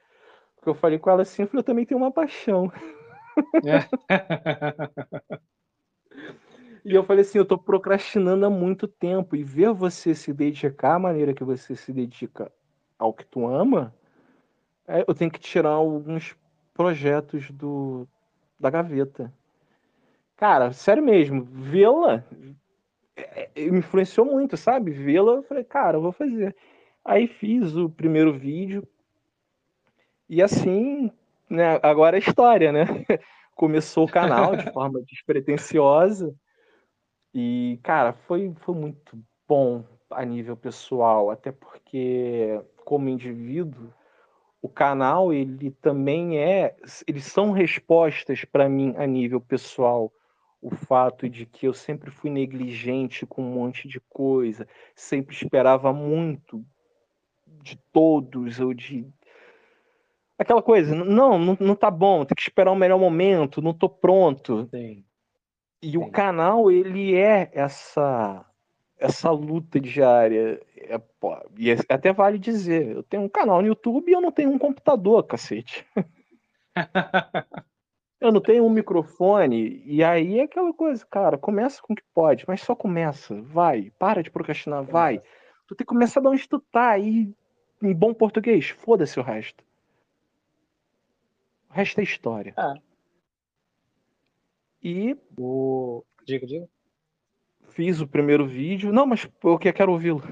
Porque 0.54 0.68
eu 0.68 0.74
falei 0.74 0.98
com 0.98 1.10
ela 1.10 1.22
assim, 1.22 1.42
eu 1.42 1.48
falei, 1.48 1.60
eu 1.60 1.64
também 1.64 1.84
tenho 1.84 2.00
uma 2.00 2.12
paixão. 2.12 2.72
É. 3.64 3.84
e 6.84 6.94
eu 6.94 7.02
falei 7.04 7.22
assim, 7.22 7.38
eu 7.38 7.44
tô 7.44 7.58
procrastinando 7.58 8.46
há 8.46 8.50
muito 8.50 8.86
tempo 8.86 9.34
e 9.34 9.42
ver 9.42 9.72
você 9.72 10.14
se 10.14 10.32
dedicar 10.32 10.94
à 10.94 10.98
maneira 10.98 11.34
que 11.34 11.44
você 11.44 11.74
se 11.74 11.92
dedica 11.92 12.50
ao 12.98 13.12
que 13.12 13.26
tu 13.26 13.46
ama, 13.46 13.94
é, 14.86 15.04
eu 15.06 15.14
tenho 15.14 15.30
que 15.30 15.40
tirar 15.40 15.70
alguns 15.70 16.36
projetos 16.72 17.50
do 17.50 18.06
da 18.58 18.70
gaveta. 18.70 19.32
Cara, 20.36 20.72
sério 20.72 21.02
mesmo, 21.02 21.44
vê-la 21.44 22.24
me 23.56 23.78
influenciou 23.78 24.26
muito, 24.26 24.56
sabe? 24.56 24.90
Vê-la, 24.90 25.32
eu 25.32 25.42
falei, 25.42 25.64
cara, 25.64 25.96
eu 25.96 26.02
vou 26.02 26.12
fazer. 26.12 26.54
Aí 27.04 27.26
fiz 27.26 27.76
o 27.76 27.88
primeiro 27.88 28.32
vídeo 28.32 28.86
e 30.28 30.42
assim, 30.42 31.10
né, 31.48 31.78
agora 31.82 32.16
é 32.16 32.20
história, 32.20 32.72
né? 32.72 32.84
Começou 33.54 34.04
o 34.04 34.10
canal 34.10 34.56
de 34.56 34.70
forma 34.72 35.00
despretensiosa 35.02 36.34
e, 37.32 37.78
cara, 37.82 38.12
foi, 38.12 38.52
foi 38.60 38.74
muito 38.74 39.18
bom 39.46 39.84
a 40.10 40.24
nível 40.24 40.56
pessoal, 40.56 41.30
até 41.30 41.52
porque, 41.52 42.60
como 42.84 43.08
indivíduo, 43.08 43.92
o 44.62 44.68
canal 44.68 45.32
ele 45.32 45.70
também 45.70 46.38
é, 46.38 46.74
eles 47.06 47.24
são 47.24 47.52
respostas 47.52 48.44
para 48.44 48.68
mim 48.68 48.94
a 48.96 49.06
nível 49.06 49.40
pessoal. 49.40 50.12
O 50.60 50.70
fato 50.70 51.28
de 51.28 51.46
que 51.46 51.66
eu 51.66 51.74
sempre 51.74 52.10
fui 52.10 52.30
negligente 52.30 53.26
com 53.26 53.42
um 53.42 53.52
monte 53.52 53.86
de 53.86 54.00
coisa, 54.00 54.66
sempre 54.94 55.34
esperava 55.34 55.92
muito 55.92 56.64
de 57.46 57.76
todos 57.92 58.58
ou 58.58 58.74
de 58.74 59.06
aquela 60.38 60.62
coisa, 60.62 60.94
não, 60.94 61.38
não, 61.38 61.56
não 61.58 61.74
tá 61.74 61.90
bom, 61.90 62.24
tem 62.24 62.34
que 62.34 62.42
esperar 62.42 62.72
um 62.72 62.76
melhor 62.76 62.98
momento, 62.98 63.62
não 63.62 63.72
tô 63.72 63.88
pronto. 63.88 64.68
Sim. 64.70 65.04
E 65.82 65.90
Sim. 65.92 65.98
o 65.98 66.10
canal, 66.10 66.70
ele 66.70 67.14
é 67.14 67.50
essa 67.52 68.44
essa 68.98 69.30
luta 69.30 69.78
diária. 69.78 70.60
É, 70.76 70.98
pô, 70.98 71.36
e 71.58 71.70
é, 71.70 71.76
até 71.88 72.12
vale 72.12 72.38
dizer, 72.38 72.96
eu 72.96 73.02
tenho 73.02 73.22
um 73.22 73.28
canal 73.28 73.60
no 73.60 73.68
YouTube 73.68 74.08
e 74.08 74.14
eu 74.14 74.20
não 74.20 74.32
tenho 74.32 74.50
um 74.50 74.58
computador, 74.58 75.22
cacete. 75.24 75.86
eu 78.20 78.32
não 78.32 78.40
tenho 78.40 78.64
um 78.64 78.70
microfone, 78.70 79.82
e 79.84 80.02
aí 80.02 80.38
é 80.38 80.44
aquela 80.44 80.72
coisa, 80.72 81.04
cara, 81.06 81.36
começa 81.36 81.80
com 81.82 81.92
o 81.92 81.96
que 81.96 82.02
pode, 82.14 82.44
mas 82.48 82.62
só 82.62 82.74
começa, 82.74 83.40
vai, 83.42 83.92
para 83.98 84.22
de 84.22 84.30
procrastinar, 84.30 84.82
vai. 84.84 85.20
Tu 85.66 85.74
tem 85.74 85.84
que 85.84 85.92
começar 85.92 86.20
de 86.20 86.28
onde 86.28 86.48
tu 86.48 86.58
tá, 86.58 86.90
aí, 86.90 87.32
em 87.82 87.94
bom 87.94 88.14
português, 88.14 88.70
foda-se 88.70 89.18
o 89.20 89.22
resto. 89.22 89.64
O 91.70 91.74
resto 91.74 92.00
é 92.00 92.04
história. 92.04 92.54
É. 92.56 92.74
E. 94.82 95.16
O... 95.36 96.02
Diga, 96.24 96.46
diga 96.46 96.68
fiz 97.76 98.00
o 98.00 98.08
primeiro 98.08 98.46
vídeo. 98.46 98.90
Não, 98.90 99.06
mas 99.06 99.28
eu 99.44 99.58
quero 99.58 99.92
ouvi-lo. 99.92 100.22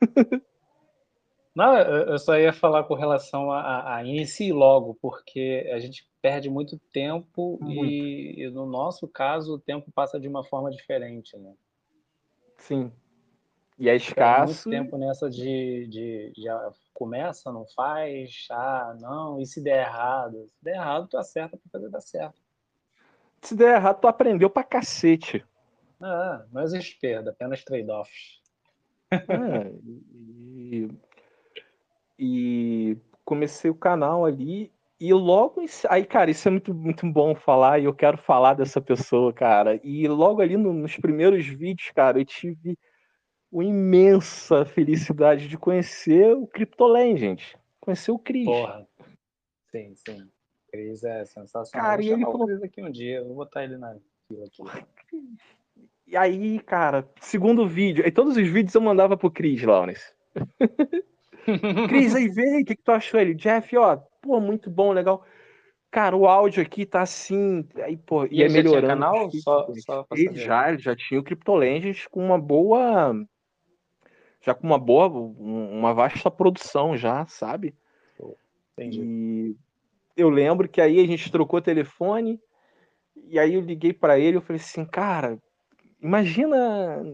Não, 1.54 1.76
eu 1.76 2.18
só 2.18 2.38
ia 2.38 2.52
falar 2.52 2.84
com 2.84 2.94
relação 2.94 3.52
a, 3.52 3.96
a 3.96 4.04
inicie 4.04 4.52
logo, 4.52 4.94
porque 5.02 5.70
a 5.72 5.78
gente 5.78 6.08
perde 6.22 6.48
muito 6.48 6.78
tempo 6.90 7.58
muito. 7.60 7.84
E, 7.84 8.44
e, 8.44 8.50
no 8.50 8.64
nosso 8.64 9.06
caso 9.06 9.54
o 9.54 9.58
tempo 9.58 9.92
passa 9.92 10.18
de 10.18 10.28
uma 10.28 10.42
forma 10.42 10.70
diferente, 10.70 11.36
né? 11.36 11.52
Sim. 12.56 12.90
E 13.78 13.88
é 13.88 13.96
escasso. 13.96 14.68
Muito 14.68 14.82
tempo 14.82 14.96
nessa 14.96 15.28
de, 15.28 15.86
de, 15.88 16.32
de, 16.34 16.48
começa, 16.94 17.52
não 17.52 17.66
faz, 17.66 18.46
ah, 18.50 18.96
não, 19.00 19.40
e 19.40 19.46
se 19.46 19.60
der 19.60 19.86
errado? 19.86 20.46
Se 20.48 20.64
der 20.64 20.76
errado, 20.76 21.08
tu 21.08 21.18
acerta 21.18 21.56
para 21.56 21.70
fazer 21.70 21.90
dar 21.90 22.00
certo. 22.00 22.40
Se 23.42 23.56
der 23.56 23.74
errado, 23.74 24.00
tu 24.00 24.06
aprendeu 24.06 24.48
pra 24.48 24.62
cacete. 24.62 25.44
Ah, 26.00 26.44
não 26.52 26.62
existe 26.62 26.98
perda, 26.98 27.30
apenas 27.30 27.64
trade-offs. 27.64 28.40
É, 29.10 29.18
e, 29.84 30.88
e 32.24 32.96
comecei 33.24 33.68
o 33.68 33.74
canal 33.74 34.24
ali 34.24 34.72
e 35.00 35.12
logo 35.12 35.60
aí 35.88 36.04
cara 36.04 36.30
isso 36.30 36.46
é 36.46 36.52
muito 36.52 36.72
muito 36.72 37.04
bom 37.10 37.34
falar 37.34 37.80
e 37.80 37.84
eu 37.84 37.92
quero 37.92 38.16
falar 38.16 38.54
dessa 38.54 38.80
pessoa 38.80 39.32
cara. 39.32 39.80
E 39.82 40.06
logo 40.06 40.40
ali 40.40 40.56
no, 40.56 40.72
nos 40.72 40.96
primeiros 40.96 41.44
vídeos 41.44 41.90
cara 41.90 42.20
eu 42.20 42.24
tive 42.24 42.78
uma 43.50 43.64
imensa 43.64 44.64
felicidade 44.64 45.48
de 45.48 45.58
conhecer 45.58 46.32
o 46.36 46.46
CryptoLand, 46.46 47.38
conhecer 47.80 48.12
o 48.12 48.18
Cris. 48.18 48.44
Porra. 48.44 48.86
Sim 49.72 49.92
sim. 49.96 50.30
Cris 50.70 51.02
é 51.02 51.24
sensacional. 51.24 51.88
Cara, 51.88 52.02
e 52.02 52.08
ele 52.08 52.22
falou 52.22 52.48
aqui 52.62 52.80
um 52.80 52.90
dia 52.92 53.16
eu 53.16 53.26
vou 53.26 53.34
botar 53.34 53.64
ele 53.64 53.76
na 53.76 53.96
fila 54.28 54.46
aqui. 54.46 54.62
E 56.06 56.16
aí, 56.16 56.60
cara, 56.60 57.08
segundo 57.20 57.66
vídeo, 57.66 58.06
e 58.06 58.12
todos 58.12 58.36
os 58.36 58.46
vídeos 58.46 58.74
eu 58.74 58.80
mandava 58.80 59.16
pro 59.16 59.30
Cris, 59.30 59.62
Lawrence. 59.62 60.14
Cris, 61.88 62.14
aí 62.16 62.28
vem, 62.28 62.62
o 62.62 62.64
que, 62.64 62.76
que 62.76 62.82
tu 62.82 62.92
achou? 62.92 63.20
Ele, 63.20 63.34
Jeff, 63.34 63.76
ó, 63.76 63.96
pô, 64.20 64.40
muito 64.40 64.70
bom, 64.70 64.92
legal. 64.92 65.24
Cara, 65.90 66.16
o 66.16 66.26
áudio 66.26 66.62
aqui 66.62 66.86
tá 66.86 67.02
assim, 67.02 67.68
aí, 67.76 67.96
pô, 67.96 68.24
e, 68.24 68.36
e 68.36 68.42
é 68.42 68.48
melhorando. 68.48 68.86
canal? 68.86 69.30
Só, 69.32 69.68
só 69.84 70.06
ele 70.12 70.36
já, 70.36 70.70
ele 70.70 70.78
já 70.78 70.96
tinha 70.96 71.20
o 71.20 71.22
CryptoLegends 71.22 72.06
com 72.06 72.24
uma 72.24 72.38
boa, 72.38 73.14
já 74.40 74.54
com 74.54 74.66
uma 74.66 74.78
boa, 74.78 75.08
uma 75.08 75.92
vasta 75.92 76.30
produção 76.30 76.96
já, 76.96 77.26
sabe? 77.26 77.74
Entendi. 78.72 79.02
E 79.02 79.56
eu 80.16 80.30
lembro 80.30 80.68
que 80.68 80.80
aí 80.80 80.98
a 80.98 81.06
gente 81.06 81.30
trocou 81.30 81.60
telefone, 81.60 82.40
e 83.14 83.38
aí 83.38 83.54
eu 83.54 83.60
liguei 83.60 83.92
para 83.92 84.18
ele, 84.18 84.38
eu 84.38 84.42
falei 84.42 84.60
assim, 84.60 84.84
cara, 84.84 85.38
imagina 86.00 87.04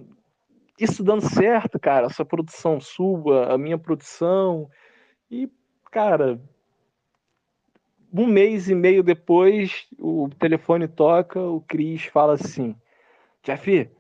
isso 0.79 1.03
dando 1.03 1.29
certo, 1.29 1.79
cara, 1.79 2.07
essa 2.07 2.25
produção 2.25 2.81
sua, 2.81 3.53
a 3.53 3.59
minha 3.59 3.79
produção. 3.79 4.69
E, 5.31 5.51
cara, 5.91 6.41
um 8.13 8.27
mês 8.27 8.69
e 8.69 8.75
meio 8.75 9.03
depois, 9.03 9.87
o 9.99 10.29
telefone 10.39 10.89
toca, 10.89 11.41
o 11.41 11.61
Cris 11.61 12.05
fala 12.05 12.35
assim: 12.35 12.75
Jeff, 13.43 13.91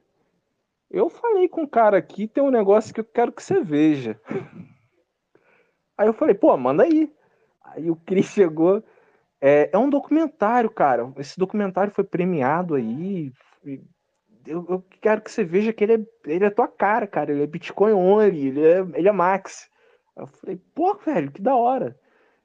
eu 0.91 1.11
falei 1.11 1.49
com 1.49 1.62
o 1.62 1.68
cara 1.68 1.99
aqui, 1.99 2.26
tem 2.26 2.43
um 2.43 2.51
negócio 2.51 2.95
que 2.95 3.01
eu 3.01 3.05
quero 3.05 3.33
que 3.33 3.43
você 3.43 3.62
veja. 3.62 4.18
Aí 5.97 6.07
eu 6.07 6.14
falei, 6.14 6.35
pô, 6.35 6.57
manda 6.57 6.85
aí. 6.85 7.12
Aí 7.62 7.91
o 7.91 7.97
Cris 7.97 8.26
chegou. 8.26 8.83
É, 9.41 9.70
é 9.72 9.79
um 9.79 9.91
documentário, 9.91 10.70
cara. 10.70 11.12
Esse 11.16 11.39
documentário 11.39 11.93
foi 11.93 12.05
premiado 12.05 12.74
aí 12.74 13.33
eu, 14.47 14.66
eu, 14.68 14.84
quero 15.01 15.20
que 15.20 15.30
você 15.30 15.45
veja 15.45 15.72
que 15.72 15.84
ele 15.84 15.95
é, 15.95 16.07
ele 16.26 16.45
é 16.45 16.51
tua 16.51 16.68
cara, 16.68 17.07
cara. 17.07 17.32
Ele 17.32 17.43
é 17.43 17.47
Bitcoin 17.47 17.93
only, 17.93 18.49
ele 18.49 18.64
é, 18.64 18.78
ele 18.95 19.09
é 19.09 19.12
Max. 19.12 19.70
Eu 20.16 20.26
falei, 20.26 20.61
pô, 20.74 20.95
velho, 20.95 21.30
que 21.30 21.41
da 21.41 21.55
hora. 21.55 21.99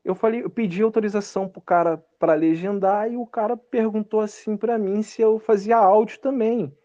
Eu 0.03 0.13
falei, 0.13 0.43
eu 0.43 0.49
pedi 0.49 0.81
autorização 0.81 1.47
pro 1.47 1.61
cara 1.61 1.97
para 2.19 2.33
legendar 2.33 3.09
e 3.09 3.15
o 3.15 3.25
cara 3.25 3.55
perguntou 3.55 4.19
assim 4.19 4.57
para 4.57 4.77
mim 4.77 5.01
se 5.01 5.21
eu 5.21 5.39
fazia 5.39 5.77
áudio 5.77 6.19
também. 6.19 6.75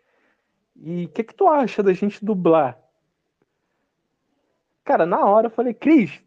E 0.76 1.06
o 1.06 1.08
que 1.08 1.24
que 1.24 1.34
tu 1.34 1.48
acha 1.48 1.82
da 1.82 1.92
gente 1.92 2.24
dublar? 2.24 2.78
Cara, 4.84 5.04
na 5.04 5.24
hora 5.24 5.48
eu 5.48 5.50
falei, 5.50 5.74
Cris, 5.74 6.22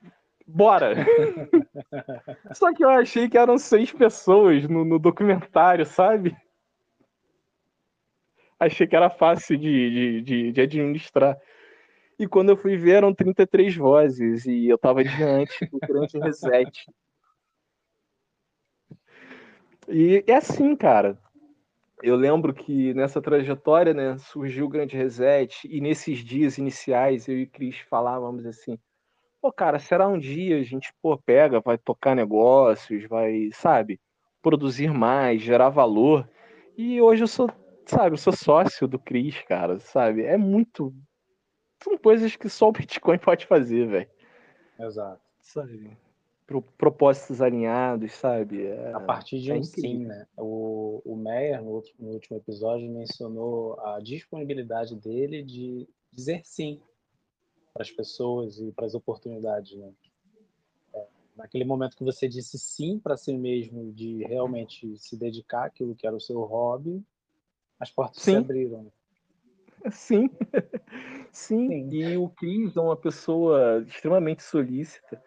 bora. 0.45 0.93
Só 2.53 2.73
que 2.73 2.83
eu 2.83 2.89
achei 2.89 3.29
que 3.29 3.37
eram 3.37 3.57
seis 3.57 3.91
pessoas 3.91 4.67
no, 4.67 4.83
no 4.83 4.99
documentário, 4.99 5.85
sabe? 5.85 6.35
Achei 8.65 8.85
que 8.85 8.95
era 8.95 9.09
fácil 9.09 9.57
de, 9.57 10.21
de, 10.21 10.51
de, 10.51 10.61
administrar. 10.61 11.37
E 12.19 12.27
quando 12.27 12.49
eu 12.49 12.57
fui 12.57 12.77
ver, 12.77 12.97
eram 12.97 13.13
33 13.13 13.75
vozes 13.75 14.45
e 14.45 14.67
eu 14.67 14.75
estava 14.75 15.03
diante 15.03 15.65
do 15.65 15.79
grande 15.79 16.19
reset. 16.19 16.85
E 19.87 20.23
é 20.27 20.35
assim, 20.35 20.75
cara. 20.75 21.17
Eu 22.03 22.15
lembro 22.15 22.53
que 22.53 22.93
nessa 22.93 23.21
trajetória, 23.21 23.93
né, 23.93 24.17
surgiu 24.17 24.65
o 24.65 24.69
grande 24.69 24.95
reset 24.95 25.67
e 25.67 25.79
nesses 25.79 26.19
dias 26.19 26.57
iniciais 26.57 27.27
eu 27.27 27.37
e 27.37 27.45
Cris 27.45 27.77
falávamos 27.89 28.45
assim: 28.45 28.77
pô, 29.39 29.51
cara, 29.51 29.79
será 29.79 30.07
um 30.07 30.17
dia 30.17 30.57
a 30.57 30.63
gente 30.63 30.91
pô, 31.01 31.17
pega, 31.17 31.59
vai 31.59 31.77
tocar 31.77 32.15
negócios, 32.15 33.05
vai, 33.07 33.49
sabe, 33.53 33.99
produzir 34.41 34.91
mais, 34.91 35.41
gerar 35.41 35.69
valor. 35.69 36.27
E 36.75 36.99
hoje 36.99 37.23
eu 37.23 37.27
sou 37.27 37.47
sabe, 37.91 38.13
eu 38.13 38.17
sou 38.17 38.33
sócio 38.33 38.87
do 38.87 38.97
Cris, 38.97 39.41
cara, 39.43 39.79
sabe? 39.79 40.23
É 40.23 40.37
muito. 40.37 40.93
São 41.83 41.97
coisas 41.97 42.35
que 42.35 42.47
só 42.49 42.69
o 42.69 42.71
Bitcoin 42.71 43.17
pode 43.19 43.45
fazer, 43.45 43.87
velho. 43.87 44.09
Exato. 44.79 45.21
Sabe? 45.41 45.97
Pro, 46.47 46.61
propósitos 46.61 47.41
alinhados, 47.41 48.13
sabe? 48.13 48.65
É, 48.65 48.93
a 48.93 48.99
partir 48.99 49.39
de 49.39 49.51
é 49.51 49.55
um 49.55 49.63
sim, 49.63 50.05
né? 50.05 50.25
O, 50.37 51.01
o 51.05 51.15
Meyer, 51.15 51.61
no, 51.61 51.83
no 51.99 52.09
último 52.09 52.37
episódio, 52.37 52.89
mencionou 52.89 53.79
a 53.81 53.99
disponibilidade 53.99 54.95
dele 54.95 55.43
de 55.43 55.87
dizer 56.11 56.41
sim 56.43 56.81
para 57.73 57.83
as 57.83 57.91
pessoas 57.91 58.59
e 58.59 58.71
para 58.71 58.85
as 58.85 58.93
oportunidades, 58.93 59.77
né? 59.77 59.91
É, 60.93 61.07
naquele 61.37 61.63
momento 61.63 61.95
que 61.95 62.03
você 62.03 62.27
disse 62.27 62.59
sim 62.59 62.99
para 62.99 63.17
si 63.17 63.33
mesmo, 63.33 63.91
de 63.93 64.23
realmente 64.25 64.97
se 64.97 65.17
dedicar 65.17 65.65
àquilo 65.65 65.95
que 65.95 66.05
era 66.05 66.15
o 66.15 66.21
seu 66.21 66.41
hobby, 66.41 67.03
as 67.81 67.89
portas 67.89 68.21
Sim. 68.21 68.31
se 68.31 68.37
abriram. 68.37 68.91
Sim. 69.89 70.29
Sim. 71.33 71.67
Sim. 71.67 71.89
E 71.91 72.15
o 72.17 72.29
Cris 72.29 72.77
é 72.77 72.81
uma 72.81 72.95
pessoa 72.95 73.83
extremamente 73.87 74.43
solícita. 74.43 75.21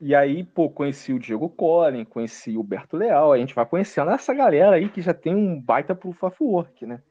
E 0.00 0.14
aí, 0.14 0.42
pô, 0.42 0.70
conheci 0.70 1.12
o 1.12 1.18
Diego 1.18 1.50
Collin, 1.50 2.06
conheci 2.06 2.56
o 2.56 2.62
Berto 2.62 2.96
Leal, 2.96 3.32
a 3.32 3.38
gente 3.38 3.54
vai 3.54 3.66
conhecendo 3.66 4.10
essa 4.10 4.32
galera 4.32 4.76
aí 4.76 4.88
que 4.88 5.02
já 5.02 5.12
tem 5.12 5.36
um 5.36 5.60
baita 5.60 5.94
proof 5.94 6.22
of 6.22 6.36
work, 6.42 6.86
né? 6.86 7.02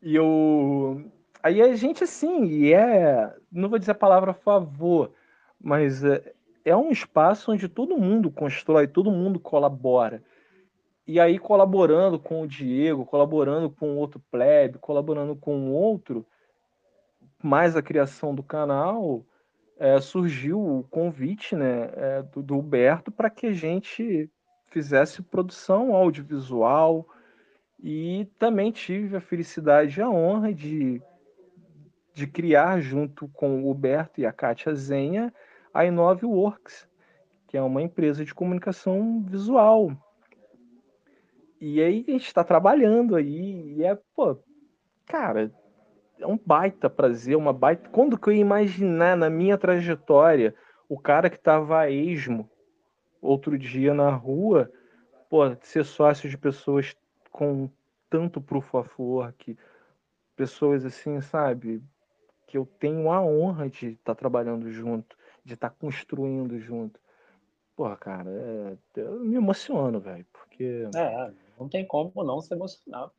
E 0.00 0.14
eu. 0.16 1.04
Aí 1.42 1.60
a 1.60 1.76
gente, 1.76 2.02
assim, 2.04 2.46
e 2.46 2.72
é. 2.72 3.30
Não 3.52 3.68
vou 3.68 3.78
dizer 3.78 3.92
a 3.92 3.94
palavra 3.94 4.32
favor, 4.32 5.12
mas 5.60 6.02
é, 6.02 6.32
é 6.64 6.74
um 6.74 6.90
espaço 6.90 7.52
onde 7.52 7.68
todo 7.68 7.98
mundo 7.98 8.30
constrói, 8.30 8.86
todo 8.86 9.10
mundo 9.10 9.38
colabora. 9.38 10.22
E 11.06 11.20
aí, 11.20 11.38
colaborando 11.38 12.18
com 12.18 12.42
o 12.42 12.46
Diego, 12.46 13.04
colaborando 13.04 13.70
com 13.70 13.96
outro 13.96 14.22
plebe, 14.30 14.78
colaborando 14.78 15.36
com 15.36 15.70
outro, 15.70 16.26
mais 17.42 17.76
a 17.76 17.82
criação 17.82 18.34
do 18.34 18.42
canal, 18.42 19.24
é, 19.78 20.00
surgiu 20.00 20.58
o 20.60 20.84
convite 20.84 21.54
né, 21.54 21.90
é, 21.94 22.22
do, 22.22 22.42
do 22.42 22.58
Huberto 22.58 23.10
para 23.10 23.28
que 23.28 23.48
a 23.48 23.52
gente 23.52 24.30
fizesse 24.68 25.22
produção 25.22 25.94
audiovisual 25.94 27.06
e 27.78 28.26
também 28.38 28.72
tive 28.72 29.16
a 29.16 29.20
felicidade 29.20 30.00
e 30.00 30.02
a 30.02 30.08
honra 30.08 30.54
de, 30.54 31.02
de 32.14 32.26
criar 32.26 32.80
junto 32.80 33.28
com 33.28 33.62
o 33.62 33.70
Huberto 33.70 34.20
e 34.20 34.26
a 34.26 34.32
Kátia 34.32 34.74
Zenha 34.74 35.32
a 35.74 35.84
Inove 35.84 36.24
Works, 36.24 36.88
que 37.48 37.56
é 37.56 37.62
uma 37.62 37.82
empresa 37.82 38.24
de 38.24 38.32
comunicação 38.32 39.22
visual. 39.28 39.90
E 41.66 41.82
aí 41.82 42.04
a 42.06 42.10
gente 42.10 42.26
está 42.26 42.44
trabalhando 42.44 43.16
aí, 43.16 43.78
e 43.78 43.84
é, 43.84 43.98
pô, 44.14 44.36
cara, 45.06 45.50
é 46.18 46.26
um 46.26 46.38
baita 46.44 46.90
prazer, 46.90 47.38
uma 47.38 47.54
baita. 47.54 47.88
Quando 47.88 48.18
que 48.18 48.28
eu 48.28 48.34
ia 48.34 48.40
imaginar 48.42 49.16
na 49.16 49.30
minha 49.30 49.56
trajetória 49.56 50.54
o 50.90 51.00
cara 51.00 51.30
que 51.30 51.36
estava 51.36 51.80
a 51.80 51.90
esmo 51.90 52.50
outro 53.18 53.56
dia 53.56 53.94
na 53.94 54.10
rua, 54.10 54.70
pô, 55.30 55.40
ser 55.62 55.86
sócio 55.86 56.28
de 56.28 56.36
pessoas 56.36 56.94
com 57.30 57.70
tanto 58.10 58.42
proof 58.42 58.74
of 58.74 58.90
work, 58.98 59.56
pessoas 60.36 60.84
assim, 60.84 61.18
sabe, 61.22 61.82
que 62.46 62.58
eu 62.58 62.66
tenho 62.78 63.10
a 63.10 63.22
honra 63.22 63.70
de 63.70 63.92
estar 63.92 64.14
tá 64.14 64.14
trabalhando 64.14 64.70
junto, 64.70 65.16
de 65.42 65.54
estar 65.54 65.70
tá 65.70 65.76
construindo 65.80 66.58
junto. 66.58 67.00
Porra, 67.74 67.96
cara, 67.96 68.30
é, 68.30 68.76
eu 68.96 69.20
me 69.20 69.36
emociono, 69.36 69.98
velho, 69.98 70.26
porque. 70.30 70.90
É, 70.94 71.32
não 71.58 71.68
tem 71.68 71.86
como 71.86 72.12
não 72.24 72.40
se 72.40 72.52
emocionar. 72.52 73.10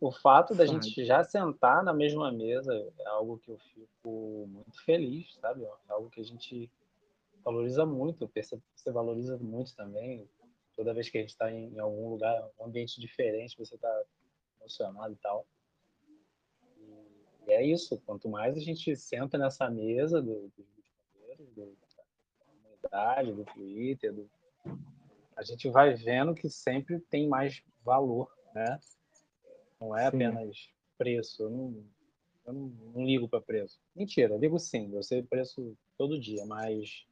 O 0.00 0.12
fato 0.12 0.54
da 0.54 0.64
gente 0.64 1.04
já 1.04 1.24
sentar 1.24 1.82
na 1.82 1.92
mesma 1.92 2.30
mesa 2.30 2.72
é 3.00 3.06
algo 3.08 3.38
que 3.38 3.50
eu 3.50 3.58
fico 3.58 4.46
muito 4.46 4.84
feliz, 4.84 5.34
sabe? 5.40 5.64
É 5.64 5.92
algo 5.92 6.08
que 6.08 6.20
a 6.20 6.24
gente 6.24 6.70
valoriza 7.44 7.84
muito, 7.84 8.30
você 8.32 8.92
valoriza 8.92 9.36
muito 9.38 9.74
também. 9.74 10.28
Toda 10.76 10.94
vez 10.94 11.08
que 11.08 11.18
a 11.18 11.20
gente 11.20 11.30
está 11.30 11.50
em 11.50 11.78
algum 11.80 12.10
lugar, 12.10 12.48
um 12.60 12.66
ambiente 12.66 13.00
diferente, 13.00 13.58
você 13.58 13.74
está 13.74 14.02
emocionado 14.60 15.12
e 15.12 15.16
tal. 15.16 15.44
E 17.48 17.52
é 17.52 17.64
isso, 17.64 18.00
quanto 18.06 18.28
mais 18.28 18.56
a 18.56 18.60
gente 18.60 18.94
senta 18.94 19.36
nessa 19.36 19.68
mesa 19.68 20.22
do, 20.22 20.52
dos 20.56 20.66
do, 21.54 21.76
comunidade, 22.38 23.32
do 23.32 23.44
Twitter, 23.44 24.12
do... 24.12 24.30
a 25.38 25.44
gente 25.44 25.70
vai 25.70 25.94
vendo 25.94 26.34
que 26.34 26.50
sempre 26.50 26.98
tem 26.98 27.28
mais 27.28 27.62
valor, 27.84 28.28
né? 28.52 28.78
Não 29.80 29.96
é 29.96 30.10
sim. 30.10 30.16
apenas 30.16 30.68
preço. 30.98 31.44
Eu 31.44 31.50
não, 31.50 31.84
eu 32.44 32.52
não, 32.52 32.72
não 32.92 33.04
ligo 33.04 33.28
para 33.28 33.40
preço. 33.40 33.78
Mentira, 33.94 34.34
eu 34.34 34.38
ligo 34.38 34.58
sim. 34.58 34.92
Eu 34.92 35.02
sei 35.02 35.22
preço 35.22 35.76
todo 35.96 36.18
dia, 36.18 36.44
mas. 36.44 37.06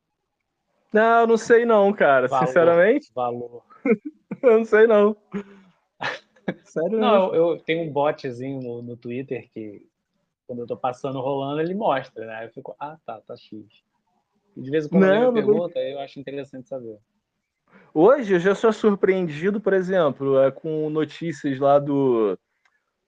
Não, 0.93 1.24
não 1.24 1.37
sei 1.37 1.64
não, 1.64 1.93
cara. 1.93 2.27
Valor, 2.27 2.47
sinceramente. 2.49 3.12
Valor. 3.14 3.64
eu 4.43 4.59
não 4.59 4.64
sei 4.64 4.89
não. 4.89 5.16
Sério? 6.64 6.99
Não, 6.99 7.33
eu, 7.33 7.53
eu, 7.53 7.61
tenho 7.61 7.89
um 7.89 7.93
botzinho 7.93 8.61
no, 8.61 8.83
no 8.83 8.97
Twitter 8.97 9.49
que 9.53 9.87
quando 10.49 10.61
eu 10.61 10.66
tô 10.66 10.77
passando 10.77 11.20
rolando, 11.20 11.61
ele 11.61 11.74
mostra, 11.74 12.27
né? 12.27 12.45
Eu 12.45 12.51
fico, 12.51 12.74
ah, 12.79 12.97
tá, 13.05 13.20
tá 13.20 13.37
X. 13.37 13.85
E 14.57 14.62
de 14.62 14.70
vez 14.70 14.87
em 14.87 14.89
quando 14.89 15.03
não, 15.03 15.14
ele 15.14 15.27
me 15.27 15.33
pergunta, 15.33 15.79
eu 15.79 16.01
acho 16.01 16.18
interessante 16.18 16.68
saber. 16.68 16.99
Hoje 17.93 18.35
eu 18.35 18.41
já 18.41 18.55
sou 18.55 18.72
surpreendido, 18.72 19.61
por 19.61 19.72
exemplo, 19.72 20.39
é, 20.39 20.51
com 20.51 20.91
notícias 20.91 21.59
lá 21.59 21.79
do, 21.79 22.39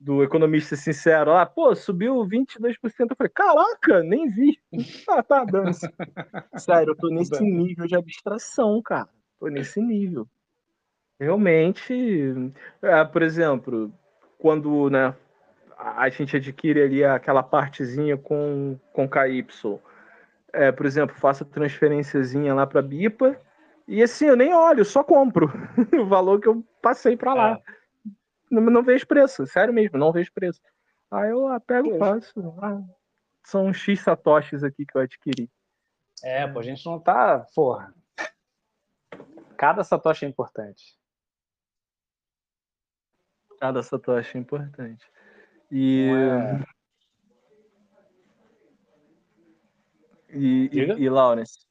do 0.01 0.23
Economista 0.23 0.77
Sincero. 0.77 1.33
Ah, 1.33 1.45
pô, 1.45 1.75
subiu 1.75 2.17
22%. 2.27 2.77
Eu 3.11 3.17
falei, 3.17 3.33
caraca, 3.35 4.03
nem 4.03 4.29
vi. 4.29 4.59
Ah, 5.09 5.23
tá, 5.23 5.45
dança. 5.45 5.93
Sério, 6.57 6.93
eu 6.93 6.97
tô 6.97 7.09
nesse 7.09 7.43
nível 7.43 7.87
de 7.87 7.97
abstração, 7.97 8.81
cara. 8.83 9.09
Tô 9.39 9.49
nesse 9.49 9.81
nível. 9.81 10.27
Realmente, 11.21 12.53
é, 12.81 13.05
por 13.05 13.23
exemplo, 13.23 13.93
quando 14.39 14.89
né, 14.89 15.15
a 15.77 16.09
gente 16.09 16.37
adquire 16.37 16.81
ali 16.81 17.05
aquela 17.05 17.43
partezinha 17.43 18.17
com, 18.17 18.79
com 18.93 19.09
KY, 19.09 19.45
é, 20.53 20.71
por 20.71 20.87
exemplo, 20.87 21.17
faço 21.17 21.43
a 21.43 21.47
transferênciazinha 21.47 22.55
lá 22.55 22.67
para 22.67 22.81
BIPA, 22.81 23.39
e 23.89 24.03
assim, 24.03 24.27
eu 24.27 24.37
nem 24.37 24.53
olho, 24.53 24.85
só 24.85 25.03
compro 25.03 25.51
o 25.99 26.07
valor 26.07 26.39
que 26.41 26.47
eu 26.47 26.63
passei 26.83 27.17
para 27.17 27.33
lá. 27.33 27.53
É. 27.55 27.63
Não, 28.51 28.63
não, 28.63 28.83
vejo 28.83 29.07
preço, 29.07 29.47
sério 29.47 29.73
mesmo, 29.73 29.99
não 29.99 30.13
vejo 30.13 30.31
preço. 30.33 30.61
Aí 31.11 31.31
eu 31.31 31.49
ah, 31.49 31.59
pego 31.59 31.95
e 31.95 31.99
faço. 31.99 32.55
Ah, 32.63 32.83
são 33.43 33.73
X 33.73 34.01
satoshis 34.03 34.63
aqui 34.63 34.85
que 34.85 34.95
eu 34.95 35.01
adquiri. 35.01 35.51
É, 36.23 36.47
pô, 36.47 36.59
a 36.59 36.63
gente 36.63 36.85
não 36.85 37.01
tá. 37.01 37.47
Porra. 37.55 37.95
Cada 39.57 39.83
satoshi 39.83 40.27
é 40.27 40.29
importante. 40.29 40.99
Cada 43.59 43.83
satoshi 43.83 44.37
é 44.37 44.41
importante. 44.41 45.11
E. 45.71 46.11
É... 46.11 46.79
E, 50.31 50.69
e, 50.75 51.05
e 51.05 51.09
Lawrence, 51.09 51.67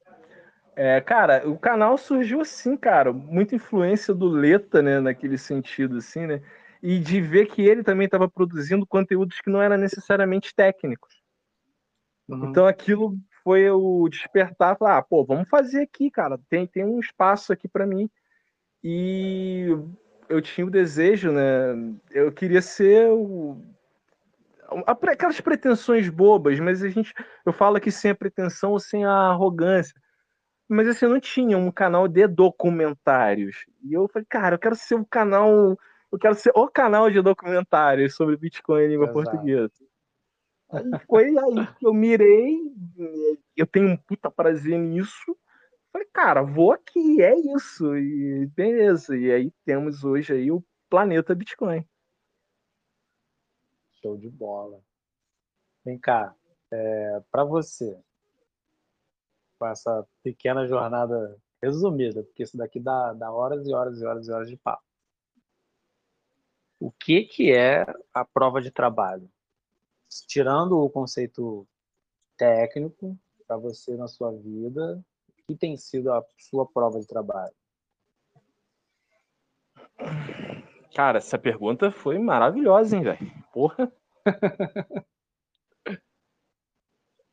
é, 0.80 1.00
cara, 1.00 1.42
o 1.44 1.58
canal 1.58 1.98
surgiu 1.98 2.40
assim, 2.40 2.76
cara, 2.76 3.12
muita 3.12 3.56
influência 3.56 4.14
do 4.14 4.28
Leta, 4.28 4.80
né, 4.80 5.00
naquele 5.00 5.36
sentido, 5.36 5.96
assim, 5.96 6.24
né, 6.24 6.40
e 6.80 7.00
de 7.00 7.20
ver 7.20 7.46
que 7.46 7.62
ele 7.62 7.82
também 7.82 8.04
estava 8.04 8.28
produzindo 8.28 8.86
conteúdos 8.86 9.40
que 9.40 9.50
não 9.50 9.60
eram 9.60 9.76
necessariamente 9.76 10.54
técnicos. 10.54 11.20
Uhum. 12.28 12.50
Então 12.50 12.64
aquilo 12.64 13.18
foi 13.42 13.68
o 13.68 14.08
despertar, 14.08 14.78
falar, 14.78 14.98
ah, 14.98 15.02
pô, 15.02 15.24
vamos 15.24 15.48
fazer 15.48 15.82
aqui, 15.82 16.12
cara, 16.12 16.38
tem, 16.48 16.64
tem 16.64 16.84
um 16.84 17.00
espaço 17.00 17.52
aqui 17.52 17.66
para 17.66 17.84
mim. 17.84 18.08
E 18.84 19.66
eu 20.28 20.40
tinha 20.40 20.64
o 20.64 20.70
desejo, 20.70 21.32
né, 21.32 21.74
eu 22.12 22.30
queria 22.30 22.62
ser 22.62 23.10
o 23.10 23.60
aquelas 24.86 25.40
pretensões 25.40 26.08
bobas, 26.08 26.60
mas 26.60 26.84
a 26.84 26.88
gente, 26.88 27.12
eu 27.44 27.52
falo 27.52 27.78
aqui 27.78 27.90
sem 27.90 28.12
a 28.12 28.14
pretensão 28.14 28.70
ou 28.70 28.78
sem 28.78 29.04
a 29.04 29.10
arrogância. 29.10 30.00
Mas 30.68 30.86
assim, 30.86 31.06
eu 31.06 31.10
não 31.10 31.20
tinha 31.20 31.56
um 31.56 31.70
canal 31.70 32.06
de 32.06 32.26
documentários. 32.26 33.64
E 33.82 33.94
eu 33.94 34.06
falei, 34.08 34.26
cara, 34.28 34.56
eu 34.56 34.58
quero 34.58 34.76
ser 34.76 34.96
um 34.96 35.04
canal, 35.04 35.78
eu 36.12 36.18
quero 36.18 36.34
ser 36.34 36.52
o 36.54 36.68
canal 36.68 37.10
de 37.10 37.22
documentários 37.22 38.14
sobre 38.14 38.36
Bitcoin 38.36 38.82
em 38.82 38.88
língua 38.88 39.06
Exato. 39.06 39.30
portuguesa. 39.30 39.88
Aí 40.70 40.84
foi 41.06 41.38
aí 41.38 41.66
que 41.78 41.86
eu 41.86 41.94
mirei, 41.94 42.58
eu 43.56 43.66
tenho 43.66 43.88
um 43.88 43.96
puta 43.96 44.30
prazer 44.30 44.78
nisso. 44.78 45.36
Falei, 45.90 46.06
cara, 46.12 46.42
vou 46.42 46.72
aqui, 46.72 47.22
é 47.22 47.34
isso. 47.54 47.96
E 47.96 48.46
beleza. 48.54 49.16
E 49.16 49.32
aí 49.32 49.50
temos 49.64 50.04
hoje 50.04 50.34
aí 50.34 50.50
o 50.52 50.62
planeta 50.90 51.34
Bitcoin. 51.34 51.82
Show 54.02 54.18
de 54.18 54.28
bola. 54.28 54.80
Vem 55.82 55.98
cá, 55.98 56.34
é, 56.70 57.22
para 57.30 57.44
você, 57.44 57.98
com 59.58 59.66
essa 59.66 60.06
pequena 60.22 60.66
jornada 60.66 61.36
resumida, 61.62 62.22
porque 62.22 62.42
isso 62.42 62.56
daqui 62.56 62.78
dá, 62.78 63.12
dá 63.12 63.32
horas 63.32 63.66
e 63.66 63.74
horas 63.74 64.00
e 64.00 64.04
horas 64.04 64.28
e 64.28 64.32
horas 64.32 64.48
de 64.48 64.56
papo. 64.56 64.82
O 66.80 66.92
que, 66.92 67.24
que 67.24 67.52
é 67.52 67.84
a 68.14 68.24
prova 68.24 68.60
de 68.60 68.70
trabalho? 68.70 69.28
Tirando 70.28 70.78
o 70.78 70.88
conceito 70.88 71.66
técnico 72.36 73.18
para 73.46 73.56
você 73.56 73.96
na 73.96 74.06
sua 74.06 74.30
vida, 74.30 75.04
o 75.28 75.32
que 75.32 75.56
tem 75.56 75.76
sido 75.76 76.12
a 76.12 76.24
sua 76.38 76.64
prova 76.64 77.00
de 77.00 77.06
trabalho? 77.06 77.54
Cara, 80.94 81.18
essa 81.18 81.38
pergunta 81.38 81.90
foi 81.90 82.18
maravilhosa, 82.18 82.96
hein, 82.96 83.02
velho? 83.02 83.44
Porra. 83.52 83.92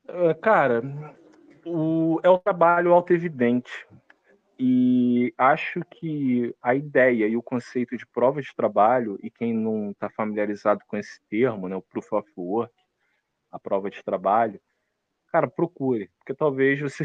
É, 0.07 0.33
cara, 0.41 0.81
o, 1.65 2.19
é 2.23 2.29
o 2.29 2.37
trabalho 2.37 2.93
autoevidente. 2.93 3.87
E 4.57 5.33
acho 5.37 5.81
que 5.91 6.55
a 6.61 6.73
ideia 6.73 7.27
e 7.27 7.35
o 7.35 7.43
conceito 7.43 7.97
de 7.97 8.07
prova 8.07 8.41
de 8.41 8.55
trabalho, 8.55 9.19
e 9.21 9.29
quem 9.29 9.53
não 9.53 9.91
está 9.91 10.09
familiarizado 10.09 10.81
com 10.87 10.95
esse 10.95 11.19
termo, 11.29 11.67
né, 11.67 11.75
o 11.75 11.81
proof 11.81 12.13
of 12.13 12.31
work, 12.37 12.73
a 13.51 13.59
prova 13.59 13.89
de 13.89 14.01
trabalho, 14.03 14.61
cara, 15.27 15.47
procure, 15.47 16.09
porque 16.19 16.33
talvez 16.33 16.79
você 16.79 17.03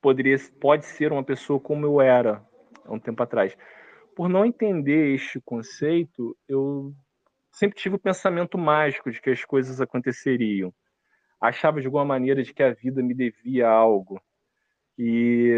poderia, 0.00 0.36
pode 0.60 0.86
ser 0.86 1.12
uma 1.12 1.24
pessoa 1.24 1.60
como 1.60 1.84
eu 1.84 2.00
era 2.00 2.42
há 2.86 2.92
um 2.92 2.98
tempo 2.98 3.22
atrás 3.22 3.54
por 4.18 4.28
não 4.28 4.44
entender 4.44 5.14
este 5.14 5.40
conceito, 5.40 6.36
eu 6.48 6.92
sempre 7.52 7.78
tive 7.78 7.94
o 7.94 8.00
pensamento 8.00 8.58
mágico 8.58 9.12
de 9.12 9.22
que 9.22 9.30
as 9.30 9.44
coisas 9.44 9.80
aconteceriam. 9.80 10.74
Achava 11.40 11.80
de 11.80 11.86
alguma 11.86 12.04
maneira 12.04 12.42
de 12.42 12.52
que 12.52 12.62
a 12.62 12.72
vida 12.72 13.02
me 13.02 13.14
devia 13.14 13.68
algo. 13.68 14.20
E 14.98 15.54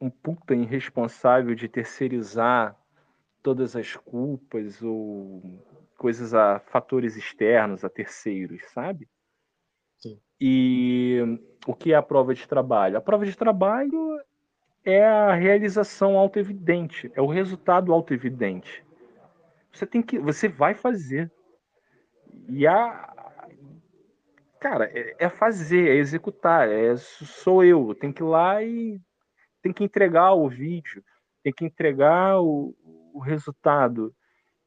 um 0.00 0.08
puta 0.08 0.54
irresponsável 0.54 1.54
de 1.54 1.68
terceirizar 1.68 2.76
todas 3.42 3.74
as 3.74 3.96
culpas 3.96 4.82
ou 4.82 5.42
coisas 5.96 6.32
a 6.34 6.60
fatores 6.60 7.16
externos, 7.16 7.84
a 7.84 7.88
terceiros, 7.88 8.62
sabe? 8.72 9.08
Sim. 9.96 10.20
E 10.40 11.18
o 11.66 11.74
que 11.74 11.92
é 11.92 11.96
a 11.96 12.02
prova 12.02 12.32
de 12.32 12.46
trabalho? 12.46 12.96
A 12.96 13.00
prova 13.00 13.26
de 13.26 13.36
trabalho 13.36 14.20
é 14.84 15.04
a 15.04 15.34
realização 15.34 16.16
autoevidente, 16.16 17.10
é 17.14 17.20
o 17.20 17.26
resultado 17.26 17.92
autoevidente. 17.92 18.84
Você 19.72 19.86
tem 19.86 20.00
que, 20.00 20.18
você 20.18 20.48
vai 20.48 20.74
fazer. 20.74 21.30
E 22.48 22.66
a 22.66 23.14
cara, 24.60 24.90
é, 24.92 25.16
é 25.18 25.28
fazer, 25.28 25.88
é 25.88 25.94
executar, 25.96 26.68
é 26.68 26.96
sou 26.96 27.64
eu, 27.64 27.94
tem 27.94 28.12
que 28.12 28.22
ir 28.22 28.26
lá 28.26 28.62
e 28.62 29.00
tem 29.62 29.72
que 29.72 29.84
entregar 29.84 30.34
o 30.34 30.48
vídeo, 30.48 31.02
tem 31.42 31.52
que 31.52 31.64
entregar 31.64 32.40
o, 32.40 32.74
o 33.12 33.20
resultado. 33.20 34.14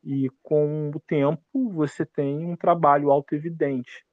E 0.04 0.30
com 0.42 0.90
o 0.90 1.00
tempo 1.00 1.70
você 1.70 2.06
tem 2.06 2.46
um 2.46 2.56
trabalho 2.56 3.12
autoevidente. 3.12 4.06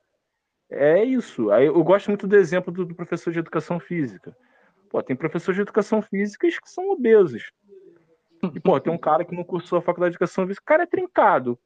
É 0.71 1.03
isso. 1.03 1.51
Eu 1.53 1.83
gosto 1.83 2.09
muito 2.09 2.27
do 2.27 2.37
exemplo 2.37 2.73
do, 2.73 2.95
professor 2.95 3.33
de 3.33 3.39
educação 3.39 3.81
física. 3.81 4.37
Pô, 4.91 5.03
tem 5.03 5.17
professores 5.17 5.57
de 5.57 5.63
educação 5.63 6.03
física 6.03 6.47
que 6.47 6.71
são 6.71 6.91
obesos. 6.91 7.51
E, 8.55 8.61
pô, 8.61 8.79
tem 8.79 8.93
um 8.93 8.99
cara 8.99 9.25
que 9.25 9.35
não 9.35 9.45
cursou 9.45 9.79
a 9.79 9.83
faculdade 9.83 10.13
de 10.13 10.17
educação 10.17 10.47
física, 10.47 10.63
o 10.63 10.67
cara 10.67 10.83
é 10.83 10.87
trincado. 10.87 11.59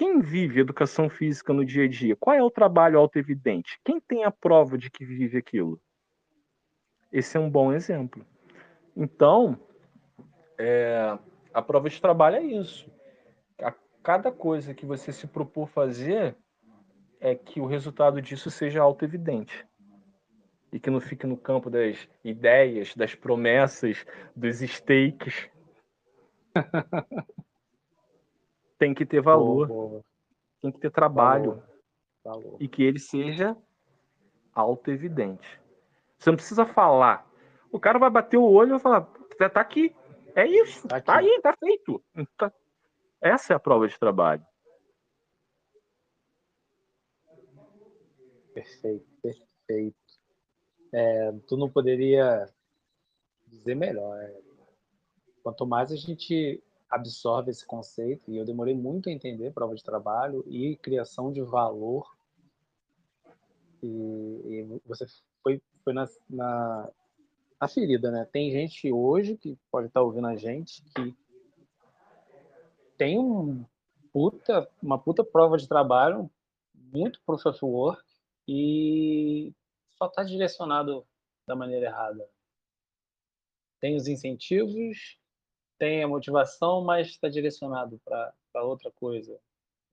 Quem 0.00 0.18
vive 0.18 0.60
educação 0.60 1.10
física 1.10 1.52
no 1.52 1.62
dia 1.62 1.84
a 1.84 1.86
dia? 1.86 2.16
Qual 2.16 2.34
é 2.34 2.42
o 2.42 2.50
trabalho 2.50 2.98
autoevidente? 2.98 3.78
Quem 3.84 4.00
tem 4.00 4.24
a 4.24 4.30
prova 4.30 4.78
de 4.78 4.90
que 4.90 5.04
vive 5.04 5.36
aquilo? 5.36 5.78
Esse 7.12 7.36
é 7.36 7.40
um 7.40 7.50
bom 7.50 7.70
exemplo. 7.70 8.24
Então, 8.96 9.60
é, 10.58 11.18
a 11.52 11.60
prova 11.60 11.90
de 11.90 12.00
trabalho 12.00 12.36
é 12.36 12.42
isso. 12.42 12.90
A 13.60 13.74
cada 14.02 14.32
coisa 14.32 14.72
que 14.72 14.86
você 14.86 15.12
se 15.12 15.26
propor 15.26 15.68
fazer, 15.68 16.34
é 17.20 17.34
que 17.34 17.60
o 17.60 17.66
resultado 17.66 18.22
disso 18.22 18.50
seja 18.50 18.80
auto-evidente 18.80 19.68
e 20.72 20.80
que 20.80 20.88
não 20.88 21.02
fique 21.02 21.26
no 21.26 21.36
campo 21.36 21.68
das 21.68 22.08
ideias, 22.24 22.96
das 22.96 23.14
promessas, 23.14 24.06
dos 24.34 24.62
stakes. 24.62 25.50
Tem 28.80 28.94
que 28.94 29.04
ter 29.04 29.20
valor, 29.20 29.68
boa, 29.68 29.88
boa. 29.88 30.04
tem 30.62 30.72
que 30.72 30.80
ter 30.80 30.90
trabalho 30.90 31.62
valor. 32.24 32.42
Valor. 32.42 32.56
e 32.58 32.66
que 32.66 32.82
ele 32.82 32.98
seja 32.98 33.54
auto-evidente. 34.54 35.60
Você 36.18 36.30
não 36.30 36.36
precisa 36.36 36.64
falar. 36.64 37.30
O 37.70 37.78
cara 37.78 37.98
vai 37.98 38.08
bater 38.08 38.38
o 38.38 38.50
olho 38.50 38.68
e 38.68 38.70
vai 38.70 38.80
falar: 38.80 39.02
tá 39.52 39.60
aqui, 39.60 39.94
é 40.34 40.46
isso, 40.46 40.88
tá, 40.88 40.98
tá 40.98 41.18
aí, 41.18 41.40
tá 41.42 41.54
feito. 41.58 42.02
Tá. 42.38 42.50
Essa 43.20 43.52
é 43.52 43.56
a 43.56 43.60
prova 43.60 43.86
de 43.86 43.98
trabalho. 43.98 44.42
Perfeito, 48.54 49.06
perfeito. 49.20 49.96
É, 50.90 51.32
tu 51.46 51.54
não 51.58 51.68
poderia 51.68 52.48
dizer 53.46 53.74
melhor. 53.74 54.18
É, 54.22 54.40
quanto 55.42 55.66
mais 55.66 55.92
a 55.92 55.96
gente 55.96 56.62
absorve 56.90 57.50
esse 57.50 57.64
conceito, 57.64 58.30
e 58.30 58.36
eu 58.36 58.44
demorei 58.44 58.74
muito 58.74 59.08
a 59.08 59.12
entender 59.12 59.52
prova 59.52 59.74
de 59.74 59.84
trabalho 59.84 60.44
e 60.48 60.76
criação 60.76 61.32
de 61.32 61.40
valor, 61.40 62.16
e, 63.82 63.86
e 63.86 64.80
você 64.84 65.06
foi, 65.42 65.62
foi 65.84 65.92
na, 65.92 66.08
na, 66.28 66.90
na, 67.60 67.68
ferida, 67.68 68.10
né? 68.10 68.26
Tem 68.30 68.50
gente 68.50 68.92
hoje 68.92 69.36
que 69.36 69.56
pode 69.70 69.86
estar 69.86 70.02
ouvindo 70.02 70.26
a 70.26 70.36
gente 70.36 70.82
que 70.82 71.16
tem 72.98 73.18
um 73.18 73.64
puta, 74.12 74.68
uma 74.82 74.98
puta 74.98 75.24
prova 75.24 75.56
de 75.56 75.68
trabalho, 75.68 76.30
muito 76.74 77.22
proof 77.24 77.46
of 77.46 77.64
work, 77.64 78.02
e 78.46 79.54
só 79.96 80.06
está 80.06 80.24
direcionado 80.24 81.06
da 81.46 81.54
maneira 81.54 81.86
errada. 81.86 82.28
Tem 83.80 83.96
os 83.96 84.08
incentivos, 84.08 85.19
tem 85.80 86.04
a 86.04 86.08
motivação, 86.08 86.84
mas 86.84 87.08
está 87.08 87.28
direcionado 87.28 88.00
para 88.04 88.62
outra 88.62 88.92
coisa. 88.92 89.36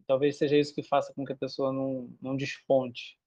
Talvez 0.06 0.38
seja 0.38 0.56
isso 0.56 0.76
que 0.76 0.84
faça 0.84 1.12
com 1.14 1.26
que 1.26 1.34
a 1.34 1.38
pessoa 1.38 1.74
não, 1.74 2.10
não 2.22 2.38
desponte, 2.38 3.18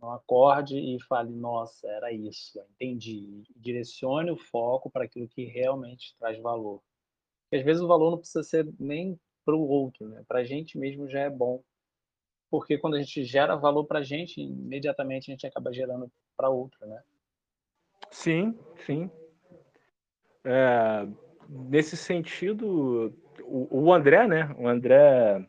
não 0.00 0.10
acorde 0.10 0.76
e 0.76 1.00
fale: 1.02 1.30
Nossa, 1.30 1.86
era 1.86 2.10
isso, 2.10 2.60
entendi. 2.74 3.44
direcione 3.54 4.30
o 4.30 4.36
foco 4.36 4.90
para 4.90 5.04
aquilo 5.04 5.28
que 5.28 5.44
realmente 5.44 6.16
traz 6.18 6.36
valor. 6.40 6.82
Porque 7.44 7.56
às 7.56 7.64
vezes 7.64 7.80
o 7.80 7.86
valor 7.86 8.10
não 8.10 8.18
precisa 8.18 8.42
ser 8.42 8.68
nem 8.80 9.16
para 9.44 9.54
o 9.54 9.68
outro, 9.68 10.08
né? 10.08 10.24
para 10.26 10.40
a 10.40 10.44
gente 10.44 10.76
mesmo 10.76 11.08
já 11.08 11.20
é 11.20 11.30
bom 11.30 11.62
porque 12.52 12.76
quando 12.76 12.96
a 12.96 12.98
gente 12.98 13.24
gera 13.24 13.56
valor 13.56 13.86
para 13.86 14.00
a 14.00 14.02
gente, 14.02 14.38
imediatamente 14.38 15.30
a 15.30 15.32
gente 15.32 15.46
acaba 15.46 15.72
gerando 15.72 16.12
para 16.36 16.50
outro, 16.50 16.86
né? 16.86 17.02
Sim, 18.10 18.58
sim. 18.84 19.10
É, 20.44 21.08
nesse 21.52 21.96
sentido, 21.96 23.14
o, 23.42 23.84
o, 23.84 23.92
André, 23.92 24.26
né? 24.26 24.54
O 24.58 24.66
André, 24.66 25.44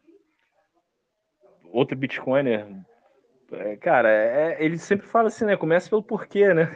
outro 1.71 1.97
Bitcoiner, 1.97 2.67
é, 3.51 3.75
cara, 3.77 4.09
é, 4.09 4.63
ele 4.63 4.77
sempre 4.77 5.07
fala 5.07 5.27
assim, 5.27 5.45
né? 5.45 5.55
Começa 5.55 5.89
pelo 5.89 6.03
porquê, 6.03 6.53
né? 6.53 6.75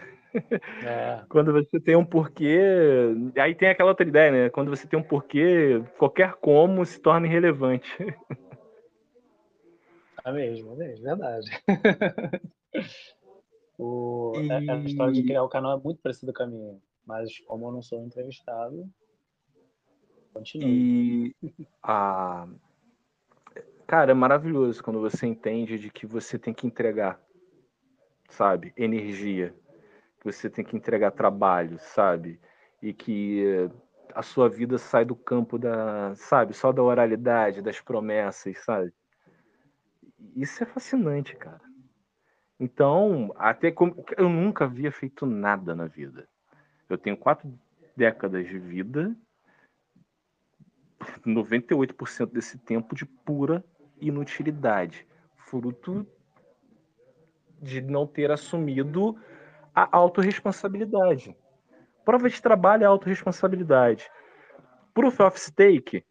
É. 0.86 1.22
Quando 1.30 1.52
você 1.52 1.80
tem 1.80 1.96
um 1.96 2.06
porquê, 2.06 2.60
aí 3.38 3.56
tem 3.56 3.70
aquela 3.70 3.90
outra 3.90 4.08
ideia, 4.08 4.32
né? 4.32 4.50
Quando 4.50 4.70
você 4.70 4.88
tem 4.88 5.00
um 5.00 5.04
porquê, 5.04 5.84
qualquer 5.98 6.34
como 6.36 6.86
se 6.86 7.00
torna 7.00 7.28
irrelevante. 7.28 7.90
É 10.26 10.32
mesmo, 10.34 10.74
é 10.74 10.76
mesmo, 10.76 11.06
verdade. 11.06 11.50
o, 13.80 14.34
e... 14.36 14.52
a, 14.52 14.58
a, 14.58 14.78
história 14.80 15.14
de 15.14 15.24
criar 15.24 15.42
o 15.42 15.48
canal 15.48 15.80
é 15.80 15.82
muito 15.82 16.02
parecida 16.02 16.34
com 16.34 16.44
a 16.44 16.48
minha, 16.48 16.78
mas 17.06 17.40
como 17.46 17.66
eu 17.66 17.72
não 17.72 17.82
sou 17.82 18.04
entrevistado, 18.04 18.90
E 20.56 21.36
a... 21.82 22.48
Cara, 23.86 24.12
é 24.12 24.14
maravilhoso 24.14 24.84
quando 24.84 25.00
você 25.00 25.26
entende 25.26 25.80
de 25.80 25.90
que 25.90 26.06
você 26.06 26.38
tem 26.38 26.54
que 26.54 26.68
entregar, 26.68 27.20
sabe, 28.30 28.74
energia, 28.76 29.56
que 30.20 30.26
você 30.26 30.50
tem 30.50 30.66
que 30.66 30.76
entregar 30.76 31.12
trabalho, 31.12 31.80
sabe, 31.80 32.40
e 32.82 32.94
que 32.94 33.70
a 34.14 34.22
sua 34.22 34.50
vida 34.50 34.78
sai 34.78 35.06
do 35.06 35.16
campo 35.16 35.58
da, 35.58 36.14
sabe, 36.16 36.54
só 36.54 36.72
da 36.72 36.84
oralidade, 36.84 37.62
das 37.62 37.80
promessas, 37.80 38.58
sabe? 38.64 38.94
Isso 40.36 40.62
é 40.64 40.66
fascinante, 40.66 41.36
cara. 41.36 41.62
Então, 42.60 43.34
até 43.38 43.72
como 43.72 44.04
eu 44.18 44.28
nunca 44.28 44.66
havia 44.66 44.92
feito 44.92 45.26
nada 45.26 45.76
na 45.76 45.86
vida. 45.86 46.28
Eu 46.90 46.98
tenho 46.98 47.16
quatro 47.16 47.54
décadas 47.96 48.48
de 48.48 48.58
vida, 48.58 49.16
98% 51.26 52.32
desse 52.32 52.58
tempo 52.58 52.96
de 52.96 53.06
pura 53.06 53.64
inutilidade, 54.00 55.08
fruto 55.36 56.06
de 57.62 57.82
não 57.82 58.06
ter 58.06 58.32
assumido 58.32 59.18
a 59.74 59.88
autorresponsabilidade. 59.98 61.36
Prova 62.06 62.30
de 62.30 62.42
trabalho 62.42 62.84
é 62.84 62.86
autorresponsabilidade. 62.86 64.10
Proof 64.94 65.20
of 65.20 65.40
stake 65.40 66.06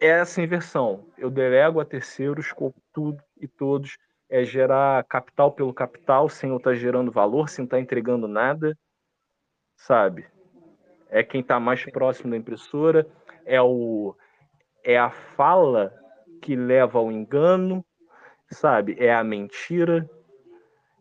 é 0.00 0.08
essa 0.08 0.42
inversão. 0.42 1.06
Eu 1.16 1.30
delego 1.30 1.80
a 1.80 1.84
terceiros 1.84 2.52
com 2.52 2.72
tudo 2.92 3.22
e 3.40 3.46
todos. 3.46 3.96
É 4.30 4.44
gerar 4.44 5.04
capital 5.04 5.52
pelo 5.52 5.72
capital, 5.72 6.28
sem 6.28 6.50
eu 6.50 6.58
estar 6.58 6.74
gerando 6.74 7.10
valor, 7.10 7.48
sem 7.48 7.64
estar 7.64 7.80
entregando 7.80 8.28
nada, 8.28 8.76
sabe? 9.74 10.26
É 11.10 11.22
quem 11.22 11.40
está 11.40 11.58
mais 11.58 11.84
próximo 11.84 12.30
da 12.30 12.36
impressora, 12.36 13.06
é, 13.44 13.60
o, 13.60 14.14
é 14.84 14.98
a 14.98 15.10
fala 15.10 15.92
que 16.42 16.54
leva 16.54 16.98
ao 16.98 17.10
engano, 17.10 17.84
sabe? 18.50 18.96
É 18.98 19.14
a 19.14 19.24
mentira. 19.24 20.08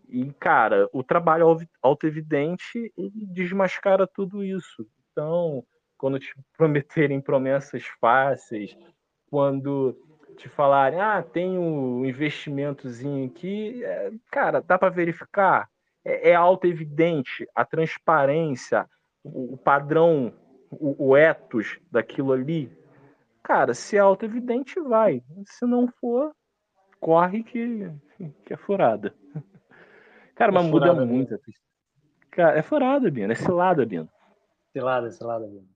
E, 0.07 0.31
cara, 0.33 0.87
o 0.93 1.03
trabalho 1.03 1.57
auto-evidente 1.81 2.93
desmascara 3.13 4.07
tudo 4.07 4.43
isso. 4.43 4.87
Então, 5.11 5.63
quando 5.97 6.19
te 6.19 6.33
prometerem 6.57 7.19
promessas 7.19 7.83
fáceis, 7.99 8.77
quando 9.29 9.97
te 10.37 10.47
falarem, 10.47 11.01
ah, 11.01 11.21
tem 11.21 11.57
um 11.57 12.05
investimentozinho 12.05 13.27
aqui, 13.27 13.83
é, 13.83 14.11
cara, 14.31 14.61
dá 14.61 14.77
para 14.77 14.89
verificar, 14.89 15.67
é, 16.05 16.29
é 16.29 16.35
auto-evidente, 16.35 17.47
a 17.55 17.65
transparência, 17.65 18.87
o, 19.53 19.57
padrão, 19.57 20.34
o, 20.71 21.09
o 21.09 21.17
ethos 21.17 21.80
daquilo 21.91 22.34
ali, 22.34 22.71
cara, 23.43 23.73
se 23.73 23.97
é 23.97 23.99
auto-evidente, 23.99 24.80
vai. 24.80 25.23
Se 25.45 25.65
não 25.65 25.88
for, 25.99 26.34
corre 26.99 27.43
que, 27.43 27.91
que 28.45 28.53
é 28.53 28.57
furada. 28.57 29.13
Cara, 30.36 30.51
é 30.51 30.53
mas 30.53 30.65
muda 30.67 30.93
muito. 30.93 31.36
Cara, 32.30 32.59
é 32.59 32.61
furada, 32.61 33.09
Bino. 33.09 33.32
É 33.32 33.36
cilada, 33.36 33.84
Bino. 33.84 34.07
Cilada, 34.71 35.09
cilada, 35.09 35.47
Bino. 35.47 35.67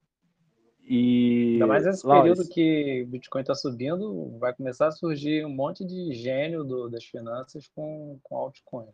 E 0.83 1.53
Ainda 1.53 1.67
mais 1.67 1.85
nesse 1.85 2.07
período 2.07 2.47
que 2.47 3.03
o 3.03 3.07
Bitcoin 3.07 3.41
está 3.41 3.55
subindo, 3.55 4.37
vai 4.37 4.53
começar 4.53 4.87
a 4.87 4.91
surgir 4.91 5.45
um 5.45 5.49
monte 5.49 5.85
de 5.85 6.13
gênio 6.13 6.63
do, 6.63 6.89
das 6.89 7.05
finanças 7.05 7.67
com, 7.69 8.19
com 8.23 8.35
altcoin. 8.35 8.87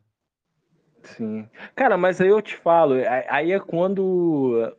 Sim. 1.15 1.47
Cara, 1.75 1.97
mas 1.97 2.19
aí 2.19 2.27
eu 2.27 2.41
te 2.41 2.55
falo, 2.55 2.95
aí 3.29 3.51
é 3.51 3.59
quando 3.59 4.73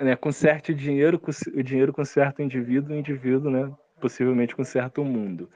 né, 0.00 0.16
com 0.16 0.32
certo 0.32 0.74
dinheiro, 0.74 1.20
o 1.54 1.62
dinheiro 1.62 1.92
conserta 1.92 2.42
o 2.42 2.44
indivíduo, 2.44 2.94
o 2.94 2.98
indivíduo, 2.98 3.50
né, 3.50 3.72
possivelmente 4.00 4.56
conserta 4.56 5.00
o 5.00 5.04
mundo. 5.04 5.48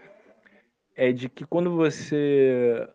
É 0.94 1.12
de 1.12 1.28
que 1.28 1.44
quando 1.44 1.74
você, 1.74 2.88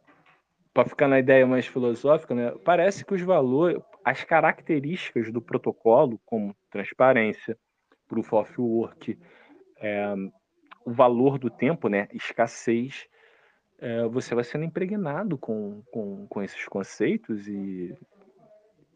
para 0.74 0.88
ficar 0.88 1.08
na 1.08 1.20
ideia 1.20 1.46
mais 1.46 1.66
filosófica, 1.66 2.36
né, 2.36 2.52
parece 2.64 3.06
que 3.06 3.14
os 3.14 3.22
valores, 3.22 3.82
as 4.04 4.24
características 4.24 5.32
do 5.32 5.42
protocolo, 5.42 6.20
como 6.26 6.56
transparência, 6.70 7.58
proof 8.08 8.34
of 8.34 8.62
work, 8.62 9.18
é, 9.78 10.14
o 10.86 10.92
valor 10.92 11.38
do 11.38 11.50
tempo, 11.50 11.88
né, 11.88 12.08
escassez, 12.14 13.08
é, 13.80 14.08
você 14.08 14.34
vai 14.34 14.44
sendo 14.44 14.64
impregnado 14.64 15.38
com, 15.38 15.82
com, 15.92 16.28
com 16.28 16.42
esses 16.42 16.66
conceitos 16.68 17.48
e 17.48 17.96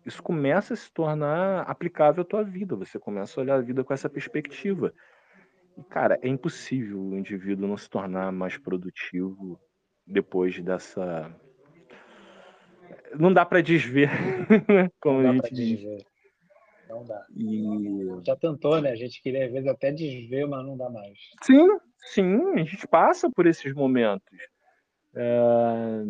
isso 0.05 0.23
começa 0.23 0.73
a 0.73 0.77
se 0.77 0.89
tornar 0.91 1.63
aplicável 1.63 2.21
à 2.21 2.25
tua 2.25 2.41
vida. 2.41 2.77
Você 2.77 2.97
começa 2.97 3.39
a 3.39 3.43
olhar 3.43 3.55
a 3.55 3.61
vida 3.61 3.83
com 3.83 3.93
essa 3.93 4.09
perspectiva. 4.09 4.93
E, 5.77 5.83
cara, 5.83 6.17
é 6.21 6.29
impossível 6.29 6.97
o 6.97 7.17
indivíduo 7.17 7.67
não 7.67 7.75
se 7.75 7.89
tornar 7.89 8.31
mais 8.31 8.57
produtivo 8.57 9.59
depois 10.05 10.57
dessa. 10.61 11.29
Não 13.19 13.33
dá 13.33 13.45
para 13.45 13.61
desver, 13.61 14.09
como 15.01 15.21
não 15.21 15.31
a 15.31 15.33
gente 15.33 15.53
diz. 15.53 15.79
Desver. 15.81 16.05
Não 16.89 17.05
dá. 17.05 17.25
E... 17.35 18.25
Já 18.25 18.35
tentou, 18.37 18.81
né? 18.81 18.91
A 18.91 18.95
gente 18.95 19.21
queria 19.21 19.45
às 19.45 19.51
vezes 19.51 19.67
até 19.67 19.91
desver, 19.91 20.47
mas 20.47 20.65
não 20.65 20.77
dá 20.77 20.89
mais. 20.89 21.17
Sim, 21.43 21.67
sim, 21.99 22.53
a 22.53 22.63
gente 22.63 22.87
passa 22.87 23.29
por 23.29 23.45
esses 23.45 23.73
momentos. 23.73 24.37
É... 25.15 26.03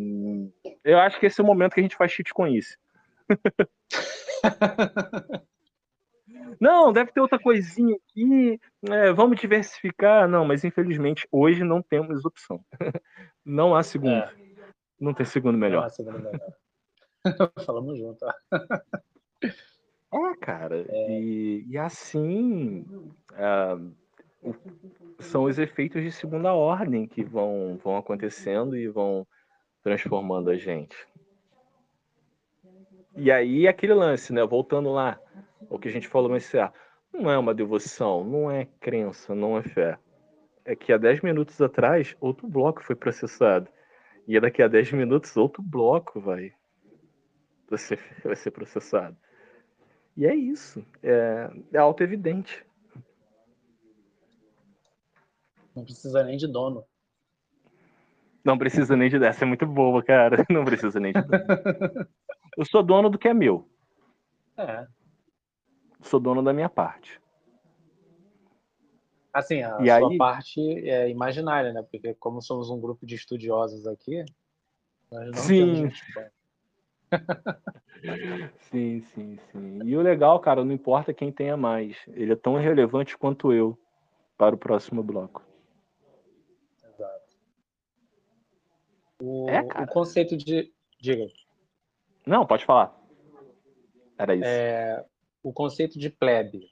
Eu 0.84 0.98
acho 0.98 1.18
que 1.18 1.26
esse 1.26 1.40
é 1.40 1.44
o 1.44 1.46
momento 1.46 1.74
que 1.74 1.80
a 1.80 1.82
gente 1.82 1.96
faz 1.96 2.12
cheat 2.12 2.32
com 2.32 2.46
isso. 2.46 2.76
Não, 6.60 6.92
deve 6.92 7.12
ter 7.12 7.20
outra 7.20 7.38
coisinha 7.38 7.96
aqui. 7.96 8.60
É, 8.90 9.12
vamos 9.12 9.40
diversificar. 9.40 10.28
Não, 10.28 10.44
mas 10.44 10.64
infelizmente 10.64 11.26
hoje 11.30 11.62
não 11.62 11.82
temos 11.82 12.24
opção. 12.24 12.64
Não 13.44 13.74
há 13.74 13.82
segundo. 13.82 14.12
É. 14.12 14.32
Não 15.00 15.14
tem 15.14 15.26
segundo 15.26 15.56
melhor. 15.56 15.80
Não 15.80 15.86
há 15.86 15.90
segundo 15.90 16.18
melhor. 16.18 16.52
Falamos 17.64 17.98
junto. 17.98 18.24
É, 20.12 20.36
cara. 20.40 20.84
É. 20.88 21.20
E, 21.20 21.64
e 21.68 21.78
assim 21.78 22.84
é, 23.34 23.76
são 25.18 25.44
os 25.44 25.58
efeitos 25.58 26.02
de 26.02 26.12
segunda 26.12 26.52
ordem 26.52 27.06
que 27.06 27.24
vão, 27.24 27.78
vão 27.82 27.96
acontecendo 27.96 28.76
e 28.76 28.88
vão 28.88 29.26
transformando 29.82 30.50
a 30.50 30.56
gente. 30.56 30.96
E 33.16 33.32
aí 33.32 33.66
aquele 33.66 33.94
lance, 33.94 34.32
né? 34.32 34.44
Voltando 34.44 34.90
lá, 34.90 35.18
o 35.68 35.78
que 35.78 35.88
a 35.88 35.90
gente 35.90 36.06
falou 36.06 36.30
mais 36.30 36.44
cedo, 36.44 36.72
não 37.12 37.30
é 37.30 37.38
uma 37.38 37.54
devoção, 37.54 38.22
não 38.22 38.50
é 38.50 38.66
crença, 38.80 39.34
não 39.34 39.56
é 39.56 39.62
fé. 39.62 39.98
É 40.64 40.76
que 40.76 40.92
há 40.92 40.98
10 40.98 41.22
minutos 41.22 41.60
atrás, 41.60 42.14
outro 42.20 42.46
bloco 42.46 42.84
foi 42.84 42.94
processado. 42.94 43.68
E 44.26 44.38
daqui 44.38 44.62
a 44.62 44.68
10 44.68 44.92
minutos, 44.92 45.36
outro 45.36 45.62
bloco 45.62 46.20
vai, 46.20 46.52
vai, 47.68 47.78
ser, 47.78 47.98
vai 48.22 48.36
ser 48.36 48.50
processado. 48.50 49.16
E 50.16 50.26
é 50.26 50.34
isso. 50.34 50.84
É, 51.02 51.50
é 51.72 51.78
auto-evidente. 51.78 52.64
Não 55.74 55.84
precisa 55.84 56.22
nem 56.24 56.36
de 56.36 56.46
dono. 56.46 56.84
Não 58.44 58.56
precisa 58.56 58.96
nem 58.96 59.10
de. 59.10 59.22
Essa 59.24 59.44
é 59.44 59.46
muito 59.46 59.66
boa, 59.66 60.02
cara. 60.02 60.44
Não 60.50 60.64
precisa 60.64 60.98
nem 60.98 61.12
de 61.12 61.20
dono. 61.20 62.08
Eu 62.56 62.64
sou 62.64 62.82
dono 62.82 63.10
do 63.10 63.18
que 63.18 63.28
é 63.28 63.34
meu. 63.34 63.68
É. 64.56 64.86
Sou 66.00 66.18
dono 66.18 66.42
da 66.42 66.52
minha 66.52 66.68
parte. 66.68 67.20
Assim, 69.32 69.62
a 69.62 69.78
e 69.80 69.86
sua 69.86 70.10
aí... 70.10 70.16
parte 70.16 70.60
é 70.88 71.08
imaginária, 71.10 71.72
né? 71.72 71.82
Porque 71.82 72.14
como 72.14 72.40
somos 72.40 72.70
um 72.70 72.80
grupo 72.80 73.06
de 73.06 73.14
estudiosos 73.14 73.86
aqui, 73.86 74.24
nós 75.12 75.26
não 75.26 75.34
sim. 75.34 75.90
sim, 78.70 79.00
sim, 79.00 79.38
sim. 79.52 79.80
E 79.84 79.96
o 79.96 80.02
legal, 80.02 80.40
cara, 80.40 80.64
não 80.64 80.72
importa 80.72 81.14
quem 81.14 81.30
tenha 81.30 81.56
mais. 81.56 81.96
Ele 82.08 82.32
é 82.32 82.36
tão 82.36 82.56
relevante 82.56 83.16
quanto 83.16 83.52
eu 83.52 83.78
para 84.36 84.54
o 84.54 84.58
próximo 84.58 85.02
bloco. 85.02 85.47
O, 89.20 89.48
é, 89.48 89.60
o 89.82 89.86
conceito 89.86 90.36
de. 90.36 90.72
Diga. 91.00 91.26
Não, 92.26 92.46
pode 92.46 92.64
falar. 92.64 92.96
Era 94.16 94.34
isso. 94.34 94.44
É, 94.44 95.04
o 95.42 95.52
conceito 95.52 95.98
de 95.98 96.10
plebe 96.10 96.68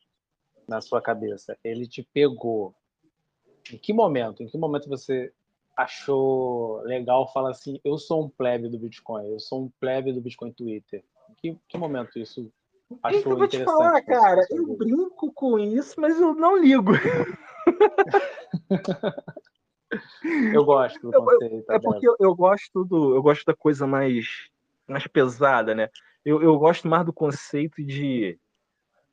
na 0.66 0.80
sua 0.80 1.00
cabeça, 1.00 1.56
ele 1.62 1.86
te 1.86 2.02
pegou. 2.02 2.74
Em 3.72 3.78
que 3.78 3.92
momento? 3.92 4.42
Em 4.42 4.48
que 4.48 4.58
momento 4.58 4.88
você 4.88 5.32
achou 5.76 6.80
legal 6.82 7.32
falar 7.32 7.50
assim, 7.50 7.80
eu 7.84 7.98
sou 7.98 8.24
um 8.24 8.28
plebe 8.28 8.68
do 8.68 8.78
Bitcoin, 8.78 9.28
eu 9.28 9.38
sou 9.38 9.64
um 9.64 9.70
plebe 9.78 10.12
do 10.12 10.20
Bitcoin 10.20 10.52
Twitter? 10.52 11.04
Em 11.30 11.34
que, 11.34 11.60
que 11.68 11.78
momento 11.78 12.18
isso 12.18 12.50
achou 13.02 13.32
eu 13.32 13.38
vou 13.38 13.48
te 13.48 13.62
falar, 13.64 14.00
cara, 14.02 14.46
eu 14.50 14.76
brinco 14.76 15.32
com 15.32 15.58
isso, 15.58 16.00
mas 16.00 16.18
eu 16.18 16.34
não 16.34 16.56
ligo. 16.56 16.92
eu 20.52 20.64
gosto 20.64 21.10
do 21.10 21.12
conceito. 21.12 21.72
É 21.72 21.78
porque 21.78 22.08
eu, 22.08 22.16
eu, 22.18 22.34
gosto 22.34 22.84
do, 22.84 23.14
eu 23.14 23.22
gosto 23.22 23.44
da 23.44 23.54
coisa 23.54 23.86
mais 23.86 24.48
mais 24.86 25.06
pesada, 25.06 25.74
né? 25.74 25.88
Eu, 26.24 26.42
eu 26.42 26.58
gosto 26.58 26.88
mais 26.88 27.04
do 27.04 27.12
conceito 27.12 27.82
de 27.82 28.38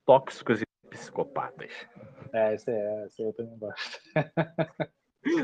tóxicos 0.06 0.62
e 0.62 0.66
psicopatas. 0.90 1.72
É, 2.32 2.54
esse, 2.54 2.70
é, 2.70 3.06
esse 3.06 3.22
eu 3.22 3.34
também 3.34 3.58
gosto. 3.58 4.00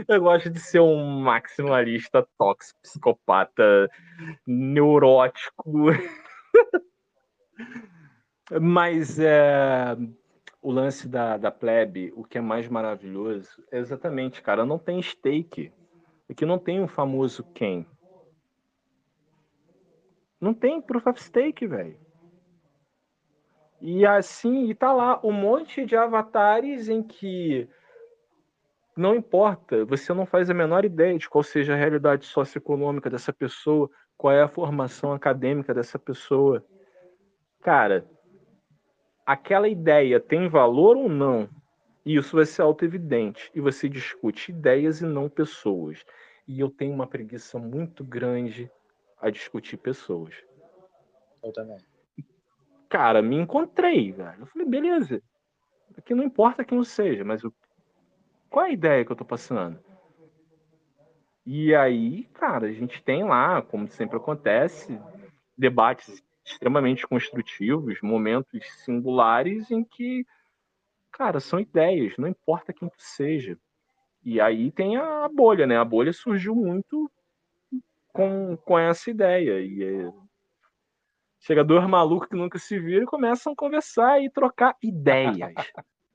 Eu 0.10 0.20
gosto 0.22 0.50
de 0.50 0.60
ser 0.60 0.82
um 0.82 1.22
maximalista 1.22 2.28
tóxico, 2.38 2.82
psicopata, 2.82 3.90
neurótico. 4.46 5.64
Mas 8.62 9.18
é, 9.20 9.96
o 10.62 10.72
lance 10.72 11.08
da, 11.08 11.38
da 11.38 11.52
plebe, 11.52 12.12
o 12.16 12.24
que 12.24 12.38
é 12.38 12.42
mais 12.42 12.68
maravilhoso, 12.68 13.64
é 13.72 13.78
exatamente, 13.78 14.42
cara, 14.42 14.66
não 14.66 14.78
tem 14.78 15.02
stake. 15.02 15.72
Aqui 16.30 16.46
não 16.46 16.60
tem 16.60 16.82
um 16.82 16.88
famoso 16.88 17.44
quem. 17.54 17.88
Não 20.40 20.54
tem 20.54 20.82
proof 20.82 21.08
of 21.08 21.22
stake, 21.22 21.66
velho. 21.66 21.98
E 23.82 24.06
assim, 24.06 24.70
e 24.70 24.76
tá 24.76 24.92
lá 24.92 25.20
um 25.24 25.32
monte 25.32 25.86
de 25.86 25.96
avatares 25.96 26.90
em 26.90 27.02
que 27.02 27.68
não 28.96 29.16
importa, 29.16 29.86
você 29.86 30.14
não 30.14 30.26
faz 30.26 30.50
a 30.50 30.54
menor 30.54 30.84
ideia 30.84 31.18
de 31.18 31.30
qual 31.30 31.42
seja 31.42 31.74
a 31.74 31.78
realidade 31.78 32.26
socioeconômica 32.26 33.10
dessa 33.10 33.32
pessoa, 33.32 33.90
qual 34.18 34.34
é 34.34 34.42
a 34.42 34.50
formação 34.50 35.14
acadêmica 35.14 35.74
dessa 35.74 35.98
pessoa. 35.98 36.66
Cara, 37.62 38.06
aquela 39.30 39.70
ideia 39.70 40.20
tem 40.20 40.50
valor 40.50 40.98
ou 40.98 41.08
não? 41.08 41.48
Isso 42.04 42.36
vai 42.36 42.48
ser 42.48 42.64
auto-evidente. 42.64 43.52
E 43.54 43.62
você 43.62 43.88
discute 43.88 44.50
ideias 44.50 45.02
e 45.02 45.06
não 45.06 45.30
pessoas. 45.30 46.04
E 46.48 46.60
eu 46.60 46.68
tenho 46.68 46.96
uma 46.96 47.06
preguiça 47.06 47.60
muito 47.60 48.04
grande 48.04 48.72
a 49.22 49.30
discutir 49.30 49.78
pessoas. 49.78 50.34
Eu 51.44 51.54
também. 51.54 51.78
Cara, 52.90 53.22
me 53.22 53.36
encontrei, 53.36 54.12
velho. 54.12 54.40
Eu 54.40 54.46
falei, 54.48 54.68
beleza. 54.68 55.22
Aqui 55.96 56.16
não 56.16 56.24
importa 56.24 56.66
quem 56.66 56.80
eu 56.80 56.84
seja, 56.84 57.24
mas 57.24 57.44
eu... 57.44 57.54
qual 58.50 58.66
é 58.66 58.70
a 58.70 58.74
ideia 58.74 59.06
que 59.06 59.12
eu 59.12 59.16
tô 59.16 59.26
passando? 59.26 59.80
E 61.46 61.76
aí, 61.76 62.24
cara, 62.34 62.66
a 62.66 62.72
gente 62.72 63.04
tem 63.04 63.24
lá, 63.24 63.62
como 63.62 63.88
sempre 63.90 64.18
acontece, 64.18 65.00
debates 65.56 66.20
extremamente 66.52 67.08
construtivos, 67.08 68.02
momentos 68.02 68.66
singulares 68.84 69.70
em 69.72 69.84
que, 69.84 70.26
cara, 71.12 71.40
são 71.40 71.60
ideias, 71.60 72.18
não 72.18 72.28
importa 72.28 72.74
quem 72.74 72.90
tu 72.90 72.96
seja. 72.98 73.58
E 74.24 74.42
aí 74.42 74.72
tem 74.72 74.98
a 74.98 75.30
bolha, 75.30 75.66
né? 75.66 75.78
A 75.78 75.86
bolha 75.86 76.12
surgiu 76.12 76.54
muito 76.56 77.10
com, 78.12 78.58
com 78.58 78.78
essa 78.78 79.10
ideia. 79.10 79.62
E 79.62 79.84
é... 79.84 80.14
chega 81.40 81.64
dois 81.64 81.88
malucos 81.88 82.28
que 82.28 82.36
nunca 82.36 82.60
se 82.60 82.80
viram 82.80 83.04
e 83.04 83.08
começam 83.08 83.54
a 83.54 83.56
conversar 83.56 84.22
e 84.22 84.30
trocar 84.30 84.76
ideias. 84.84 85.54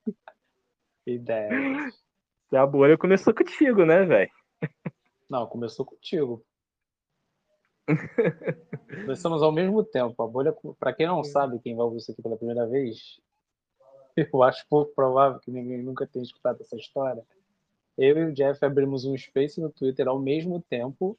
ideias. 1.07 2.05
E 2.53 2.57
a 2.57 2.67
bolha 2.67 2.99
começou 2.99 3.35
contigo, 3.35 3.85
né, 3.85 4.05
velho? 4.05 4.31
Não, 5.29 5.47
começou 5.47 5.85
contigo. 5.85 6.45
Começamos 9.05 9.43
ao 9.43 9.53
mesmo 9.53 9.85
tempo. 9.85 10.23
A 10.23 10.27
bolha, 10.27 10.55
para 10.79 10.93
quem 10.93 11.07
não 11.07 11.23
sabe, 11.23 11.59
quem 11.59 11.77
vai 11.77 11.85
ouvir 11.85 11.99
isso 11.99 12.13
aqui 12.13 12.23
pela 12.23 12.37
primeira 12.37 12.67
vez, 12.67 13.21
eu 14.17 14.43
acho 14.43 14.67
pouco 14.69 14.95
provável 14.95 15.41
que 15.41 15.51
ninguém 15.51 15.83
nunca 15.83 16.07
tenha 16.07 16.25
escutado 16.25 16.61
essa 16.61 16.77
história. 16.77 17.25
Eu 17.97 18.19
e 18.19 18.25
o 18.25 18.33
Jeff 18.33 18.65
abrimos 18.65 19.05
um 19.05 19.17
space 19.17 19.61
no 19.61 19.71
Twitter 19.71 20.09
ao 20.09 20.19
mesmo 20.19 20.61
tempo 20.61 21.17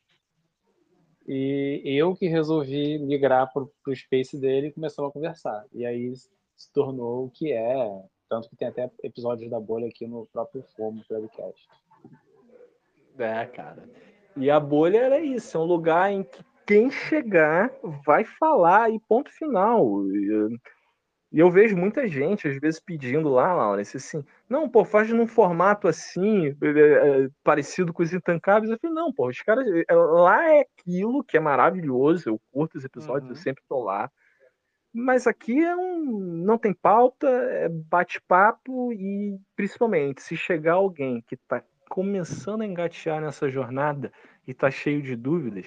e 1.27 1.81
eu 1.85 2.15
que 2.15 2.27
resolvi 2.27 2.99
migrar 2.99 3.51
para 3.51 3.63
o 3.63 3.95
space 3.95 4.37
dele 4.37 4.67
e 4.67 4.71
começamos 4.71 5.09
a 5.09 5.13
conversar. 5.13 5.65
E 5.73 5.85
aí 5.85 6.13
se 6.15 6.71
tornou 6.71 7.25
o 7.25 7.29
que 7.29 7.51
é, 7.51 8.03
tanto 8.29 8.49
que 8.49 8.55
tem 8.55 8.67
até 8.67 8.91
episódios 9.03 9.49
da 9.49 9.59
bolha 9.59 9.87
aqui 9.87 10.05
no 10.05 10.25
próprio 10.27 10.63
Fomo 10.75 11.03
Podcast. 11.07 11.67
É, 13.17 13.45
cara. 13.45 13.89
E 14.35 14.51
a 14.51 14.59
bolha 14.59 14.97
era 14.97 15.19
isso, 15.19 15.57
é 15.57 15.59
um 15.59 15.65
lugar 15.65 16.11
em 16.11 16.23
que 16.23 16.43
quem 16.65 16.89
chegar 16.89 17.71
vai 18.05 18.23
falar 18.23 18.91
e 18.91 18.99
ponto 18.99 19.31
final. 19.31 20.05
E 21.31 21.39
eu 21.39 21.51
vejo 21.51 21.75
muita 21.75 22.07
gente, 22.07 22.47
às 22.47 22.57
vezes, 22.59 22.79
pedindo 22.79 23.27
lá, 23.27 23.53
Laurence, 23.53 23.97
assim, 23.97 24.23
não, 24.49 24.69
pô, 24.69 24.85
faz 24.85 25.09
num 25.11 25.27
formato 25.27 25.87
assim, 25.87 26.47
é, 26.47 26.53
é, 26.53 27.29
parecido 27.43 27.91
com 27.91 28.03
os 28.03 28.13
intancáveis. 28.13 28.71
Eu 28.71 28.79
falei, 28.79 28.95
não, 28.95 29.11
pô, 29.11 29.27
os 29.27 29.41
caras. 29.41 29.67
É, 29.89 29.93
lá 29.93 30.53
é 30.53 30.61
aquilo 30.61 31.23
que 31.23 31.35
é 31.35 31.39
maravilhoso, 31.39 32.29
eu 32.29 32.41
curto 32.53 32.77
os 32.77 32.85
episódios, 32.85 33.29
uhum. 33.29 33.35
eu 33.35 33.35
sempre 33.35 33.63
tô 33.67 33.83
lá. 33.83 34.09
Mas 34.93 35.27
aqui 35.27 35.61
é 35.61 35.75
um, 35.75 36.05
não 36.45 36.57
tem 36.57 36.73
pauta, 36.73 37.27
é 37.27 37.67
bate-papo 37.67 38.93
e, 38.93 39.37
principalmente, 39.57 40.21
se 40.21 40.37
chegar 40.37 40.75
alguém 40.75 41.21
que 41.27 41.35
está 41.35 41.61
começando 41.89 42.61
a 42.61 42.65
engatear 42.65 43.19
nessa 43.19 43.49
jornada 43.49 44.09
e 44.47 44.51
está 44.51 44.71
cheio 44.71 45.01
de 45.01 45.17
dúvidas, 45.17 45.65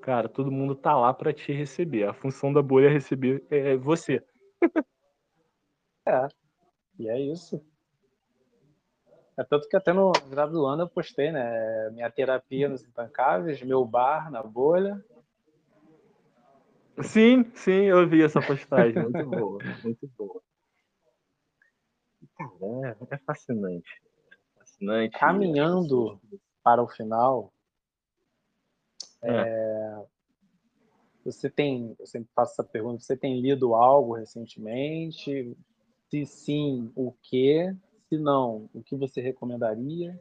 cara, 0.00 0.28
todo 0.28 0.50
mundo 0.50 0.74
tá 0.74 0.96
lá 0.96 1.12
para 1.12 1.32
te 1.32 1.52
receber. 1.52 2.04
A 2.04 2.12
função 2.12 2.52
da 2.52 2.62
bolha 2.62 2.86
é 2.86 2.90
receber 2.90 3.44
é 3.50 3.76
você. 3.76 4.22
é, 6.06 6.28
e 6.98 7.08
é 7.08 7.20
isso. 7.20 7.62
É 9.36 9.44
tanto 9.44 9.68
que 9.68 9.76
até 9.76 9.92
no 9.92 10.12
virado 10.28 10.52
do 10.52 10.66
ano 10.66 10.82
eu 10.82 10.88
postei, 10.88 11.32
né? 11.32 11.88
Minha 11.90 12.10
terapia 12.10 12.68
nos 12.68 12.84
intancáveis, 12.84 13.62
meu 13.62 13.84
bar 13.84 14.30
na 14.30 14.42
bolha. 14.42 15.02
Sim, 17.02 17.50
sim, 17.54 17.84
eu 17.84 18.06
vi 18.06 18.22
essa 18.22 18.42
postagem. 18.42 19.02
Muito 19.02 19.24
boa, 19.24 19.58
muito 19.82 20.10
boa. 20.18 20.42
Cara, 22.36 22.96
é, 23.10 23.14
é 23.14 23.18
fascinante. 23.18 24.02
fascinante. 24.58 25.18
Caminhando 25.18 26.20
para 26.62 26.82
o 26.82 26.88
final, 26.88 27.52
é. 29.22 29.30
É, 29.30 30.04
você 31.24 31.50
tem, 31.50 31.94
eu 31.98 32.06
sempre 32.06 32.30
faço 32.34 32.52
essa 32.52 32.64
pergunta, 32.64 33.00
você 33.00 33.16
tem 33.16 33.40
lido 33.40 33.74
algo 33.74 34.14
recentemente? 34.14 35.56
Se 36.08 36.26
sim, 36.26 36.90
o 36.96 37.12
que? 37.22 37.74
Se 38.08 38.18
não, 38.18 38.68
o 38.74 38.82
que 38.82 38.96
você 38.96 39.20
recomendaria? 39.20 40.18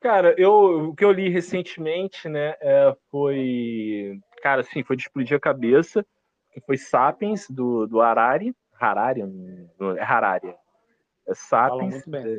Cara, 0.00 0.34
eu, 0.38 0.90
o 0.90 0.94
que 0.94 1.04
eu 1.04 1.10
li 1.10 1.30
recentemente, 1.30 2.28
né, 2.28 2.54
é, 2.60 2.94
foi, 3.10 4.20
cara, 4.42 4.60
assim, 4.60 4.84
foi 4.84 4.96
de 4.96 5.04
explodir 5.04 5.36
a 5.36 5.40
cabeça, 5.40 6.04
que 6.52 6.60
foi 6.60 6.76
Sapiens 6.76 7.48
do, 7.48 7.86
do 7.86 8.02
Harari, 8.02 8.54
Harari, 8.78 9.22
é 9.22 10.02
Harari, 10.02 10.54
é 11.26 11.34
Sapiens. 11.34 11.90
muito 11.90 12.10
bem. 12.10 12.38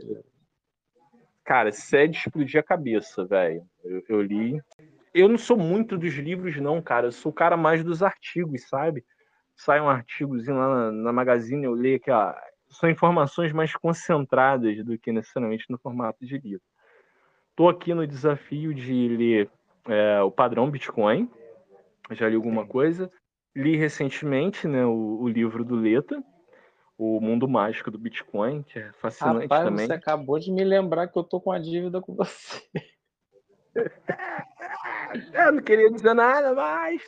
Cara, 1.45 1.69
isso 1.69 1.95
é 1.95 2.05
explodir 2.05 2.59
a 2.59 2.63
cabeça, 2.63 3.23
velho. 3.23 3.63
Eu, 3.83 4.03
eu, 4.09 4.21
li. 4.21 4.59
Eu 5.13 5.29
não 5.29 5.37
sou 5.37 5.55
muito 5.55 5.95
dos 5.97 6.13
livros, 6.15 6.57
não, 6.57 6.81
cara. 6.81 7.07
Eu 7.07 7.11
sou 7.11 7.31
o 7.31 7.35
cara 7.35 7.55
mais 7.55 7.83
dos 7.83 8.01
artigos, 8.01 8.67
sabe? 8.67 9.05
Sai 9.55 9.79
um 9.79 9.87
artigozinho 9.87 10.57
lá 10.57 10.67
na, 10.67 10.91
na 10.91 11.13
Magazine, 11.13 11.63
eu 11.63 11.73
leio 11.73 11.99
que 11.99 12.11
ó, 12.11 12.33
são 12.67 12.89
informações 12.89 13.53
mais 13.53 13.73
concentradas 13.75 14.83
do 14.83 14.97
que 14.97 15.11
necessariamente 15.11 15.65
no 15.69 15.77
formato 15.77 16.25
de 16.25 16.37
livro. 16.37 16.63
Estou 17.51 17.69
aqui 17.69 17.93
no 17.93 18.05
desafio 18.05 18.73
de 18.73 19.07
ler 19.07 19.49
é, 19.87 20.21
o 20.21 20.31
padrão 20.31 20.69
Bitcoin. 20.69 21.29
Já 22.11 22.27
li 22.27 22.35
alguma 22.35 22.65
coisa. 22.65 23.09
Li 23.55 23.77
recentemente 23.77 24.67
né, 24.67 24.85
o, 24.85 25.21
o, 25.21 25.29
livro 25.29 25.63
do 25.63 25.75
Leta, 25.75 26.21
O 26.97 27.19
Mundo 27.19 27.47
Mágico 27.47 27.91
do 27.91 27.97
Bitcoin, 27.97 28.63
que 28.63 28.79
é 28.79 28.91
fascinante 28.93 29.43
Rapaz, 29.43 29.65
também. 29.65 29.85
Você 29.85 29.93
acabou 29.93 30.39
de 30.39 30.51
me 30.51 30.63
lembrar 30.63 31.07
que 31.07 31.17
eu 31.17 31.23
tô 31.23 31.41
com 31.41 31.51
a 31.51 31.59
dívida 31.59 31.99
com 31.99 32.15
você. 32.15 32.61
eu 35.33 35.51
não 35.51 35.61
queria 35.61 35.91
dizer 35.91 36.13
nada, 36.13 36.53
mas. 36.53 37.01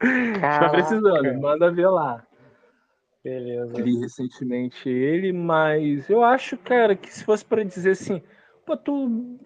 Está 0.00 0.68
precisando, 0.70 1.40
manda 1.40 1.70
ver 1.70 1.88
lá. 1.88 2.26
Beleza. 3.22 3.82
Li 3.82 3.98
recentemente 3.98 4.88
ele, 4.88 5.32
mas 5.32 6.08
eu 6.08 6.22
acho, 6.22 6.56
cara, 6.56 6.94
que 6.94 7.12
se 7.12 7.24
fosse 7.24 7.44
para 7.44 7.64
dizer 7.64 7.90
assim, 7.90 8.22
pô, 8.64 8.76
tu. 8.76 9.38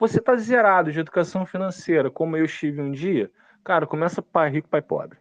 Você 0.00 0.20
tá 0.20 0.36
zerado 0.36 0.90
de 0.90 0.98
educação 0.98 1.46
financeira, 1.46 2.10
como 2.10 2.36
eu 2.36 2.44
estive 2.44 2.82
um 2.82 2.90
dia, 2.90 3.30
cara, 3.62 3.86
começa 3.86 4.20
pai 4.20 4.50
rico, 4.50 4.68
pai 4.68 4.82
pobre. 4.82 5.16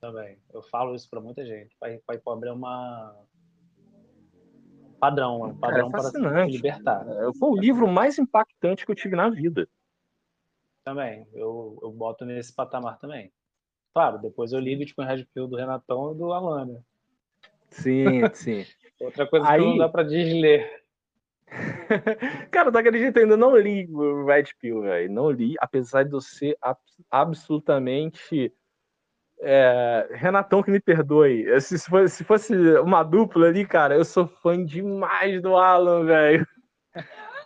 Também. 0.00 0.38
Eu 0.52 0.62
falo 0.62 0.94
isso 0.94 1.08
para 1.10 1.20
muita 1.20 1.44
gente. 1.44 1.76
Pai 1.78 2.00
pai 2.06 2.18
pobre 2.18 2.48
é 2.48 2.52
uma. 2.52 3.14
Padrão, 4.98 5.46
é 5.46 5.48
um 5.48 5.58
padrão 5.58 5.88
é 5.88 5.90
para 5.90 6.02
se 6.04 6.18
libertar. 6.46 7.06
É, 7.08 7.32
foi 7.38 7.48
o 7.50 7.56
livro 7.56 7.88
mais 7.88 8.18
impactante 8.18 8.84
que 8.84 8.90
eu 8.90 8.96
tive 8.96 9.16
na 9.16 9.30
vida. 9.30 9.68
Também. 10.84 11.26
Eu, 11.32 11.78
eu 11.82 11.90
boto 11.90 12.24
nesse 12.24 12.54
patamar 12.54 12.98
também. 12.98 13.32
Claro, 13.94 14.18
depois 14.18 14.52
eu 14.52 14.60
ligo 14.60 14.84
tipo, 14.84 15.02
em 15.02 15.06
Red 15.06 15.26
Pill 15.34 15.46
do 15.46 15.56
Renatão 15.56 16.12
e 16.12 16.16
do 16.16 16.32
Alan, 16.32 16.82
Sim, 17.70 18.22
sim. 18.32 18.64
Outra 19.00 19.26
coisa 19.26 19.48
Aí... 19.48 19.60
que 19.60 19.66
não 19.66 19.78
dá 19.78 19.88
para 19.88 20.02
desler. 20.02 20.84
Cara, 22.50 22.70
não 22.70 22.80
acredito, 22.80 23.18
ainda 23.18 23.36
não 23.36 23.56
li 23.56 23.88
o 23.90 24.24
Red 24.24 24.44
Pill, 24.60 24.82
velho. 24.82 25.12
Não 25.12 25.30
li, 25.30 25.54
apesar 25.58 26.04
de 26.04 26.12
eu 26.12 26.20
ser 26.20 26.56
absolutamente. 27.10 28.52
É... 29.40 30.08
Renatão 30.12 30.62
que 30.62 30.70
me 30.70 30.80
perdoe. 30.80 31.60
Se 31.60 31.78
fosse, 31.78 32.16
se 32.16 32.24
fosse 32.24 32.54
uma 32.78 33.02
dupla 33.02 33.46
ali, 33.46 33.66
cara, 33.66 33.94
eu 33.94 34.04
sou 34.04 34.26
fã 34.26 34.62
demais 34.64 35.40
do 35.42 35.56
Alan, 35.56 36.04
velho. 36.04 36.46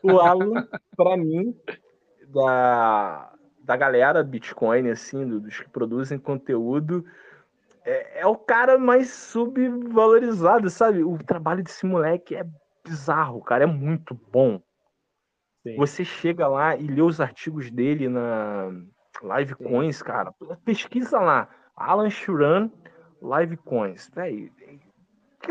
O 0.02 0.18
Alan, 0.18 0.68
para 0.96 1.16
mim, 1.16 1.56
da, 2.28 3.32
da 3.62 3.76
galera 3.76 4.22
Bitcoin, 4.22 4.90
assim, 4.90 5.26
dos 5.26 5.60
que 5.60 5.70
produzem 5.70 6.18
conteúdo, 6.18 7.04
é, 7.84 8.20
é, 8.20 8.26
o 8.26 8.36
cara 8.36 8.78
mais 8.78 9.10
subvalorizado, 9.10 10.70
sabe? 10.70 11.04
O 11.04 11.18
trabalho 11.18 11.62
desse 11.62 11.84
moleque 11.84 12.34
é 12.34 12.44
bizarro, 12.84 13.42
cara, 13.42 13.64
é 13.64 13.66
muito 13.66 14.18
bom. 14.30 14.60
Sim. 15.62 15.76
Você 15.76 16.04
chega 16.04 16.46
lá 16.46 16.76
e 16.76 16.86
lê 16.86 17.00
os 17.00 17.20
artigos 17.20 17.70
dele 17.70 18.08
na 18.08 18.70
Live 19.22 19.54
Sim. 19.56 19.64
Coins, 19.64 20.02
cara, 20.02 20.34
pesquisa 20.64 21.18
lá, 21.18 21.48
Alan 21.76 22.10
Shuran, 22.10 22.70
Live 23.20 23.56
Coins, 23.58 24.10
velho. 24.14 24.50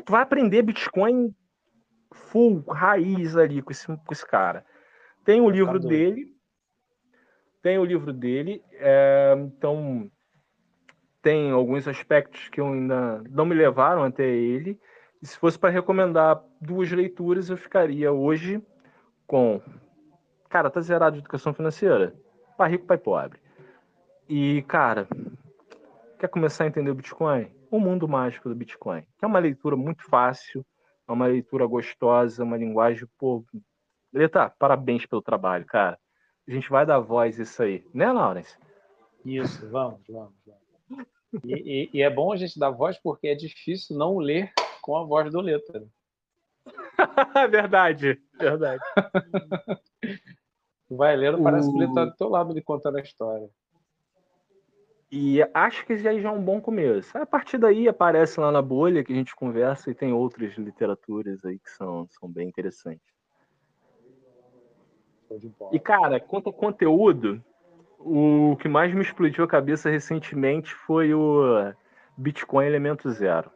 Tu 0.05 0.11
vai 0.11 0.21
aprender 0.21 0.61
Bitcoin 0.61 1.33
full, 2.11 2.63
raiz 2.67 3.35
ali 3.35 3.61
com 3.61 3.71
esse, 3.71 3.85
com 3.87 4.11
esse 4.11 4.25
cara. 4.25 4.65
Tem 5.23 5.39
o 5.39 5.49
livro 5.49 5.79
dele, 5.79 6.35
tem 7.61 7.77
o 7.77 7.85
livro 7.85 8.11
dele, 8.11 8.63
é, 8.73 9.35
então 9.37 10.09
tem 11.21 11.51
alguns 11.51 11.87
aspectos 11.87 12.49
que 12.49 12.59
eu 12.59 12.67
ainda 12.67 13.23
não 13.29 13.45
me 13.45 13.55
levaram 13.55 14.03
até 14.03 14.27
ele. 14.27 14.79
E 15.21 15.27
se 15.27 15.37
fosse 15.37 15.57
para 15.57 15.69
recomendar 15.69 16.43
duas 16.59 16.91
leituras, 16.91 17.49
eu 17.49 17.55
ficaria 17.55 18.11
hoje 18.11 18.61
com 19.25 19.61
Cara, 20.53 20.69
tá 20.69 20.79
zerado 20.81 21.15
de 21.15 21.21
educação 21.21 21.51
financeira. 21.51 22.13
Pai 22.55 22.69
rico, 22.69 22.85
pai 22.85 22.99
pobre. 22.99 23.39
E, 24.29 24.61
cara, 24.67 25.07
quer 26.23 26.29
começar 26.29 26.63
a 26.63 26.67
entender 26.67 26.89
o 26.89 26.95
Bitcoin? 26.95 27.51
O 27.69 27.77
mundo 27.77 28.07
mágico 28.07 28.47
do 28.47 28.55
Bitcoin. 28.55 29.01
Que 29.01 29.25
é 29.25 29.27
uma 29.27 29.39
leitura 29.39 29.75
muito 29.75 30.05
fácil, 30.05 30.65
é 31.05 31.11
uma 31.11 31.27
leitura 31.27 31.65
gostosa, 31.65 32.45
uma 32.45 32.55
linguagem, 32.55 33.05
pô. 33.17 33.43
Leta, 34.13 34.49
parabéns 34.57 35.05
pelo 35.05 35.21
trabalho, 35.21 35.65
cara. 35.65 35.99
A 36.47 36.51
gente 36.51 36.69
vai 36.69 36.85
dar 36.85 36.99
voz 36.99 37.37
isso 37.39 37.61
aí, 37.61 37.85
né, 37.93 38.09
Lawrence? 38.09 38.57
Isso, 39.25 39.69
vamos, 39.69 39.99
vamos, 40.07 40.33
vamos. 40.45 41.07
E, 41.43 41.55
e, 41.55 41.89
e, 41.97 42.01
é 42.01 42.09
bom 42.09 42.31
a 42.31 42.37
gente 42.37 42.57
dar 42.57 42.69
voz 42.69 42.97
porque 43.01 43.27
é 43.27 43.35
difícil 43.35 43.97
não 43.97 44.17
ler 44.17 44.53
com 44.81 44.95
a 44.95 45.03
voz 45.03 45.29
do 45.29 45.41
letra. 45.41 45.85
verdade, 47.51 48.21
verdade. 48.39 48.81
Vai 50.89 51.17
lendo, 51.17 51.43
parece 51.43 51.67
o... 51.67 51.71
que 51.71 51.77
ele 51.79 51.87
está 51.87 52.05
do 52.05 52.15
teu 52.15 52.29
lado 52.29 52.51
ali 52.51 52.61
contando 52.61 52.97
a 52.97 53.01
história. 53.01 53.49
E 55.15 55.47
acho 55.53 55.85
que 55.85 55.95
já 55.95 56.11
é 56.11 56.31
um 56.31 56.41
bom 56.41 56.59
começo. 56.59 57.15
A 57.15 57.23
partir 57.23 57.59
daí 57.59 57.87
aparece 57.87 58.39
lá 58.39 58.51
na 58.51 58.63
bolha 58.63 59.03
que 59.03 59.13
a 59.13 59.15
gente 59.15 59.35
conversa 59.35 59.91
e 59.91 59.93
tem 59.93 60.11
outras 60.11 60.55
literaturas 60.55 61.45
aí 61.45 61.59
que 61.59 61.69
são, 61.69 62.07
são 62.09 62.27
bem 62.27 62.49
interessantes. 62.49 63.13
E, 65.71 65.79
cara, 65.79 66.19
quanto 66.19 66.47
ao 66.47 66.53
conteúdo, 66.53 67.39
o 67.99 68.57
que 68.59 68.67
mais 68.67 68.91
me 68.91 69.03
explodiu 69.03 69.43
a 69.43 69.47
cabeça 69.47 69.87
recentemente 69.87 70.73
foi 70.73 71.13
o 71.13 71.71
Bitcoin 72.17 72.65
Elemento 72.65 73.11
Zero. 73.11 73.51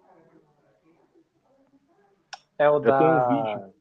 É 2.59 2.69
o 2.69 2.75
eu 2.75 2.79
da... 2.81 2.99
tenho 2.99 3.11
um 3.11 3.27
vídeo. 3.29 3.73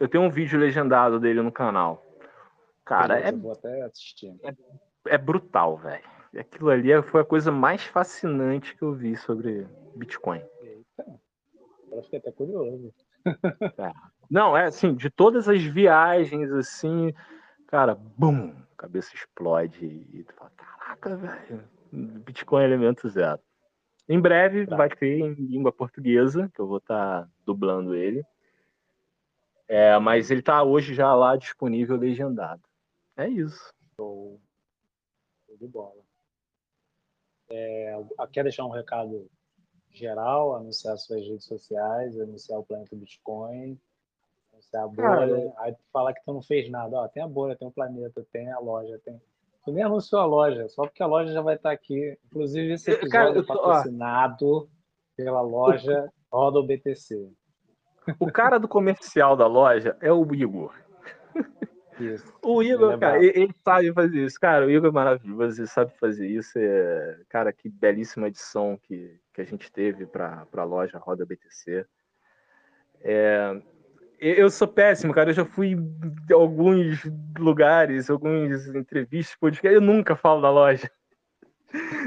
Eu 0.00 0.08
tenho 0.08 0.24
um 0.24 0.30
vídeo 0.30 0.58
legendado 0.58 1.20
dele 1.20 1.40
no 1.40 1.52
canal. 1.52 2.04
Cara, 2.84 3.20
é, 3.20 3.30
vou 3.30 3.52
até 3.52 3.82
assistir. 3.82 4.34
É, 4.42 5.14
é 5.14 5.16
brutal, 5.16 5.76
velho. 5.76 6.15
Aquilo 6.38 6.70
ali 6.70 7.02
foi 7.02 7.22
a 7.22 7.24
coisa 7.24 7.50
mais 7.50 7.82
fascinante 7.84 8.76
que 8.76 8.82
eu 8.82 8.92
vi 8.92 9.16
sobre 9.16 9.66
Bitcoin. 9.94 10.42
Eita, 10.60 11.20
agora 11.86 12.02
fiquei 12.02 12.18
até 12.18 12.32
curioso. 12.32 12.92
É. 13.78 13.92
Não, 14.30 14.56
é 14.56 14.66
assim, 14.66 14.94
de 14.94 15.10
todas 15.10 15.48
as 15.48 15.60
viagens, 15.62 16.52
assim, 16.52 17.12
cara, 17.66 17.94
bum, 17.94 18.54
cabeça 18.76 19.14
explode 19.14 19.84
e 19.84 20.22
tu 20.22 20.32
fala, 20.34 20.50
caraca, 20.56 21.16
velho, 21.16 21.64
Bitcoin 21.92 22.62
é 22.62 22.66
elemento 22.66 23.08
zero. 23.08 23.40
Em 24.08 24.20
breve 24.20 24.66
tá. 24.66 24.76
vai 24.76 24.88
ter 24.88 25.18
em 25.18 25.34
língua 25.34 25.72
portuguesa, 25.72 26.48
que 26.54 26.60
eu 26.60 26.66
vou 26.66 26.78
estar 26.78 27.22
tá 27.22 27.28
dublando 27.44 27.94
ele. 27.94 28.24
É, 29.68 29.98
mas 29.98 30.30
ele 30.30 30.40
está 30.40 30.62
hoje 30.62 30.94
já 30.94 31.12
lá 31.14 31.36
disponível 31.36 31.96
legendado. 31.96 32.62
É 33.16 33.28
isso. 33.28 33.72
Show. 33.96 34.40
Show 35.46 35.56
de 35.56 35.66
bola. 35.66 36.05
É, 37.50 37.96
quer 38.32 38.42
deixar 38.42 38.64
um 38.64 38.70
recado 38.70 39.28
geral, 39.92 40.54
anunciar 40.56 40.96
suas 40.98 41.26
redes 41.26 41.46
sociais, 41.46 42.18
anunciar 42.20 42.58
o 42.58 42.64
Planeta 42.64 42.94
Bitcoin, 42.94 43.78
anunciar 44.52 44.84
a 44.84 44.88
bolha, 44.88 45.52
aí 45.58 45.74
falar 45.92 46.12
que 46.12 46.24
tu 46.24 46.32
não 46.32 46.42
fez 46.42 46.70
nada. 46.70 46.96
Ó, 46.96 47.08
tem 47.08 47.22
a 47.22 47.28
bolha, 47.28 47.56
tem 47.56 47.68
o 47.68 47.72
planeta, 47.72 48.26
tem 48.32 48.50
a 48.50 48.58
loja, 48.58 49.00
tem. 49.04 49.20
Tu 49.64 49.72
nem 49.72 49.82
anunciou 49.82 50.20
a 50.20 50.26
loja, 50.26 50.68
só 50.68 50.82
porque 50.82 51.02
a 51.02 51.06
loja 51.06 51.32
já 51.32 51.40
vai 51.40 51.56
estar 51.56 51.72
aqui. 51.72 52.16
Inclusive, 52.26 52.72
esse 52.74 52.90
episódio 52.90 53.10
Cara, 53.10 53.38
é 53.38 53.42
patrocinado 53.42 54.68
pela 55.16 55.40
loja 55.40 56.08
Roda 56.30 56.60
o 56.60 56.66
BTC. 56.66 57.32
O 58.20 58.30
cara 58.30 58.58
do 58.58 58.68
comercial 58.68 59.36
da 59.36 59.46
loja 59.46 59.96
é 60.00 60.12
o 60.12 60.34
Igor. 60.34 60.74
Isso. 61.98 62.32
O 62.42 62.62
Igor, 62.62 62.92
é 62.92 62.98
cara, 62.98 63.18
ele, 63.18 63.32
ele, 63.34 63.54
sabe 63.64 63.92
fazer 63.92 64.24
isso. 64.24 64.38
Cara, 64.38 64.66
o 64.66 64.70
Igor 64.70 64.90
é 64.90 64.92
maravilhoso, 64.92 65.60
ele 65.60 65.68
sabe 65.68 65.92
fazer 65.98 66.26
isso. 66.26 66.58
É, 66.58 67.20
cara, 67.28 67.52
que 67.52 67.68
belíssima 67.68 68.28
edição 68.28 68.78
que, 68.82 69.18
que 69.32 69.40
a 69.40 69.44
gente 69.44 69.72
teve 69.72 70.06
para 70.06 70.46
a 70.54 70.64
loja 70.64 70.98
Roda 70.98 71.24
BTC. 71.24 71.86
É, 73.00 73.62
eu 74.18 74.50
sou 74.50 74.68
péssimo, 74.68 75.12
cara. 75.12 75.30
Eu 75.30 75.34
já 75.34 75.44
fui 75.44 75.68
em 75.68 76.32
alguns 76.32 77.02
lugares, 77.38 78.10
algumas 78.10 78.66
entrevistas, 78.68 79.36
podcast. 79.36 79.74
Eu 79.74 79.80
nunca 79.80 80.16
falo 80.16 80.42
da 80.42 80.50
loja. 80.50 80.90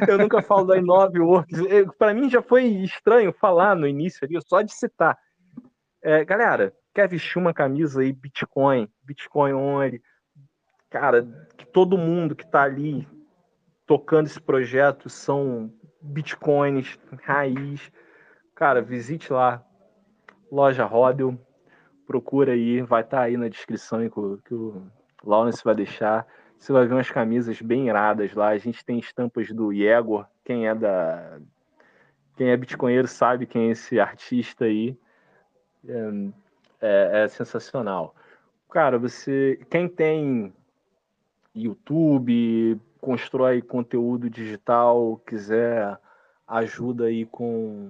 Eu 0.08 0.18
nunca 0.18 0.42
falo 0.42 0.66
da 0.66 0.78
Inove 0.78 1.20
Works. 1.20 1.60
Para 1.98 2.14
mim 2.14 2.30
já 2.30 2.42
foi 2.42 2.66
estranho 2.66 3.34
falar 3.34 3.76
no 3.76 3.88
início 3.88 4.26
ali, 4.26 4.40
só 4.42 4.62
de 4.62 4.74
citar. 4.74 5.18
É, 6.02 6.24
galera, 6.24 6.74
quer 6.94 7.08
vestir 7.08 7.38
uma 7.38 7.54
camisa 7.54 8.02
aí 8.02 8.12
Bitcoin, 8.12 8.88
Bitcoin 9.04 9.54
only? 9.54 10.02
Cara, 10.90 11.24
que 11.58 11.66
todo 11.66 11.98
mundo 11.98 12.36
que 12.36 12.44
está 12.44 12.64
ali 12.64 13.08
tocando 13.86 14.28
esse 14.28 14.42
projeto 14.42 15.10
são 15.10 15.72
Bitcoins 16.02 16.98
raiz. 17.24 17.92
Cara, 18.56 18.82
visite 18.82 19.32
lá, 19.32 19.64
loja 20.52 20.86
Rodel, 20.86 21.40
procura 22.06 22.54
aí, 22.54 22.82
vai 22.82 23.02
estar 23.02 23.18
tá 23.18 23.24
aí 23.24 23.38
na 23.38 23.48
descrição 23.48 24.08
que 24.10 24.54
o 24.54 24.84
Lawrence 25.24 25.64
vai 25.64 25.76
deixar. 25.76 26.26
Você 26.58 26.74
vai 26.74 26.86
ver 26.86 26.94
umas 26.94 27.10
camisas 27.10 27.62
bem 27.62 27.88
iradas 27.88 28.34
lá. 28.34 28.50
A 28.50 28.58
gente 28.58 28.84
tem 28.84 29.00
estampas 29.00 29.50
do 29.50 29.72
Yegor. 29.72 30.28
Quem 30.44 30.68
é 30.68 30.76
da. 30.76 31.40
Quem 32.36 32.50
é 32.50 32.58
bitcoinheiro 32.58 33.08
sabe 33.08 33.46
quem 33.46 33.70
é 33.70 33.72
esse 33.72 34.00
artista 34.00 34.66
aí. 34.66 34.98
É, 35.88 36.12
é, 36.82 37.24
é 37.24 37.28
sensacional. 37.28 38.16
Cara, 38.70 38.98
você. 38.98 39.60
Quem 39.70 39.88
tem 39.88 40.54
YouTube, 41.56 42.80
constrói 43.02 43.62
conteúdo 43.62 44.30
digital, 44.30 45.22
quiser 45.26 45.98
ajuda 46.48 47.06
aí 47.06 47.26
com, 47.26 47.90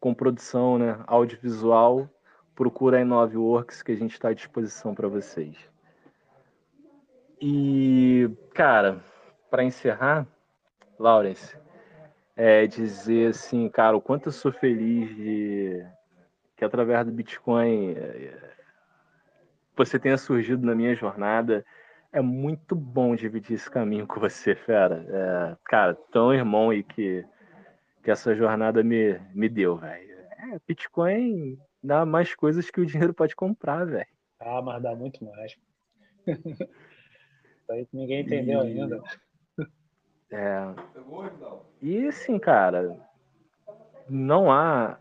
com 0.00 0.14
produção 0.14 0.78
né, 0.78 0.98
audiovisual, 1.06 2.08
procura 2.54 2.98
a 2.98 3.00
Inove 3.00 3.36
Works 3.36 3.82
que 3.82 3.92
a 3.92 3.96
gente 3.96 4.12
está 4.12 4.28
à 4.28 4.34
disposição 4.34 4.94
para 4.94 5.08
vocês. 5.08 5.56
E, 7.40 8.28
cara, 8.52 9.00
para 9.48 9.62
encerrar, 9.62 10.26
Lawrence, 10.98 11.56
é 12.36 12.66
dizer 12.66 13.30
assim, 13.30 13.68
cara, 13.68 13.96
o 13.96 14.00
quanto 14.00 14.26
eu 14.26 14.32
sou 14.32 14.52
feliz 14.52 15.14
de 15.16 15.86
que 16.58 16.64
através 16.64 17.06
do 17.06 17.12
Bitcoin 17.12 17.92
é, 17.92 18.54
você 19.76 19.98
tenha 19.98 20.18
surgido 20.18 20.66
na 20.66 20.74
minha 20.74 20.94
jornada. 20.94 21.64
É 22.12 22.20
muito 22.20 22.74
bom 22.74 23.14
dividir 23.14 23.54
esse 23.54 23.70
caminho 23.70 24.06
com 24.06 24.18
você, 24.18 24.54
fera. 24.54 25.06
É, 25.08 25.56
cara, 25.64 25.94
tão 26.10 26.34
irmão 26.34 26.70
aí 26.70 26.82
que, 26.82 27.24
que 28.02 28.10
essa 28.10 28.34
jornada 28.34 28.82
me, 28.82 29.18
me 29.34 29.48
deu, 29.48 29.76
velho. 29.76 30.18
É, 30.38 30.58
Bitcoin 30.66 31.56
dá 31.82 32.04
mais 32.04 32.34
coisas 32.34 32.70
que 32.70 32.80
o 32.80 32.86
dinheiro 32.86 33.14
pode 33.14 33.36
comprar, 33.36 33.84
velho. 33.86 34.06
Ah, 34.40 34.60
mas 34.60 34.82
dá 34.82 34.94
muito 34.94 35.24
mais. 35.24 35.56
Isso 36.26 37.72
aí 37.72 37.86
que 37.86 37.96
ninguém 37.96 38.22
entendeu 38.22 38.64
e... 38.64 38.80
ainda. 38.80 39.02
É. 40.30 40.74
E 41.80 42.06
assim, 42.06 42.38
cara, 42.38 42.98
não 44.08 44.50
há. 44.50 44.98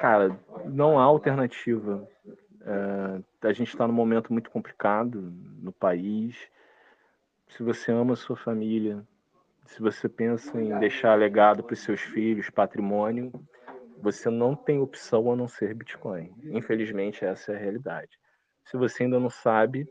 Cara, 0.00 0.38
não 0.64 0.98
há 0.98 1.02
alternativa. 1.02 2.08
É, 2.62 3.48
a 3.48 3.52
gente 3.52 3.68
está 3.68 3.86
num 3.86 3.94
momento 3.94 4.32
muito 4.32 4.50
complicado 4.50 5.20
no 5.60 5.72
país. 5.72 6.36
Se 7.48 7.62
você 7.62 7.92
ama 7.92 8.14
a 8.14 8.16
sua 8.16 8.36
família, 8.36 9.06
se 9.66 9.80
você 9.80 10.08
pensa 10.08 10.60
em 10.60 10.78
deixar 10.78 11.14
legado 11.14 11.62
para 11.62 11.74
os 11.74 11.80
seus 11.80 12.00
filhos, 12.00 12.50
patrimônio, 12.50 13.32
você 13.98 14.28
não 14.28 14.54
tem 14.54 14.80
opção 14.80 15.32
a 15.32 15.36
não 15.36 15.48
ser 15.48 15.74
Bitcoin. 15.74 16.34
Infelizmente, 16.44 17.24
essa 17.24 17.52
é 17.52 17.56
a 17.56 17.58
realidade. 17.58 18.18
Se 18.64 18.76
você 18.76 19.04
ainda 19.04 19.20
não 19.20 19.30
sabe, 19.30 19.88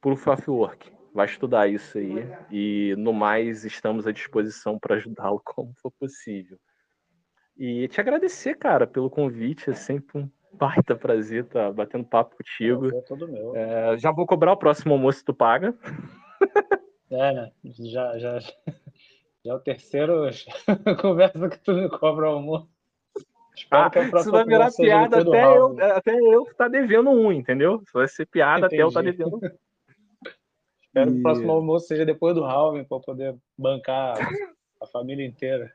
por 0.00 0.18
Work, 0.46 0.92
vai 1.14 1.26
estudar 1.26 1.68
isso 1.68 1.96
aí 1.98 2.28
e 2.50 2.94
no 2.98 3.12
mais 3.12 3.64
estamos 3.64 4.06
à 4.06 4.12
disposição 4.12 4.78
para 4.78 4.96
ajudá-lo 4.96 5.40
como 5.44 5.72
for 5.80 5.90
possível. 5.92 6.58
E 7.56 7.88
te 7.88 8.00
agradecer, 8.00 8.56
cara, 8.56 8.86
pelo 8.86 9.08
convite, 9.08 9.70
é 9.70 9.74
sempre 9.74 10.18
um 10.18 10.30
baita 10.52 10.96
prazer 10.96 11.44
estar 11.44 11.66
tá 11.66 11.72
batendo 11.72 12.04
papo 12.04 12.36
contigo. 12.36 12.88
É 12.88 13.00
todo 13.02 13.28
meu. 13.28 13.54
É, 13.56 13.96
já 13.98 14.10
vou 14.10 14.26
cobrar 14.26 14.52
o 14.52 14.56
próximo 14.56 14.94
almoço, 14.94 15.24
tu 15.24 15.34
paga. 15.34 15.74
É, 17.10 17.32
né? 17.32 17.52
Já, 17.62 18.18
já, 18.18 18.40
já 18.40 18.52
é 19.46 19.54
o 19.54 19.60
terceiro 19.60 20.22
conversa 21.00 21.48
que 21.48 21.58
tu 21.60 21.72
me 21.72 21.88
cobra 21.88 22.28
o 22.28 22.34
almoço. 22.34 22.68
Espero 23.54 23.82
ah, 23.84 23.90
que 23.90 24.00
isso 24.00 24.30
vai 24.32 24.44
virar 24.44 24.72
piada 24.72 25.20
até 25.20 25.56
eu, 25.56 25.80
até 25.80 26.18
eu 26.18 26.44
que 26.44 26.56
tá 26.56 26.66
devendo 26.66 27.10
um, 27.10 27.30
entendeu? 27.30 27.80
Isso 27.82 27.92
vai 27.92 28.08
ser 28.08 28.26
piada 28.26 28.66
Entendi. 28.66 28.82
até 28.82 28.82
eu 28.82 28.92
tá 28.92 29.00
devendo 29.00 29.36
um. 29.36 29.40
Espero 30.82 31.12
que 31.12 31.18
o 31.18 31.22
próximo 31.22 31.52
almoço 31.52 31.86
seja 31.86 32.04
depois 32.04 32.34
do 32.34 32.44
Halving 32.44 32.84
para 32.84 33.00
poder 33.00 33.36
bancar 33.56 34.16
a 34.82 34.86
família 34.86 35.24
inteira. 35.24 35.72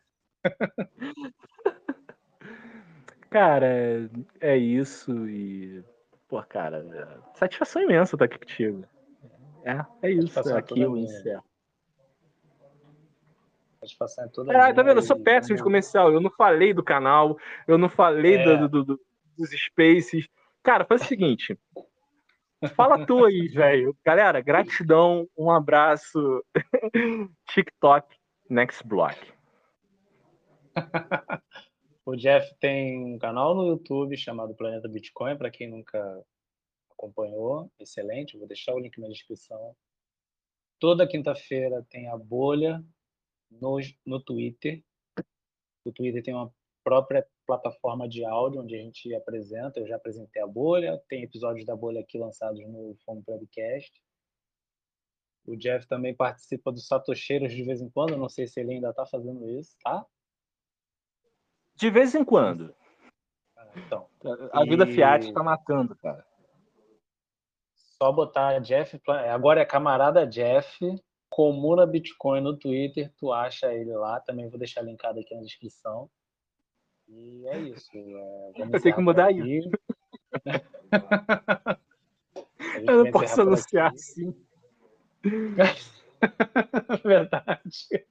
Cara, 3.29 4.09
é 4.39 4.57
isso 4.57 5.27
e. 5.27 5.83
Pô, 6.27 6.41
cara, 6.43 6.77
é 6.77 7.37
satisfação 7.37 7.81
imensa 7.81 8.15
estar 8.15 8.25
aqui 8.25 8.39
contigo. 8.39 8.85
É, 9.63 10.07
é 10.07 10.11
isso. 10.11 10.39
Aqui 10.55 10.81
eu 10.81 10.97
encerro. 10.97 11.43
Satisfação 13.79 14.25
é 14.25 14.27
toda. 14.27 14.53
É, 14.53 14.73
tá 14.73 14.81
vendo? 14.81 14.97
Eu 14.97 15.03
sou 15.03 15.19
péssimo 15.19 15.55
de 15.55 15.63
comercial. 15.63 16.11
Eu 16.11 16.19
não 16.19 16.31
falei 16.31 16.73
do 16.73 16.83
canal, 16.83 17.37
eu 17.67 17.77
não 17.77 17.89
falei 17.89 18.37
é. 18.37 18.43
do, 18.43 18.67
do, 18.67 18.83
do, 18.83 19.01
dos 19.37 19.49
spaces. 19.51 20.27
Cara, 20.63 20.85
faz 20.85 21.01
o 21.01 21.05
seguinte. 21.05 21.57
Fala 22.75 23.05
tu 23.05 23.23
aí, 23.25 23.47
velho. 23.53 23.95
Galera, 24.03 24.41
gratidão, 24.41 25.27
um 25.37 25.51
abraço. 25.51 26.43
TikTok, 27.47 28.15
next 28.49 28.85
block. 28.85 29.17
o 32.09 32.15
Jeff 32.15 32.55
tem 32.59 32.97
um 33.05 33.19
canal 33.19 33.53
no 33.53 33.67
YouTube 33.67 34.17
chamado 34.17 34.55
Planeta 34.55 34.87
Bitcoin, 34.87 35.37
para 35.37 35.51
quem 35.51 35.69
nunca 35.69 36.25
acompanhou. 36.89 37.71
Excelente, 37.79 38.37
vou 38.37 38.47
deixar 38.47 38.73
o 38.73 38.79
link 38.79 38.99
na 38.99 39.07
descrição. 39.07 39.75
Toda 40.79 41.07
quinta-feira 41.07 41.85
tem 41.89 42.07
a 42.07 42.17
bolha 42.17 42.83
no, 43.51 43.77
no 44.05 44.19
Twitter. 44.19 44.83
O 45.85 45.91
Twitter 45.91 46.23
tem 46.23 46.33
uma 46.33 46.51
própria 46.83 47.27
plataforma 47.45 48.09
de 48.09 48.25
áudio 48.25 48.61
onde 48.61 48.75
a 48.75 48.79
gente 48.79 49.13
apresenta. 49.13 49.79
Eu 49.79 49.87
já 49.87 49.95
apresentei 49.95 50.41
a 50.41 50.47
bolha, 50.47 50.99
tem 51.07 51.23
episódios 51.23 51.65
da 51.65 51.75
bolha 51.75 52.01
aqui 52.01 52.17
lançados 52.17 52.59
no 52.67 52.95
Fome 53.05 53.21
Podcast. 53.21 53.91
O 55.45 55.55
Jeff 55.55 55.87
também 55.87 56.15
participa 56.15 56.71
do 56.71 56.79
Satosheiros 56.79 57.53
de 57.53 57.63
vez 57.63 57.81
em 57.81 57.89
quando. 57.89 58.17
Não 58.17 58.29
sei 58.29 58.47
se 58.47 58.59
ele 58.59 58.73
ainda 58.73 58.89
está 58.89 59.05
fazendo 59.05 59.47
isso, 59.47 59.75
tá? 59.83 60.05
De 61.79 61.89
vez 61.89 62.13
em 62.13 62.25
quando. 62.25 62.75
Ah, 63.55 63.67
então. 63.77 64.05
A 64.51 64.65
vida 64.65 64.83
e... 64.83 64.93
Fiat 64.93 65.29
está 65.29 65.41
matando, 65.41 65.95
cara. 65.95 66.25
Só 67.73 68.11
botar 68.11 68.59
Jeff. 68.59 68.99
Agora 69.31 69.61
é 69.61 69.65
camarada 69.65 70.27
Jeff, 70.27 70.77
Comuna 71.29 71.85
Bitcoin 71.85 72.41
no 72.41 72.57
Twitter. 72.57 73.09
Tu 73.17 73.31
acha 73.31 73.73
ele 73.73 73.93
lá. 73.93 74.19
Também 74.19 74.49
vou 74.49 74.59
deixar 74.59 74.81
linkado 74.81 75.21
aqui 75.21 75.33
na 75.33 75.41
descrição. 75.41 76.09
E 77.07 77.47
é 77.47 77.57
isso. 77.59 77.89
É, 77.95 78.51
Eu 78.57 78.81
tenho 78.81 78.95
que 78.95 79.01
mudar 79.01 79.31
isso. 79.31 79.69
Eu 82.85 83.05
não 83.05 83.11
posso 83.11 83.41
anunciar 83.41 83.93
assim. 83.93 84.35
Verdade. 87.03 88.05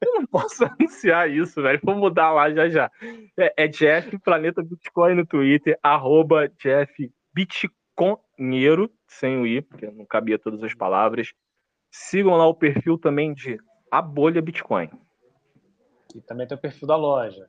Eu 0.00 0.14
não 0.14 0.26
posso 0.26 0.64
anunciar 0.66 1.30
isso, 1.30 1.62
velho. 1.62 1.80
Vou 1.82 1.96
mudar 1.96 2.32
lá 2.32 2.50
já 2.50 2.68
já. 2.68 2.90
É, 3.38 3.64
é 3.64 3.68
Jeff 3.68 4.18
Planeta 4.18 4.62
Bitcoin 4.62 5.14
no 5.14 5.26
Twitter, 5.26 5.78
arroba 5.82 6.48
Jeff 6.58 7.12
Bitcoinheiro, 7.34 8.90
sem 9.06 9.38
o 9.38 9.46
I, 9.46 9.62
porque 9.62 9.86
não 9.90 10.04
cabia 10.04 10.38
todas 10.38 10.62
as 10.62 10.74
palavras. 10.74 11.32
Sigam 11.90 12.36
lá 12.36 12.46
o 12.46 12.54
perfil 12.54 12.98
também 12.98 13.32
de 13.32 13.58
A 13.90 14.02
Bolha 14.02 14.42
Bitcoin. 14.42 14.90
E 16.14 16.20
também 16.20 16.46
tem 16.46 16.56
o 16.56 16.60
perfil 16.60 16.86
da 16.86 16.96
loja. 16.96 17.48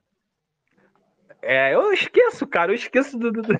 É, 1.41 1.75
eu 1.75 1.93
esqueço, 1.93 2.47
cara. 2.47 2.71
Eu 2.71 2.75
esqueço 2.75 3.19
do, 3.19 3.31
do, 3.31 3.41
do, 3.41 3.53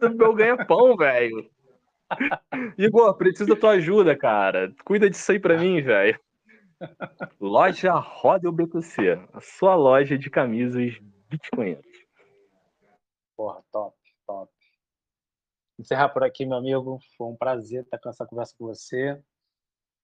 do 0.00 0.14
meu 0.14 0.32
ganha-pão, 0.34 0.94
velho. 0.96 1.50
Igor, 2.78 3.16
preciso 3.16 3.48
da 3.48 3.56
tua 3.56 3.70
ajuda, 3.72 4.16
cara. 4.16 4.72
Cuida 4.84 5.08
disso 5.08 5.30
aí 5.32 5.38
pra 5.38 5.58
mim, 5.58 5.80
velho. 5.82 6.18
Loja 7.40 7.94
Roda 7.94 8.50
BTC, 8.50 9.18
a 9.32 9.40
sua 9.40 9.74
loja 9.74 10.18
de 10.18 10.28
camisas 10.28 10.98
bitcoinheiras. 11.28 11.84
Porra, 13.36 13.62
top, 13.72 13.96
top. 14.26 14.52
Encerrar 15.78 16.10
por 16.10 16.22
aqui, 16.22 16.46
meu 16.46 16.58
amigo. 16.58 16.98
Foi 17.16 17.26
um 17.26 17.36
prazer 17.36 17.82
estar 17.82 17.98
com 17.98 18.08
essa 18.08 18.26
conversa 18.26 18.54
com 18.56 18.66
você. 18.66 19.20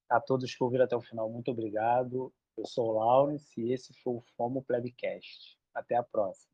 A 0.09 0.21
todos 0.21 0.53
que 0.53 0.65
ouviram 0.65 0.85
até 0.85 0.97
o 0.97 1.01
final, 1.01 1.31
muito 1.31 1.51
obrigado. 1.51 2.33
Eu 2.57 2.67
sou 2.67 2.89
o 2.89 2.99
Laurence 2.99 3.61
e 3.61 3.73
esse 3.73 3.95
foi 4.03 4.15
o 4.15 4.25
FOMO 4.37 4.63
Plebcast. 4.63 5.57
Até 5.73 5.97
a 5.97 6.03
próxima. 6.03 6.50